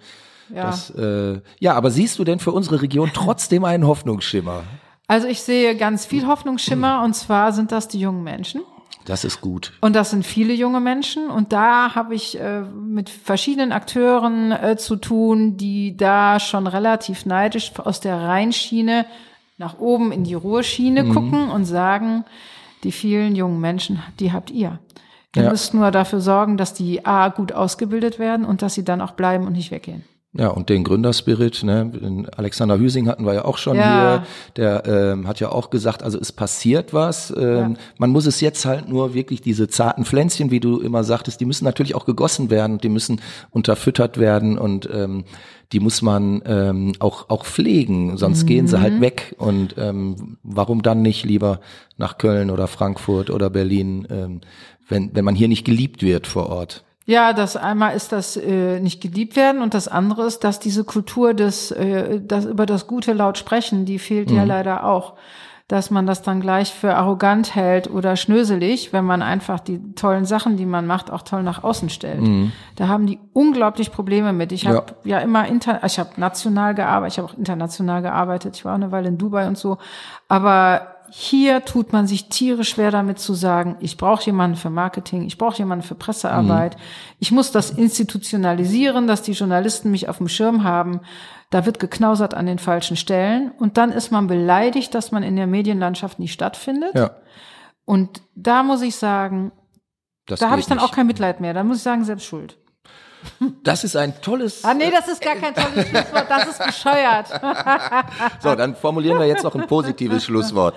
Ja. 0.54 0.64
Das, 0.66 0.89
äh, 0.91 1.41
ja, 1.60 1.74
aber 1.74 1.91
siehst 1.91 2.20
du 2.20 2.24
denn 2.24 2.39
für 2.39 2.51
unsere 2.51 2.82
Region 2.82 3.12
trotzdem 3.14 3.66
einen 3.66 3.86
Hoffnungsschimmer? 3.88 4.64
Also 5.08 5.28
ich 5.28 5.41
sehe 5.41 5.76
ganz 5.76 6.06
viel 6.06 6.28
Hoffnungsschimmer 6.28 7.04
und 7.04 7.14
zwar 7.16 7.51
sind 7.51 7.72
das 7.72 7.88
die 7.88 7.99
jungen 7.99 8.24
Menschen. 8.24 8.62
Das 9.06 9.26
ist 9.26 9.41
gut. 9.41 9.74
Und 9.82 9.97
das 9.97 10.12
sind 10.12 10.26
viele 10.26 10.54
junge 10.54 10.80
Menschen. 10.80 11.30
Und 11.30 11.51
da 11.51 11.93
habe 11.93 12.16
ich 12.16 12.39
äh, 12.39 12.62
mit 12.62 13.10
verschiedenen 13.10 13.74
Akteuren 13.74 14.54
äh, 14.54 14.78
zu 14.78 14.95
tun, 14.95 15.58
die 15.58 15.97
da 15.97 16.39
schon 16.39 16.68
relativ 16.68 17.26
neidisch 17.26 17.74
aus 17.78 17.99
der 17.99 18.18
Rheinschiene 18.22 19.06
nach 19.58 19.78
oben 19.78 20.14
in 20.14 20.24
die 20.24 20.36
Ruhrschiene 20.36 21.10
gucken 21.10 21.49
und 21.49 21.66
sagen, 21.66 22.24
die 22.84 22.93
vielen 22.93 23.36
jungen 23.36 23.60
Menschen, 23.60 24.01
die 24.22 24.32
habt 24.32 24.51
ihr. 24.51 24.80
Ihr 25.36 25.43
Ja. 25.43 25.49
müsst 25.49 25.74
nur 25.74 25.91
dafür 25.91 26.22
sorgen, 26.22 26.56
dass 26.58 26.74
die 26.74 27.06
A 27.06 27.28
gut 27.28 27.51
ausgebildet 27.51 28.20
werden 28.20 28.45
und 28.45 28.62
dass 28.62 28.74
sie 28.74 28.86
dann 28.86 29.01
auch 29.01 29.12
bleiben 29.12 29.45
und 29.47 29.54
nicht 29.54 29.72
weggehen. 29.72 30.06
Ja, 30.36 30.47
und 30.47 30.69
den 30.69 30.84
Gründerspirit, 30.84 31.63
ne, 31.63 31.91
den 31.93 32.27
Alexander 32.27 32.79
Hüsing 32.79 33.07
hatten 33.07 33.23
wir 33.23 33.36
ja 33.36 33.45
auch 33.45 33.59
schon 33.59 33.77
Ja. 33.77 33.88
hier, 33.91 34.23
der 34.55 34.84
ähm, 34.88 35.27
hat 35.27 35.39
ja 35.39 35.51
auch 35.51 35.69
gesagt, 35.69 36.01
also 36.01 36.17
es 36.19 36.31
passiert 36.31 36.91
was. 36.91 37.31
Ähm, 37.38 37.77
Man 37.99 38.09
muss 38.09 38.25
es 38.25 38.41
jetzt 38.41 38.65
halt 38.65 38.89
nur 38.89 39.13
wirklich 39.13 39.41
diese 39.41 39.67
zarten 39.67 40.05
Pflänzchen, 40.05 40.49
wie 40.49 40.59
du 40.59 40.79
immer 40.79 41.03
sagtest, 41.03 41.39
die 41.39 41.45
müssen 41.45 41.65
natürlich 41.65 41.93
auch 41.93 42.05
gegossen 42.05 42.49
werden, 42.49 42.79
die 42.79 42.89
müssen 42.89 43.21
unterfüttert 43.51 44.17
werden 44.17 44.57
und 44.57 44.89
ähm, 44.91 45.25
die 45.71 45.79
muss 45.79 46.01
man 46.01 46.41
ähm, 46.47 46.93
auch 46.97 47.29
auch 47.29 47.45
pflegen, 47.45 48.17
sonst 48.17 48.47
gehen 48.47 48.65
sie 48.67 48.77
Mhm. 48.77 48.81
halt 48.81 49.01
weg. 49.01 49.36
Und 49.38 49.75
ähm, 49.77 50.38
warum 50.41 50.81
dann 50.81 51.03
nicht 51.03 51.25
lieber 51.25 51.59
nach 51.97 52.17
Köln 52.17 52.49
oder 52.49 52.67
Frankfurt 52.67 53.29
oder 53.29 53.51
Berlin, 53.51 54.07
ähm, 54.09 54.41
wenn 54.89 55.11
wenn 55.15 55.25
man 55.25 55.36
hier 55.36 55.47
nicht 55.47 55.63
geliebt 55.63 56.01
wird 56.01 56.25
vor 56.25 56.49
Ort? 56.49 56.84
Ja, 57.06 57.34
das 57.34 57.58
einmal 57.58 57.95
ist 57.95 58.14
das 58.14 58.38
äh, 58.38 58.80
nicht 58.80 59.01
geliebt 59.01 59.36
werden 59.36 59.62
und 59.62 59.74
das 59.74 59.89
andere 59.89 60.26
ist, 60.26 60.43
dass 60.45 60.60
diese 60.60 60.86
Kultur 60.86 61.34
des, 61.34 61.72
äh, 61.72 62.22
das 62.22 62.45
über 62.45 62.66
das 62.66 62.88
Gute 62.88 63.12
laut 63.12 63.38
sprechen, 63.38 63.86
die 63.86 63.99
fehlt 63.99 64.32
ja 64.32 64.43
leider 64.43 64.86
auch. 64.86 65.14
Dass 65.70 65.89
man 65.89 66.06
das 66.06 66.22
dann 66.22 66.41
gleich 66.41 66.74
für 66.74 66.93
arrogant 66.95 67.56
hält 67.56 67.89
oder 67.89 68.16
schnöselig, 68.16 68.91
wenn 68.91 69.06
man 69.06 69.22
einfach 69.22 69.62
die 69.62 69.93
tollen 69.95 70.26
Sachen, 70.26 70.58
die 70.58 70.66
man 70.66 70.86
macht, 70.86 71.10
auch 71.10 71.22
toll 71.22 71.41
nach 71.41 71.64
außen 71.64 71.89
stellt. 71.89 72.22
Da 72.76 72.89
haben 72.89 73.08
die 73.08 73.18
unglaublich 73.32 73.91
Probleme 73.91 74.34
mit. 74.34 74.51
Ich 74.51 74.68
habe 74.68 74.93
ja. 75.06 75.20
immer 75.20 75.47
inter, 75.47 75.82
ich 75.86 75.99
habe 75.99 76.10
national 76.18 76.76
gearbeitet, 76.76 77.14
ich 77.14 77.20
habe 77.20 77.32
auch 77.32 77.38
international 77.38 78.01
gearbeitet. 78.01 78.58
Ich 78.58 78.66
war 78.66 78.74
auch 78.74 78.78
eine 78.78 78.91
Weile 78.91 79.08
in 79.08 79.18
Dubai 79.18 79.47
und 79.47 79.58
so, 79.58 79.78
aber 80.28 80.92
hier 81.16 81.64
tut 81.64 81.93
man 81.93 82.07
sich 82.07 82.28
tierisch 82.30 82.70
schwer 82.70 82.89
damit 82.89 83.20
zu 83.20 83.36
sagen, 83.36 83.76
ich 83.80 83.97
brauche 83.97 84.26
jemanden 84.26 84.57
für 84.57 84.72
Marketing, 84.72 85.28
ich 85.28 85.38
brauche 85.38 85.59
jemanden 85.59 85.86
für 85.86 85.93
Pressearbeit, 85.93 86.76
ich 87.20 87.32
muss 87.32 87.51
das 87.51 87.70
institutionalisieren, 87.70 89.05
dass 89.05 89.22
die 89.22 89.34
Journalisten 89.34 89.91
mich 89.91 90.09
auf 90.09 90.18
dem 90.18 90.28
Schirm 90.28 90.64
haben. 90.64 91.01
Da 91.51 91.68
wird 91.68 91.78
geknausert 91.78 92.34
an 92.34 92.47
den 92.47 92.57
falschen 92.57 92.97
Stellen 92.97 93.51
und 93.59 93.78
dann 93.78 93.91
ist 93.91 94.11
man 94.11 94.26
beleidigt, 94.26 94.95
dass 94.95 95.11
man 95.11 95.22
in 95.22 95.36
der 95.36 95.45
Medienlandschaft 95.45 96.18
nicht 96.18 96.34
stattfindet. 96.34 96.95
Ja, 96.95 97.11
Und 97.86 98.24
da 98.34 98.64
muss 98.64 98.82
ich 98.82 98.95
sagen, 98.95 99.51
das 100.26 100.39
da 100.39 100.49
habe 100.49 100.61
ich 100.61 100.66
dann 100.66 100.80
nicht. 100.80 100.86
auch 100.88 100.95
kein 100.95 101.05
Mitleid 101.05 101.41
mehr. 101.41 101.53
Da 101.53 101.64
muss 101.64 101.78
ich 101.78 101.84
sagen, 101.84 102.05
selbst 102.05 102.26
schuld. 102.26 102.57
Das 103.63 103.84
ist 103.84 103.95
ein 103.95 104.13
tolles. 104.21 104.63
Ah 104.63 104.74
nee, 104.74 104.91
das 104.91 105.07
ist 105.07 105.21
gar 105.21 105.36
kein 105.36 105.53
tolles 105.53 105.88
Schlusswort, 105.89 106.26
das 106.30 106.47
ist 106.47 106.65
bescheuert. 106.65 107.28
So, 108.41 108.55
dann 108.55 108.76
formulieren 108.76 109.19
wir 109.19 109.26
jetzt 109.28 109.43
noch 109.43 109.55
ein 109.55 109.67
positives 109.67 110.24
Schlusswort. 110.26 110.76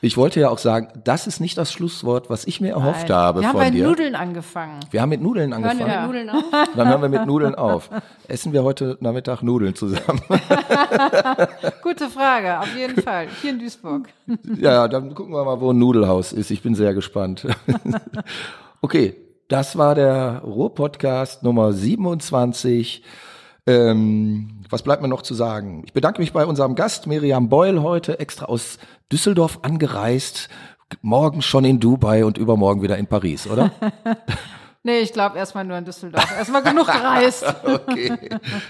Ich 0.00 0.18
wollte 0.18 0.38
ja 0.38 0.50
auch 0.50 0.58
sagen, 0.58 0.88
das 1.04 1.26
ist 1.26 1.40
nicht 1.40 1.56
das 1.56 1.72
Schlusswort, 1.72 2.28
was 2.28 2.46
ich 2.46 2.60
mir 2.60 2.72
erhofft 2.72 3.08
habe 3.08 3.40
Wir 3.40 3.48
haben 3.48 3.52
von 3.54 3.60
bei 3.62 3.70
dir. 3.70 3.86
Nudeln 3.86 4.14
angefangen. 4.14 4.80
Wir 4.90 5.00
haben 5.00 5.08
mit 5.08 5.22
Nudeln 5.22 5.52
Hören 5.52 5.62
wir 5.62 5.70
angefangen. 5.70 6.02
mit 6.02 6.06
Nudeln 6.06 6.30
auf? 6.30 6.44
Dann 6.76 6.88
hören 6.88 7.00
wir 7.02 7.08
mit 7.08 7.26
Nudeln 7.26 7.54
auf. 7.54 7.88
Essen 8.28 8.52
wir 8.52 8.62
heute 8.64 8.98
Nachmittag 9.00 9.42
Nudeln 9.42 9.74
zusammen? 9.74 10.20
Gute 11.82 12.10
Frage, 12.10 12.60
auf 12.60 12.76
jeden 12.76 13.00
Fall. 13.02 13.28
Hier 13.40 13.50
in 13.52 13.58
Duisburg. 13.58 14.08
ja, 14.58 14.88
dann 14.88 15.14
gucken 15.14 15.32
wir 15.32 15.42
mal, 15.44 15.58
wo 15.60 15.72
ein 15.72 15.78
Nudelhaus 15.78 16.32
ist. 16.34 16.50
Ich 16.50 16.60
bin 16.62 16.74
sehr 16.74 16.92
gespannt. 16.92 17.46
okay, 18.82 19.16
das 19.48 19.76
war 19.76 19.94
der 19.94 20.42
Ruhr-Podcast 20.44 21.42
Nummer 21.42 21.72
27. 21.72 23.02
Ähm, 23.66 24.60
was 24.68 24.82
bleibt 24.82 25.02
mir 25.02 25.08
noch 25.08 25.22
zu 25.22 25.34
sagen? 25.34 25.82
Ich 25.86 25.92
bedanke 25.92 26.20
mich 26.20 26.32
bei 26.32 26.44
unserem 26.46 26.74
Gast 26.74 27.06
Miriam 27.06 27.48
Beul 27.48 27.82
heute 27.82 28.18
extra 28.18 28.46
aus 28.46 28.78
Düsseldorf 29.12 29.60
angereist. 29.62 30.48
Morgen 31.02 31.42
schon 31.42 31.64
in 31.64 31.80
Dubai 31.80 32.24
und 32.24 32.38
übermorgen 32.38 32.82
wieder 32.82 32.98
in 32.98 33.06
Paris, 33.06 33.46
oder? 33.46 33.70
Nee, 34.86 34.98
ich 34.98 35.14
glaube 35.14 35.38
erstmal 35.38 35.64
nur 35.64 35.78
in 35.78 35.86
Düsseldorf. 35.86 36.30
Erstmal 36.36 36.62
genug 36.62 36.86
gereist. 36.92 37.42
Okay, 37.64 38.12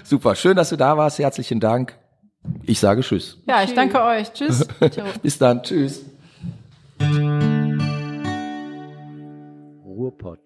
super. 0.01 0.33
Schön, 0.35 0.55
dass 0.55 0.69
du 0.69 0.77
da 0.77 0.95
warst. 0.95 1.19
Herzlichen 1.19 1.59
Dank. 1.59 1.93
Ich 2.63 2.79
sage 2.79 3.01
Tschüss. 3.01 3.37
Ja, 3.45 3.63
ich 3.63 3.73
danke 3.73 4.01
euch. 4.01 4.31
Tschüss. 4.31 4.65
Bis 5.21 5.37
dann. 5.37 5.61
Tschüss. 5.61 6.05
Ruhr-Podcast. 9.83 10.44